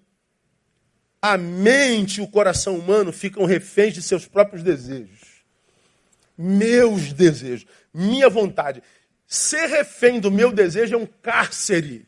a 1.22 1.38
mente 1.38 2.20
e 2.20 2.24
o 2.24 2.30
coração 2.30 2.78
humano 2.78 3.12
ficam 3.12 3.44
reféns 3.44 3.94
de 3.94 4.02
seus 4.02 4.26
próprios 4.26 4.64
desejos. 4.64 5.20
Meus 6.38 7.12
desejos, 7.12 7.68
minha 7.94 8.30
vontade. 8.30 8.82
Ser 9.28 9.68
refém 9.68 10.18
do 10.22 10.32
meu 10.32 10.50
desejo 10.50 10.96
é 10.96 10.98
um 10.98 11.06
cárcere, 11.06 12.08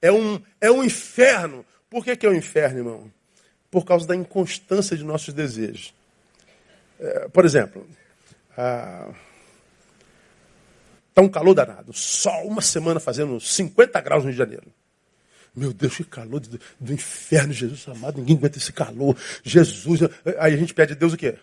é 0.00 0.12
um, 0.12 0.40
é 0.60 0.70
um 0.70 0.82
inferno. 0.84 1.64
Por 1.88 2.04
que, 2.04 2.16
que 2.16 2.26
é 2.26 2.30
um 2.30 2.34
inferno, 2.34 2.78
irmão? 2.78 3.12
Por 3.70 3.84
causa 3.84 4.06
da 4.06 4.16
inconstância 4.16 4.96
de 4.96 5.04
nossos 5.04 5.32
desejos. 5.34 5.94
É, 6.98 7.28
por 7.28 7.44
exemplo, 7.44 7.86
Está 11.08 11.22
um 11.22 11.28
calor 11.28 11.54
danado. 11.54 11.92
Só 11.92 12.42
uma 12.44 12.62
semana 12.62 13.00
fazendo 13.00 13.40
50 13.40 14.00
graus 14.00 14.22
no 14.22 14.30
Rio 14.30 14.32
de 14.34 14.38
Janeiro. 14.38 14.66
Meu 15.54 15.72
Deus, 15.72 15.96
que 15.96 16.04
calor 16.04 16.40
do, 16.40 16.60
do 16.78 16.92
inferno, 16.92 17.52
Jesus 17.52 17.86
amado. 17.88 18.18
Ninguém 18.18 18.36
aguenta 18.36 18.58
esse 18.58 18.72
calor. 18.72 19.16
Jesus. 19.42 20.02
Aí 20.38 20.54
a 20.54 20.56
gente 20.56 20.72
pede 20.72 20.92
a 20.92 20.96
Deus 20.96 21.12
o 21.12 21.16
quê? 21.16 21.36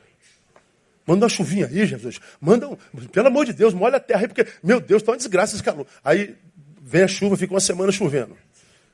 Manda 1.06 1.26
uma 1.26 1.30
chuvinha 1.30 1.68
aí, 1.68 1.86
Jesus. 1.86 2.20
Manda, 2.40 2.68
um, 2.70 2.76
pelo 3.12 3.28
amor 3.28 3.46
de 3.46 3.54
Deus, 3.54 3.74
molha 3.74 3.98
a 3.98 4.00
terra 4.00 4.22
aí, 4.22 4.28
porque, 4.28 4.48
meu 4.64 4.80
Deus, 4.80 5.02
está 5.02 5.12
uma 5.12 5.18
desgraça 5.18 5.56
esse 5.56 5.64
calor. 5.64 5.86
Aí 6.04 6.36
vem 6.82 7.04
a 7.04 7.08
chuva, 7.08 7.38
fica 7.38 7.54
uma 7.54 7.60
semana 7.60 7.92
chovendo. 7.92 8.38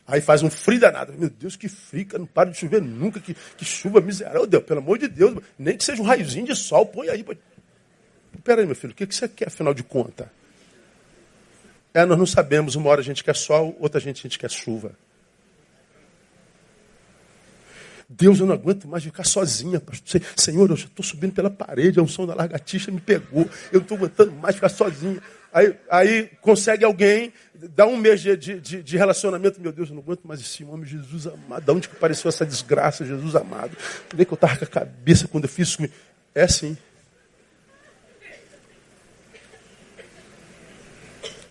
Aí 0.06 0.20
faz 0.20 0.43
um 0.43 0.49
frio 0.49 0.80
danado. 0.80 1.14
Meu 1.14 1.30
Deus, 1.30 1.56
que 1.56 1.70
frio, 1.70 2.06
não 2.14 2.26
para 2.26 2.49
de 2.49 2.58
chover 2.58 2.82
nunca. 2.82 3.20
Que, 3.20 3.34
que 3.58 3.64
chuva 3.64 4.01
miserável. 4.01 4.45
Deus, 4.45 4.64
pelo 4.64 4.80
amor 4.80 4.97
de 4.97 5.08
Deus, 5.08 5.41
nem 5.58 5.78
que 5.78 5.84
seja 5.84 6.01
um 6.01 6.06
raiozinho 6.06 6.45
de 6.45 6.56
sol, 6.56 6.86
põe 6.86 7.10
aí. 7.10 7.26
Peraí, 8.43 8.66
meu 8.66 8.76
filho, 8.76 8.91
o 8.91 8.95
que, 8.95 9.08
que 9.08 9.16
você 9.16 9.28
quer, 9.28 9.47
afinal 9.47 9.74
de 9.74 9.84
contas? 9.84 10.28
É, 11.93 12.06
nós 12.06 12.18
não 12.18 12.26
sabemos. 12.26 12.76
Uma 12.76 12.89
hora 12.89 13.01
a 13.01 13.04
gente 13.04 13.24
quer 13.24 13.36
sol, 13.36 13.76
outra 13.80 13.99
gente, 13.99 14.20
a 14.20 14.24
gente 14.24 14.38
quer 14.38 14.51
chuva. 14.51 14.91
Deus, 18.10 18.39
eu 18.39 18.45
não 18.45 18.54
aguento 18.54 18.88
mais 18.88 19.04
ficar 19.04 19.24
sozinha. 19.24 19.82
Senhor, 20.36 20.70
eu 20.70 20.76
já 20.76 20.86
estou 20.86 21.04
subindo 21.04 21.34
pela 21.34 21.49
parede, 21.49 21.99
a 21.99 22.04
unção 22.04 22.28
da 22.28 22.36
largatixa 22.36 22.91
me 22.91 22.99
pegou. 22.99 23.49
Eu 23.72 23.80
não 23.80 23.82
estou 23.82 23.97
aguentando 23.97 24.32
mais 24.34 24.56
ficar 24.56 24.70
sozinha. 24.70 25.22
Aí, 25.54 25.76
aí 25.88 26.32
consegue 26.41 26.84
alguém, 26.84 27.32
dá 27.54 27.86
um 27.86 27.95
mês 27.95 28.20
de, 28.22 28.36
de, 28.36 28.60
de, 28.60 28.97
relacionamento. 28.97 29.62
Meu 29.62 29.72
Deus, 29.72 29.89
eu 29.89 29.95
não 29.95 30.01
aguento 30.01 30.24
mais 30.24 30.41
esse 30.41 30.64
homem, 30.64 30.84
Jesus 30.84 31.28
amado. 31.28 31.64
De 31.64 31.72
onde 31.72 31.89
que 31.89 31.95
apareceu 31.95 32.28
essa 32.28 32.43
desgraça, 32.43 33.06
Jesus 33.06 33.36
amado? 33.36 33.78
Vê 34.16 34.26
que 34.26 34.34
eu 34.34 34.36
estava 34.36 34.58
com 34.58 34.66
a 34.66 34.68
cabeça 34.68 35.28
quando 35.28 35.43
eu 35.43 35.49
fiz 35.49 35.70
isso. 35.70 35.89
É 36.34 36.43
assim. 36.43 36.76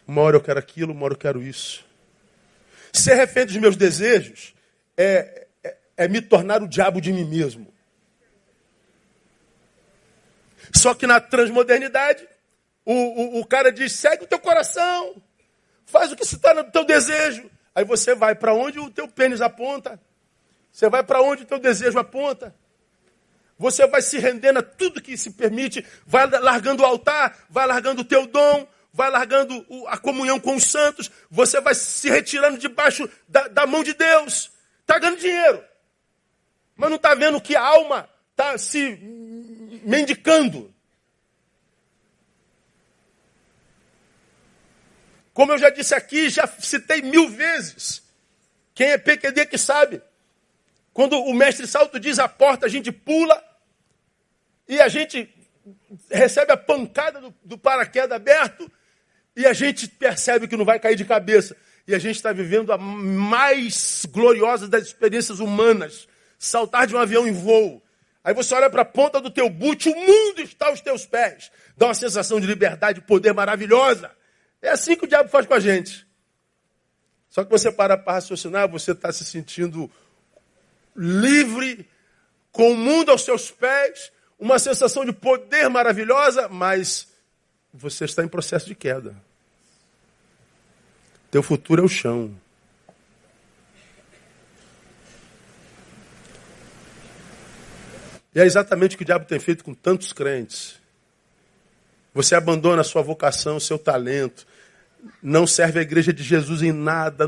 Uma 0.05 0.23
hora 0.23 0.37
eu 0.37 0.41
quero 0.41 0.59
aquilo, 0.59 0.93
uma 0.93 1.05
hora 1.05 1.15
eu 1.15 1.19
quero 1.19 1.41
isso. 1.41 1.85
Ser 2.93 3.15
refém 3.15 3.47
dos 3.47 3.57
meus 3.57 3.77
desejos 3.77 4.53
é, 4.97 5.47
é, 5.63 5.77
é 5.97 6.09
me 6.09 6.21
tornar 6.21 6.61
o 6.61 6.69
diabo 6.69 7.01
de 7.01 7.13
mim 7.13 7.25
mesmo. 7.25 7.73
Só 10.75 10.93
que 10.93 11.07
na 11.07 11.21
transmodernidade, 11.21 12.27
o, 12.85 12.93
o, 12.93 13.41
o 13.41 13.47
cara 13.47 13.73
diz: 13.73 13.93
segue 13.93 14.25
o 14.25 14.27
teu 14.27 14.39
coração, 14.39 15.21
faz 15.87 16.13
o 16.13 16.17
que 16.17 16.23
está 16.23 16.55
no 16.55 16.65
teu 16.65 16.85
desejo. 16.85 17.51
Aí 17.75 17.85
você 17.85 18.15
vai 18.15 18.35
para 18.35 18.53
onde 18.53 18.79
o 18.79 18.91
teu 18.91 19.09
pênis 19.09 19.41
aponta, 19.41 20.01
você 20.71 20.89
vai 20.89 21.03
para 21.03 21.23
onde 21.23 21.43
o 21.43 21.47
teu 21.47 21.59
desejo 21.59 21.99
aponta. 21.99 22.55
Você 23.59 23.87
vai 23.87 24.03
se 24.03 24.19
rendendo 24.19 24.59
a 24.59 24.63
tudo 24.63 25.01
que 25.01 25.17
se 25.17 25.31
permite, 25.31 25.87
vai 26.05 26.27
largando 26.27 26.83
o 26.83 26.87
altar, 26.87 27.47
vai 27.49 27.65
largando 27.67 28.03
o 28.03 28.05
teu 28.05 28.27
dom, 28.27 28.67
vai 28.93 29.11
largando 29.11 29.65
a 29.87 29.97
comunhão 29.97 30.41
com 30.41 30.57
os 30.57 30.65
santos, 30.65 31.11
você 31.31 31.61
vai 31.61 31.75
se 31.75 32.11
retirando 32.11 32.59
debaixo 32.59 33.09
da, 33.29 33.49
da 33.49 33.67
mão 33.67 33.85
de 33.85 33.95
Deus. 33.95 34.51
Está 34.81 34.99
ganhando 34.99 35.21
dinheiro. 35.21 35.63
Mas 36.77 36.91
não 36.91 36.97
está 36.97 37.15
vendo 37.15 37.41
que 37.41 37.55
a 37.55 37.63
alma 37.63 38.09
está 38.33 38.59
se 38.59 38.99
mendicando. 39.85 40.72
Como 45.33 45.53
eu 45.53 45.59
já 45.59 45.71
disse 45.71 45.95
aqui, 45.95 46.29
já 46.29 46.47
citei 46.47 47.03
mil 47.03 47.29
vezes. 47.29 48.03
Quem 48.75 48.89
é 48.89 48.99
PQD 48.99 49.47
que 49.47 49.59
sabe. 49.59 50.03
Quando 50.93 51.19
o 51.19 51.33
mestre 51.33 51.67
Salto 51.67 51.99
diz 51.99 52.19
a 52.19 52.29
porta, 52.29 52.67
a 52.67 52.69
gente 52.69 52.93
pula 52.93 53.43
e 54.69 54.81
a 54.81 54.89
gente 54.89 55.29
recebe 56.11 56.53
a 56.53 56.57
pancada 56.57 57.21
do, 57.21 57.35
do 57.45 57.57
paraquedas 57.57 58.13
aberto 58.13 58.71
e 59.35 59.47
a 59.47 59.53
gente 59.53 59.89
percebe 59.89 60.47
que 60.47 60.57
não 60.57 60.65
vai 60.65 60.79
cair 60.79 60.97
de 60.97 61.05
cabeça. 61.05 61.57
E 61.87 61.95
a 61.95 61.99
gente 61.99 62.17
está 62.17 62.33
vivendo 62.33 62.73
a 62.73 62.79
mais 62.79 64.07
gloriosa 64.07 64.69
das 64.69 64.85
experiências 64.85 65.41
humanas. 65.41 66.07
Saltar 66.39 66.87
de 66.87 66.95
um 66.95 66.99
avião 66.99 67.27
em 67.27 67.33
voo. 67.33 67.83
Aí 68.23 68.35
você 68.35 68.55
olha 68.55 68.71
para 68.71 68.83
a 68.83 68.85
ponta 68.85 69.21
do 69.21 69.31
teu 69.31 69.49
boot, 69.49 69.89
o 69.89 69.95
mundo 69.95 70.41
está 70.43 70.67
aos 70.67 70.81
teus 70.81 71.05
pés. 71.05 71.51
Dá 71.77 71.87
uma 71.87 71.95
sensação 71.95 72.39
de 72.39 72.47
liberdade 72.47 73.01
e 73.01 73.03
poder 73.03 73.33
maravilhosa. 73.33 74.11
É 74.63 74.71
assim 74.71 74.97
que 74.97 75.05
o 75.05 75.09
diabo 75.09 75.29
faz 75.29 75.45
com 75.45 75.55
a 75.55 75.61
gente. 75.61 76.07
Só 77.29 77.43
que 77.43 77.51
você 77.51 77.73
para 77.73 77.99
para 77.99 78.15
raciocinar, 78.15 78.69
você 78.69 78.93
está 78.93 79.13
se 79.13 79.25
sentindo 79.25 79.91
livre, 80.95 81.89
com 82.53 82.73
o 82.73 82.77
mundo 82.77 83.11
aos 83.11 83.25
seus 83.25 83.51
pés, 83.51 84.13
uma 84.39 84.59
sensação 84.59 85.05
de 85.05 85.13
poder 85.13 85.69
maravilhosa, 85.69 86.49
mas 86.49 87.09
você 87.73 88.05
está 88.05 88.23
em 88.23 88.29
processo 88.29 88.67
de 88.67 88.75
queda. 88.75 89.17
Teu 91.31 91.43
futuro 91.43 91.81
é 91.81 91.85
o 91.85 91.89
chão. 91.89 92.39
E 98.35 98.41
é 98.41 98.45
exatamente 98.45 98.95
o 98.95 98.99
que 98.99 99.05
o 99.05 99.07
diabo 99.07 99.25
tem 99.25 99.41
feito 99.41 99.65
com 99.65 99.73
tantos 99.73 100.13
crentes. 100.13 100.82
Você 102.15 102.35
abandona 102.35 102.83
a 102.83 102.85
sua 102.85 103.03
vocação, 103.03 103.57
o 103.57 103.61
seu 103.61 103.79
talento, 103.79 104.47
não 105.23 105.47
serve 105.47 105.79
a 105.79 105.83
igreja 105.83 106.13
de 106.13 106.23
Jesus 106.23 106.63
em 106.63 106.73
nada, 106.73 107.27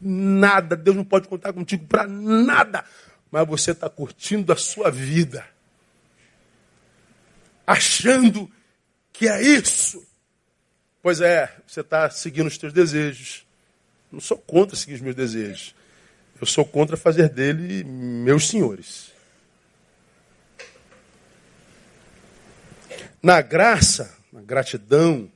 nada. 0.00 0.76
Deus 0.76 0.96
não 0.96 1.04
pode 1.04 1.28
contar 1.28 1.52
contigo 1.52 1.86
para 1.86 2.06
nada. 2.06 2.84
Mas 3.30 3.46
você 3.46 3.70
está 3.70 3.88
curtindo 3.88 4.52
a 4.52 4.56
sua 4.56 4.90
vida, 4.90 5.46
achando 7.66 8.50
que 9.12 9.28
é 9.28 9.40
isso. 9.40 10.04
Pois 11.02 11.20
é, 11.20 11.54
você 11.66 11.80
está 11.80 12.10
seguindo 12.10 12.48
os 12.48 12.58
teus 12.58 12.72
desejos. 12.72 13.46
Não 14.10 14.20
sou 14.20 14.36
contra 14.36 14.76
seguir 14.76 14.94
os 14.94 15.00
meus 15.00 15.14
desejos. 15.14 15.74
Eu 16.40 16.46
sou 16.46 16.64
contra 16.64 16.96
fazer 16.96 17.28
dele 17.28 17.84
meus 17.84 18.48
senhores. 18.48 19.09
Na 23.22 23.40
graça, 23.42 24.16
na 24.32 24.40
gratidão, 24.40 25.30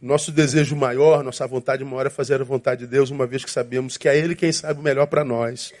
nosso 0.00 0.32
desejo 0.32 0.74
maior, 0.74 1.22
nossa 1.22 1.46
vontade 1.46 1.84
maior 1.84 2.06
é 2.06 2.10
fazer 2.10 2.40
a 2.40 2.44
vontade 2.44 2.80
de 2.80 2.86
Deus, 2.86 3.10
uma 3.10 3.26
vez 3.26 3.44
que 3.44 3.50
sabemos 3.50 3.96
que 3.96 4.08
é 4.08 4.16
Ele 4.16 4.34
quem 4.34 4.52
sabe 4.52 4.80
o 4.80 4.82
melhor 4.82 5.06
para 5.06 5.24
nós. 5.24 5.72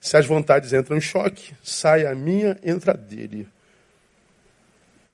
Se 0.00 0.16
as 0.16 0.26
vontades 0.26 0.72
entram 0.72 0.96
em 0.96 1.00
choque, 1.00 1.54
sai 1.62 2.06
a 2.06 2.14
minha, 2.14 2.58
entra 2.62 2.92
a 2.92 2.96
dele. 2.96 3.48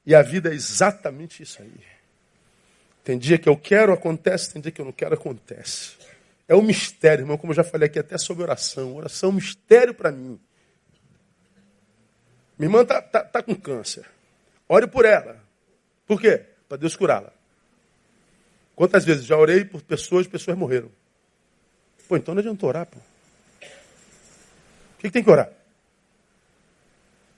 E 0.04 0.14
a 0.14 0.22
vida 0.22 0.50
é 0.50 0.54
exatamente 0.54 1.42
isso 1.42 1.62
aí. 1.62 1.80
Tem 3.04 3.18
dia 3.18 3.38
que 3.38 3.48
eu 3.48 3.56
quero, 3.56 3.92
acontece, 3.92 4.52
tem 4.52 4.60
dia 4.60 4.72
que 4.72 4.80
eu 4.80 4.84
não 4.84 4.92
quero, 4.92 5.14
acontece. 5.14 5.92
É 6.48 6.54
um 6.54 6.62
mistério, 6.62 7.22
irmão, 7.22 7.38
como 7.38 7.52
eu 7.52 7.56
já 7.56 7.64
falei 7.64 7.86
aqui 7.86 7.98
até 7.98 8.18
sobre 8.18 8.42
oração. 8.42 8.96
Oração 8.96 9.28
é 9.28 9.32
um 9.32 9.36
mistério 9.36 9.94
para 9.94 10.10
mim. 10.10 10.40
Minha 12.58 12.68
irmã 12.68 12.82
está 12.82 13.00
tá, 13.00 13.22
tá 13.22 13.42
com 13.42 13.54
câncer. 13.54 14.04
Ore 14.68 14.86
por 14.86 15.04
ela. 15.04 15.47
Por 16.08 16.18
quê? 16.18 16.42
Para 16.66 16.78
Deus 16.78 16.96
curá-la. 16.96 17.30
Quantas 18.74 19.04
vezes 19.04 19.26
já 19.26 19.36
orei 19.36 19.64
por 19.64 19.82
pessoas 19.82 20.24
e 20.24 20.28
pessoas 20.30 20.56
morreram? 20.56 20.90
Pô, 22.08 22.16
então 22.16 22.34
não 22.34 22.40
adianta 22.40 22.64
orar, 22.64 22.86
pô. 22.86 22.98
O 22.98 23.02
que, 24.98 25.08
que 25.08 25.10
tem 25.10 25.22
que 25.22 25.30
orar? 25.30 25.50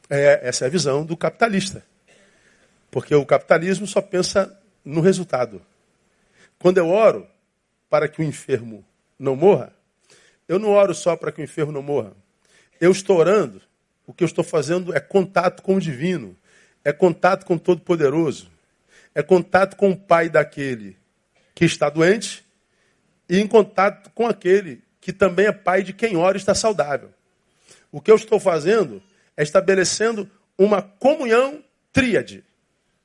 É, 0.09 0.49
essa 0.49 0.65
é 0.65 0.69
a 0.69 0.71
visão 0.71 1.05
do 1.05 1.17
capitalista. 1.17 1.85
Porque 2.91 3.15
o 3.15 3.27
capitalismo 3.27 3.87
só 3.87 4.01
pensa 4.01 4.57
no 4.85 5.01
resultado. 5.01 5.61
Quando 6.59 6.79
eu 6.79 6.89
oro 6.89 7.27
para 7.89 8.09
que 8.09 8.21
o 8.21 8.25
enfermo 8.25 8.85
não 9.19 9.35
morra, 9.35 9.73
eu 10.49 10.59
não 10.59 10.71
oro 10.71 10.95
só 10.95 11.17
para 11.17 11.33
que 11.33 11.41
o 11.41 11.45
enfermo 11.45 11.73
não 11.73 11.83
morra. 11.83 12.13
Eu 12.81 12.93
estou 12.93 13.19
orando, 13.19 13.61
o 14.07 14.13
que 14.13 14.23
eu 14.23 14.27
estou 14.27 14.45
fazendo 14.45 14.95
é 14.95 15.01
contato 15.01 15.63
com 15.63 15.77
o 15.77 15.81
divino, 15.81 16.37
é 16.85 16.93
contato 16.93 17.45
com 17.45 17.55
o 17.55 17.59
Todo-Poderoso, 17.59 18.51
é 19.15 19.23
contato 19.23 19.77
com 19.77 19.91
o 19.91 19.97
Pai 19.97 20.29
daquele 20.29 20.97
que 21.55 21.65
está 21.65 21.91
doente 21.91 22.45
e 23.29 23.39
em 23.39 23.47
contato 23.47 24.11
com 24.11 24.27
aquele 24.27 24.83
que 25.01 25.13
também 25.13 25.47
é 25.47 25.53
pai 25.53 25.83
de 25.83 25.93
quem 25.93 26.17
ora 26.17 26.37
e 26.37 26.41
está 26.41 26.55
saudável. 26.55 27.11
O 27.91 28.01
que 28.01 28.11
eu 28.11 28.17
estou 28.17 28.39
fazendo 28.39 29.03
é 29.37 29.43
estabelecendo 29.43 30.31
uma 30.59 30.83
comunhão 30.83 31.65
tríade. 31.93 32.45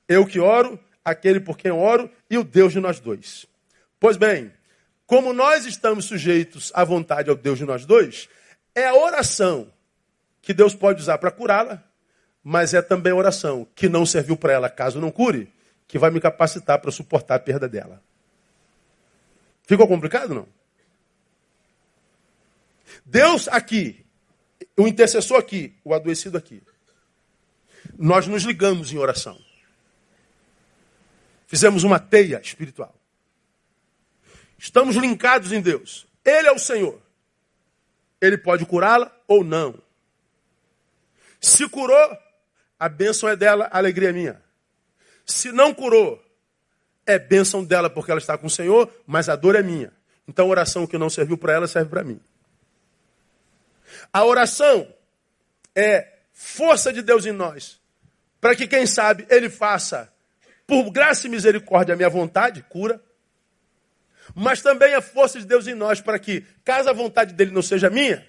Eu 0.08 0.26
que 0.26 0.40
oro, 0.40 0.80
aquele 1.04 1.40
por 1.40 1.58
quem 1.58 1.72
oro 1.72 2.10
e 2.30 2.38
o 2.38 2.44
Deus 2.44 2.74
de 2.74 2.80
nós 2.80 3.00
dois. 3.00 3.46
Pois 4.00 4.18
bem, 4.18 4.52
como 5.06 5.34
nós 5.34 5.66
estamos 5.66 6.06
sujeitos 6.06 6.72
à 6.76 6.84
vontade 6.84 7.30
ao 7.30 7.36
Deus 7.36 7.58
de 7.58 7.66
nós 7.66 7.86
dois, 7.86 8.28
é 8.74 8.88
a 8.88 8.96
oração 8.96 9.72
que 10.42 10.54
Deus 10.54 10.76
pode 10.76 11.02
usar 11.02 11.18
para 11.18 11.32
curá-la, 11.32 11.84
mas 12.44 12.74
é 12.74 12.82
também 12.82 13.14
a 13.14 13.16
oração 13.16 13.68
que 13.74 13.88
não 13.88 14.06
serviu 14.06 14.36
para 14.36 14.54
ela 14.54 14.70
caso 14.70 15.00
não 15.00 15.10
cure, 15.10 15.52
que 15.88 16.00
vai 16.00 16.10
me 16.10 16.20
capacitar 16.20 16.80
para 16.80 16.92
suportar 16.92 17.36
a 17.36 17.40
perda 17.40 17.68
dela. 17.68 18.02
Ficou 19.64 19.88
complicado 19.88 20.34
não? 20.34 20.48
Deus 23.06 23.48
aqui, 23.48 24.06
o 24.78 24.88
intercessor 24.88 25.38
aqui, 25.38 25.76
o 25.84 25.94
adoecido 25.94 26.38
aqui. 26.38 26.62
Nós 27.98 28.28
nos 28.28 28.44
ligamos 28.44 28.92
em 28.92 28.98
oração. 28.98 29.40
Fizemos 31.48 31.84
uma 31.84 32.00
teia 32.00 32.40
espiritual. 32.40 32.96
Estamos 34.58 34.96
linkados 34.96 35.52
em 35.52 35.62
Deus. 35.62 36.08
Ele 36.24 36.48
é 36.48 36.52
o 36.52 36.60
Senhor. 36.60 37.00
Ele 38.20 38.38
pode 38.38 38.66
curá-la 38.66 39.16
ou 39.28 39.44
não. 39.44 39.80
Se 41.40 41.70
curou, 41.70 42.18
a 42.80 42.90
bênção 42.90 43.30
é 43.30 43.36
dela, 43.36 43.70
a 43.72 43.78
alegria 43.78 44.10
é 44.10 44.14
minha. 44.14 44.45
Se 45.26 45.52
não 45.52 45.74
curou, 45.74 46.24
é 47.06 47.18
bênção 47.18 47.64
dela 47.64 47.90
porque 47.90 48.12
ela 48.12 48.20
está 48.20 48.38
com 48.38 48.48
o 48.48 48.50
Senhor, 48.50 48.92
mas 49.06 49.30
a 49.30 49.36
dor 49.36 49.56
é 49.56 49.64
minha. 49.64 49.92
Então 50.28 50.46
a 50.46 50.50
oração 50.50 50.88
que 50.88 50.98
não 50.98 51.10
serviu 51.10 51.38
para 51.38 51.54
ela 51.54 51.68
serve 51.68 51.90
para 51.90 52.04
mim. 52.04 52.20
A 54.12 54.24
oração 54.24 54.88
é 55.76 56.14
força 56.34 56.92
de 56.92 57.02
Deus 57.02 57.26
em 57.26 57.32
nós, 57.32 57.80
para 58.42 58.56
que, 58.56 58.68
quem 58.68 58.86
sabe, 58.86 59.26
Ele 59.30 59.50
faça, 59.50 60.12
por 60.68 60.90
graça 60.90 61.28
e 61.28 61.30
misericórdia, 61.30 61.94
a 61.94 61.96
minha 61.96 62.10
vontade, 62.10 62.64
cura, 62.64 63.02
mas 64.34 64.62
também 64.62 64.94
a 64.96 65.02
força 65.02 65.40
de 65.40 65.46
Deus 65.46 65.68
em 65.68 65.76
nós, 65.76 66.02
para 66.02 66.20
que, 66.20 66.46
caso 66.64 66.90
a 66.90 66.94
vontade 66.94 67.34
dele 67.34 67.52
não 67.52 67.62
seja 67.62 67.90
minha, 67.90 68.26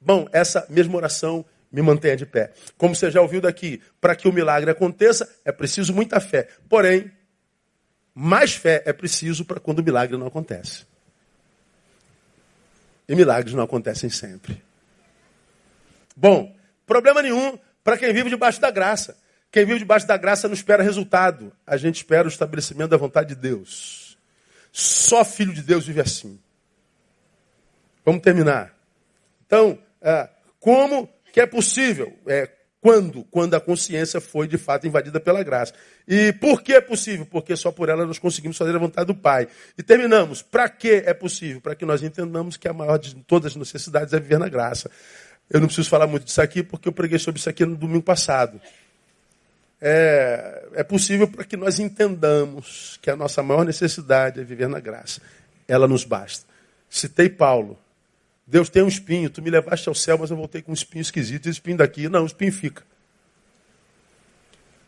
bom, 0.00 0.28
essa 0.32 0.66
mesma 0.68 0.96
oração 0.96 1.44
me 1.74 1.82
mantenha 1.82 2.16
de 2.16 2.24
pé. 2.24 2.52
Como 2.78 2.94
você 2.94 3.10
já 3.10 3.20
ouviu 3.20 3.40
daqui, 3.40 3.82
para 4.00 4.14
que 4.14 4.28
o 4.28 4.32
milagre 4.32 4.70
aconteça, 4.70 5.28
é 5.44 5.50
preciso 5.50 5.92
muita 5.92 6.20
fé. 6.20 6.46
Porém, 6.68 7.10
mais 8.14 8.54
fé 8.54 8.80
é 8.86 8.92
preciso 8.92 9.44
para 9.44 9.58
quando 9.58 9.80
o 9.80 9.82
milagre 9.82 10.16
não 10.16 10.28
acontece. 10.28 10.86
E 13.08 13.16
milagres 13.16 13.54
não 13.54 13.64
acontecem 13.64 14.08
sempre. 14.08 14.62
Bom, 16.14 16.56
problema 16.86 17.20
nenhum 17.20 17.58
para 17.82 17.98
quem 17.98 18.12
vive 18.12 18.30
debaixo 18.30 18.60
da 18.60 18.70
graça. 18.70 19.18
Quem 19.50 19.64
vive 19.64 19.80
debaixo 19.80 20.06
da 20.06 20.16
graça 20.16 20.46
não 20.46 20.54
espera 20.54 20.80
resultado. 20.80 21.52
A 21.66 21.76
gente 21.76 21.96
espera 21.96 22.28
o 22.28 22.30
estabelecimento 22.30 22.90
da 22.90 22.96
vontade 22.96 23.30
de 23.30 23.34
Deus. 23.34 24.16
Só 24.70 25.24
filho 25.24 25.52
de 25.52 25.62
Deus 25.62 25.88
vive 25.88 26.00
assim. 26.00 26.38
Vamos 28.04 28.22
terminar. 28.22 28.72
Então, 29.44 29.76
é, 30.00 30.28
como 30.60 31.12
que 31.34 31.40
é 31.40 31.46
possível? 31.46 32.16
É, 32.28 32.48
quando? 32.80 33.24
Quando 33.24 33.54
a 33.54 33.60
consciência 33.60 34.20
foi 34.20 34.46
de 34.46 34.56
fato 34.56 34.86
invadida 34.86 35.18
pela 35.18 35.42
graça. 35.42 35.74
E 36.06 36.32
por 36.34 36.62
que 36.62 36.74
é 36.74 36.80
possível? 36.80 37.26
Porque 37.26 37.56
só 37.56 37.72
por 37.72 37.88
ela 37.88 38.06
nós 38.06 38.20
conseguimos 38.20 38.56
fazer 38.56 38.72
a 38.76 38.78
vontade 38.78 39.08
do 39.08 39.16
Pai. 39.16 39.48
E 39.76 39.82
terminamos. 39.82 40.42
Para 40.42 40.68
que 40.68 41.02
é 41.04 41.12
possível? 41.12 41.60
Para 41.60 41.74
que 41.74 41.84
nós 41.84 42.04
entendamos 42.04 42.56
que 42.56 42.68
a 42.68 42.72
maior 42.72 42.98
de 42.98 43.16
todas 43.24 43.50
as 43.50 43.56
necessidades 43.56 44.14
é 44.14 44.20
viver 44.20 44.38
na 44.38 44.48
graça. 44.48 44.88
Eu 45.50 45.58
não 45.58 45.66
preciso 45.66 45.90
falar 45.90 46.06
muito 46.06 46.22
disso 46.22 46.40
aqui 46.40 46.62
porque 46.62 46.86
eu 46.86 46.92
preguei 46.92 47.18
sobre 47.18 47.40
isso 47.40 47.50
aqui 47.50 47.66
no 47.66 47.74
domingo 47.74 48.04
passado. 48.04 48.60
É, 49.80 50.68
é 50.74 50.84
possível 50.84 51.26
para 51.26 51.42
que 51.42 51.56
nós 51.56 51.80
entendamos 51.80 52.96
que 53.02 53.10
a 53.10 53.16
nossa 53.16 53.42
maior 53.42 53.64
necessidade 53.64 54.38
é 54.38 54.44
viver 54.44 54.68
na 54.68 54.78
graça. 54.78 55.20
Ela 55.66 55.88
nos 55.88 56.04
basta. 56.04 56.46
Citei 56.88 57.28
Paulo. 57.28 57.76
Deus 58.46 58.68
tem 58.68 58.82
um 58.82 58.88
espinho, 58.88 59.30
tu 59.30 59.40
me 59.40 59.50
levaste 59.50 59.88
ao 59.88 59.94
céu, 59.94 60.18
mas 60.18 60.30
eu 60.30 60.36
voltei 60.36 60.60
com 60.60 60.70
um 60.70 60.74
espinho 60.74 61.02
esquisito. 61.02 61.46
Esse 61.46 61.56
espinho 61.56 61.78
daqui, 61.78 62.08
não, 62.08 62.22
o 62.22 62.26
espinho 62.26 62.52
fica. 62.52 62.84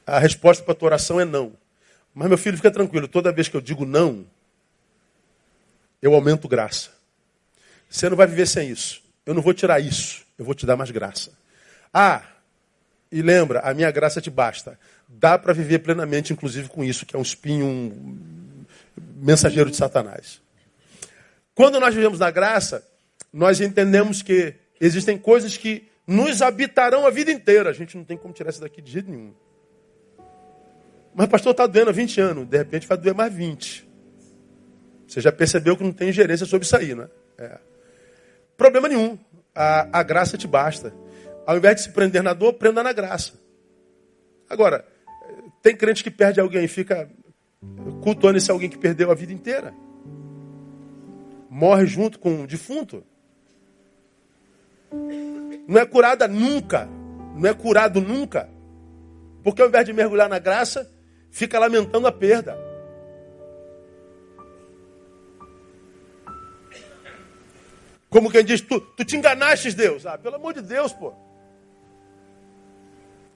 A 0.07 0.19
resposta 0.19 0.63
para 0.63 0.73
a 0.73 0.77
tua 0.77 0.87
oração 0.87 1.21
é 1.21 1.25
não. 1.25 1.53
Mas 2.15 2.29
meu 2.29 2.39
filho, 2.39 2.57
fica 2.57 2.71
tranquilo, 2.71 3.09
toda 3.09 3.33
vez 3.33 3.49
que 3.49 3.57
eu 3.57 3.61
digo 3.61 3.85
não, 3.85 4.27
eu 6.01 6.15
aumento 6.15 6.49
graça. 6.49 6.91
Você 7.89 8.09
não 8.09 8.17
vai 8.17 8.27
viver 8.27 8.47
sem 8.47 8.71
isso. 8.71 9.03
Eu 9.25 9.35
não 9.35 9.43
vou 9.43 9.53
tirar 9.53 9.81
isso, 9.81 10.25
eu 10.39 10.45
vou 10.45 10.55
te 10.55 10.65
dar 10.65 10.77
mais 10.77 10.91
graça. 10.91 11.33
Ah, 11.93 12.23
e 13.11 13.23
lembra, 13.23 13.61
a 13.61 13.75
minha 13.75 13.91
graça 13.91 14.21
te 14.21 14.31
basta. 14.31 14.79
Dá 15.09 15.39
para 15.39 15.53
viver 15.53 15.81
plenamente, 15.81 16.33
inclusive 16.33 16.69
com 16.69 16.85
isso, 16.85 17.05
que 17.05 17.17
é 17.17 17.19
um 17.19 17.23
espinho 17.23 17.67
um 17.67 18.19
mensageiro 19.17 19.71
de 19.71 19.77
Satanás. 19.77 20.41
Quando 21.55 21.81
nós 21.81 21.95
vivemos 21.95 22.19
na 22.19 22.31
graça, 22.31 22.87
nós 23.33 23.61
entendemos 23.61 24.23
que 24.23 24.55
existem 24.81 25.19
coisas 25.19 25.57
que 25.57 25.89
nos 26.07 26.43
habitarão 26.43 27.07
a 27.07 27.11
vida 27.11 27.31
inteira. 27.31 27.71
A 27.71 27.73
gente 27.73 27.97
não 27.97 28.05
tem 28.05 28.17
como 28.17 28.33
tirar 28.33 28.51
isso 28.51 28.61
daqui 28.61 28.81
de 28.81 28.91
jeito 28.91 29.11
nenhum. 29.11 29.35
Mas 31.15 31.29
pastor 31.29 31.53
está 31.53 31.67
doendo 31.67 31.91
há 31.91 31.93
20 31.93 32.21
anos, 32.21 32.47
de 32.47 32.59
repente 32.59 32.87
vai 32.87 32.99
doer 32.99 33.15
mais 33.15 33.33
20. 33.33 33.89
Você 35.07 35.21
já 35.21 35.33
percebeu 35.33 35.77
que 35.77 35.83
não 35.83 35.93
tem 35.93 36.13
gerência 36.13 36.45
sobre 36.45 36.67
isso 36.67 36.77
aí, 36.77 36.95
né? 36.95 37.09
É. 37.39 37.59
Problema 38.57 38.89
nenhum. 38.89 39.19
A, 39.55 40.01
a 40.01 40.03
graça 40.03 40.37
te 40.37 40.47
basta. 40.47 40.93
Ao 41.47 41.57
invés 41.57 41.77
de 41.77 41.83
se 41.83 41.91
prender 41.91 42.23
na 42.23 42.35
dor, 42.35 42.55
prenda 42.55 42.83
na 42.83 42.93
graça. 42.93 43.33
Agora, 44.51 44.85
tem 45.63 45.77
crente 45.77 46.05
que 46.05 46.11
perde 46.11 46.41
alguém 46.41 46.65
e 46.65 46.69
fica 46.69 47.09
cultuando 48.03 48.39
esse 48.39 48.51
alguém 48.51 48.69
que 48.69 48.79
perdeu 48.79 49.11
a 49.11 49.15
vida 49.15 49.33
inteira. 49.33 49.73
Morre 51.49 51.87
junto 51.87 52.19
com 52.19 52.43
o 52.43 52.47
defunto. 52.47 53.03
Não 55.67 55.81
é 55.81 55.87
curada 55.87 56.29
nunca. 56.29 56.89
Não 57.35 57.49
é 57.49 57.55
curado 57.55 58.01
nunca. 58.01 58.49
Porque 59.43 59.63
ao 59.63 59.69
invés 59.69 59.85
de 59.85 59.93
mergulhar 59.93 60.29
na 60.29 60.39
graça, 60.39 60.91
fica 61.31 61.59
lamentando 61.59 62.07
a 62.07 62.13
perda. 62.13 62.59
Como 68.09 68.31
quem 68.31 68.45
diz, 68.45 68.61
tu, 68.61 68.81
tu 68.81 69.05
te 69.05 69.17
enganaste, 69.17 69.73
Deus. 69.73 70.07
Ah, 70.07 70.17
pelo 70.17 70.37
amor 70.37 70.55
de 70.55 70.63
Deus, 70.63 70.93
pô. 70.93 71.13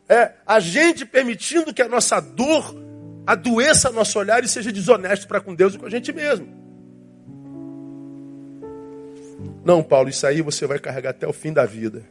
É 0.09 0.33
a 0.47 0.59
gente 0.59 1.05
permitindo 1.07 1.73
que 1.73 1.83
a 1.83 1.89
nossa 1.89 2.19
dor 2.19 2.75
adoeça 3.27 3.91
nosso 3.91 4.19
olhar 4.19 4.43
e 4.43 4.49
seja 4.49 4.73
desonesto 4.73 5.29
para 5.29 5.41
com 5.41 5.55
Deus 5.55 5.75
e 5.75 5.79
com 5.79 5.87
a 5.87 5.91
gente 5.91 6.13
mesmo. 6.13 6.60
Não, 9.65 9.83
Paulo, 9.83 10.09
isso 10.09 10.27
aí 10.27 10.41
você 10.41 10.67
vai 10.67 10.79
carregar 10.79 11.11
até 11.11 11.27
o 11.27 11.33
fim 11.33 11.53
da 11.53 11.67
vida. 11.67 12.03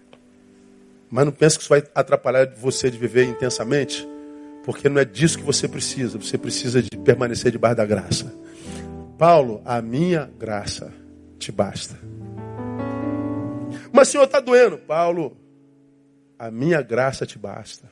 Mas 1.09 1.25
não 1.25 1.31
pense 1.31 1.57
que 1.57 1.63
isso 1.63 1.69
vai 1.69 1.83
atrapalhar 1.95 2.47
você 2.55 2.91
de 2.91 2.97
viver 2.97 3.25
intensamente, 3.25 4.07
porque 4.63 4.87
não 4.87 5.01
é 5.01 5.05
disso 5.05 5.39
que 5.39 5.43
você 5.43 5.67
precisa. 5.67 6.19
Você 6.19 6.37
precisa 6.37 6.81
de 6.81 6.89
permanecer 7.03 7.51
debaixo 7.51 7.77
da 7.77 7.85
graça. 7.85 8.31
Paulo, 9.17 9.61
a 9.65 9.81
minha 9.81 10.29
graça 10.37 10.93
te 11.39 11.51
basta. 11.51 11.97
Mas 13.91 14.09
Senhor, 14.09 14.25
está 14.25 14.39
doendo. 14.39 14.77
Paulo, 14.77 15.35
a 16.37 16.51
minha 16.51 16.81
graça 16.81 17.25
te 17.25 17.37
basta. 17.39 17.89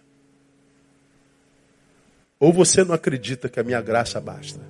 Ou 2.39 2.53
você 2.53 2.83
não 2.83 2.93
acredita 2.93 3.49
que 3.49 3.59
a 3.59 3.63
minha 3.63 3.81
graça 3.81 4.21
basta? 4.21 4.61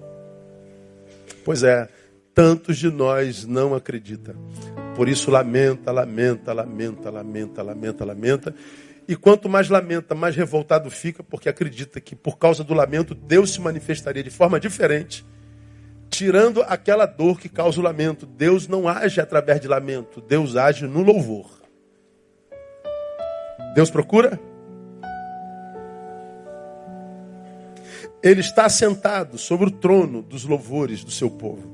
Pois 1.43 1.63
é, 1.63 1.89
tantos 2.33 2.77
de 2.77 2.89
nós 2.89 3.45
não 3.45 3.75
acreditam. 3.75 4.35
Por 4.97 5.07
isso 5.07 5.29
lamenta, 5.29 5.91
lamenta, 5.91 6.51
lamenta, 6.51 7.11
lamenta, 7.11 7.61
lamenta, 7.61 8.03
lamenta. 8.03 8.55
E 9.07 9.15
quanto 9.15 9.47
mais 9.47 9.69
lamenta, 9.69 10.15
mais 10.15 10.35
revoltado 10.35 10.89
fica, 10.89 11.21
porque 11.21 11.47
acredita 11.47 12.01
que 12.01 12.15
por 12.15 12.39
causa 12.39 12.63
do 12.63 12.73
lamento 12.73 13.13
Deus 13.13 13.53
se 13.53 13.61
manifestaria 13.61 14.23
de 14.23 14.31
forma 14.31 14.59
diferente, 14.59 15.23
tirando 16.09 16.63
aquela 16.63 17.05
dor 17.05 17.39
que 17.39 17.47
causa 17.47 17.79
o 17.79 17.83
lamento. 17.83 18.25
Deus 18.25 18.67
não 18.67 18.87
age 18.87 19.21
através 19.21 19.61
de 19.61 19.67
lamento, 19.67 20.19
Deus 20.19 20.55
age 20.55 20.87
no 20.87 21.03
louvor. 21.03 21.61
Deus 23.75 23.91
procura? 23.91 24.39
Ele 28.23 28.39
está 28.39 28.67
sentado 28.67 29.37
sobre 29.37 29.67
o 29.67 29.71
trono 29.71 30.23
dos 30.23 30.43
louvores 30.43 31.03
do 31.03 31.11
seu 31.11 31.29
povo. 31.29 31.71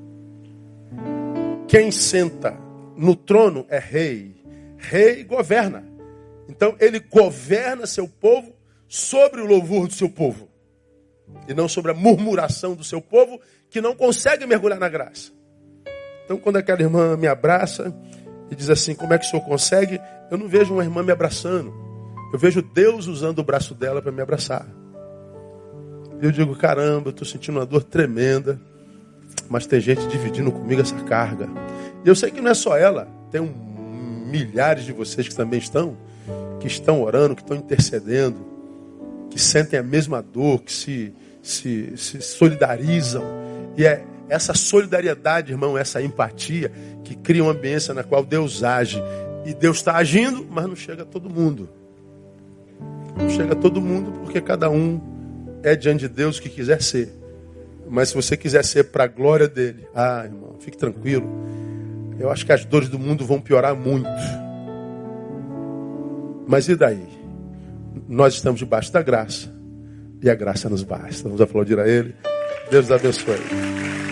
Quem 1.69 1.89
senta 1.89 2.61
no 2.95 3.15
trono 3.15 3.65
é 3.69 3.79
rei. 3.79 4.35
Rei 4.77 5.23
governa. 5.23 5.83
Então 6.47 6.75
ele 6.79 6.99
governa 6.99 7.85
seu 7.85 8.07
povo 8.07 8.53
sobre 8.87 9.41
o 9.41 9.45
louvor 9.45 9.87
do 9.87 9.93
seu 9.93 10.09
povo. 10.09 10.49
E 11.47 11.53
não 11.53 11.67
sobre 11.67 11.91
a 11.91 11.95
murmuração 11.95 12.75
do 12.75 12.83
seu 12.83 13.01
povo 13.01 13.39
que 13.69 13.81
não 13.81 13.95
consegue 13.95 14.45
mergulhar 14.45 14.79
na 14.79 14.89
graça. 14.89 15.31
Então 16.25 16.37
quando 16.37 16.57
aquela 16.57 16.81
irmã 16.81 17.17
me 17.17 17.27
abraça 17.27 17.93
e 18.51 18.55
diz 18.55 18.69
assim, 18.69 18.93
como 18.93 19.13
é 19.13 19.17
que 19.17 19.25
o 19.25 19.29
senhor 19.29 19.43
consegue? 19.43 19.99
Eu 20.29 20.37
não 20.37 20.47
vejo 20.47 20.73
uma 20.73 20.83
irmã 20.83 21.01
me 21.01 21.11
abraçando. 21.11 21.73
Eu 22.31 22.39
vejo 22.39 22.61
Deus 22.61 23.07
usando 23.07 23.39
o 23.39 23.43
braço 23.43 23.73
dela 23.73 24.01
para 24.01 24.11
me 24.11 24.21
abraçar. 24.21 24.67
Eu 26.21 26.31
digo, 26.31 26.55
caramba, 26.55 27.09
estou 27.09 27.27
sentindo 27.27 27.59
uma 27.59 27.65
dor 27.65 27.83
tremenda, 27.83 28.59
mas 29.49 29.67
tem 29.67 29.79
gente 29.79 30.07
dividindo 30.07 30.51
comigo 30.51 30.81
essa 30.81 30.95
carga. 31.03 31.49
Eu 32.05 32.15
sei 32.15 32.31
que 32.31 32.41
não 32.41 32.51
é 32.51 32.53
só 32.53 32.77
ela, 32.77 33.07
tem 33.31 33.41
um, 33.41 33.53
milhares 34.33 34.83
de 34.83 34.91
vocês 34.91 35.27
que 35.27 35.35
também 35.35 35.59
estão, 35.59 35.95
que 36.59 36.67
estão 36.67 37.01
orando, 37.01 37.35
que 37.35 37.41
estão 37.41 37.55
intercedendo, 37.55 38.45
que 39.29 39.39
sentem 39.39 39.79
a 39.79 39.83
mesma 39.83 40.21
dor, 40.21 40.61
que 40.61 40.73
se, 40.73 41.13
se, 41.41 41.95
se 41.95 42.21
solidarizam. 42.21 43.23
E 43.77 43.85
é 43.85 44.03
essa 44.27 44.53
solidariedade, 44.53 45.51
irmão, 45.51 45.77
essa 45.77 46.01
empatia, 46.01 46.71
que 47.03 47.15
cria 47.15 47.43
uma 47.43 47.51
ambiência 47.51 47.93
na 47.93 48.03
qual 48.03 48.23
Deus 48.23 48.63
age. 48.63 49.01
E 49.45 49.53
Deus 49.53 49.77
está 49.77 49.95
agindo, 49.95 50.45
mas 50.49 50.65
não 50.65 50.75
chega 50.75 51.03
a 51.03 51.05
todo 51.05 51.29
mundo. 51.29 51.69
Não 53.17 53.29
chega 53.29 53.53
a 53.53 53.55
todo 53.55 53.79
mundo 53.79 54.11
porque 54.23 54.41
cada 54.41 54.69
um 54.69 54.99
é 55.61 55.75
diante 55.75 56.01
de 56.01 56.09
Deus 56.09 56.37
o 56.37 56.41
que 56.41 56.49
quiser 56.49 56.81
ser. 56.81 57.13
Mas 57.89 58.09
se 58.09 58.15
você 58.15 58.35
quiser 58.35 58.63
ser 58.63 58.85
para 58.85 59.03
a 59.03 59.07
glória 59.07 59.47
dele, 59.47 59.85
ah, 59.93 60.23
irmão, 60.25 60.55
fique 60.59 60.77
tranquilo. 60.77 61.29
Eu 62.19 62.31
acho 62.31 62.45
que 62.45 62.51
as 62.51 62.63
dores 62.65 62.89
do 62.89 62.99
mundo 62.99 63.25
vão 63.25 63.39
piorar 63.39 63.75
muito. 63.75 64.09
Mas 66.47 66.67
e 66.67 66.75
daí? 66.75 67.07
Nós 68.07 68.35
estamos 68.35 68.59
debaixo 68.59 68.91
da 68.91 69.01
graça. 69.01 69.51
E 70.21 70.29
a 70.29 70.35
graça 70.35 70.69
nos 70.69 70.83
basta. 70.83 71.23
Vamos 71.23 71.41
aplaudir 71.41 71.79
a 71.79 71.87
ele. 71.87 72.15
Deus 72.69 72.89
abençoe. 72.91 74.02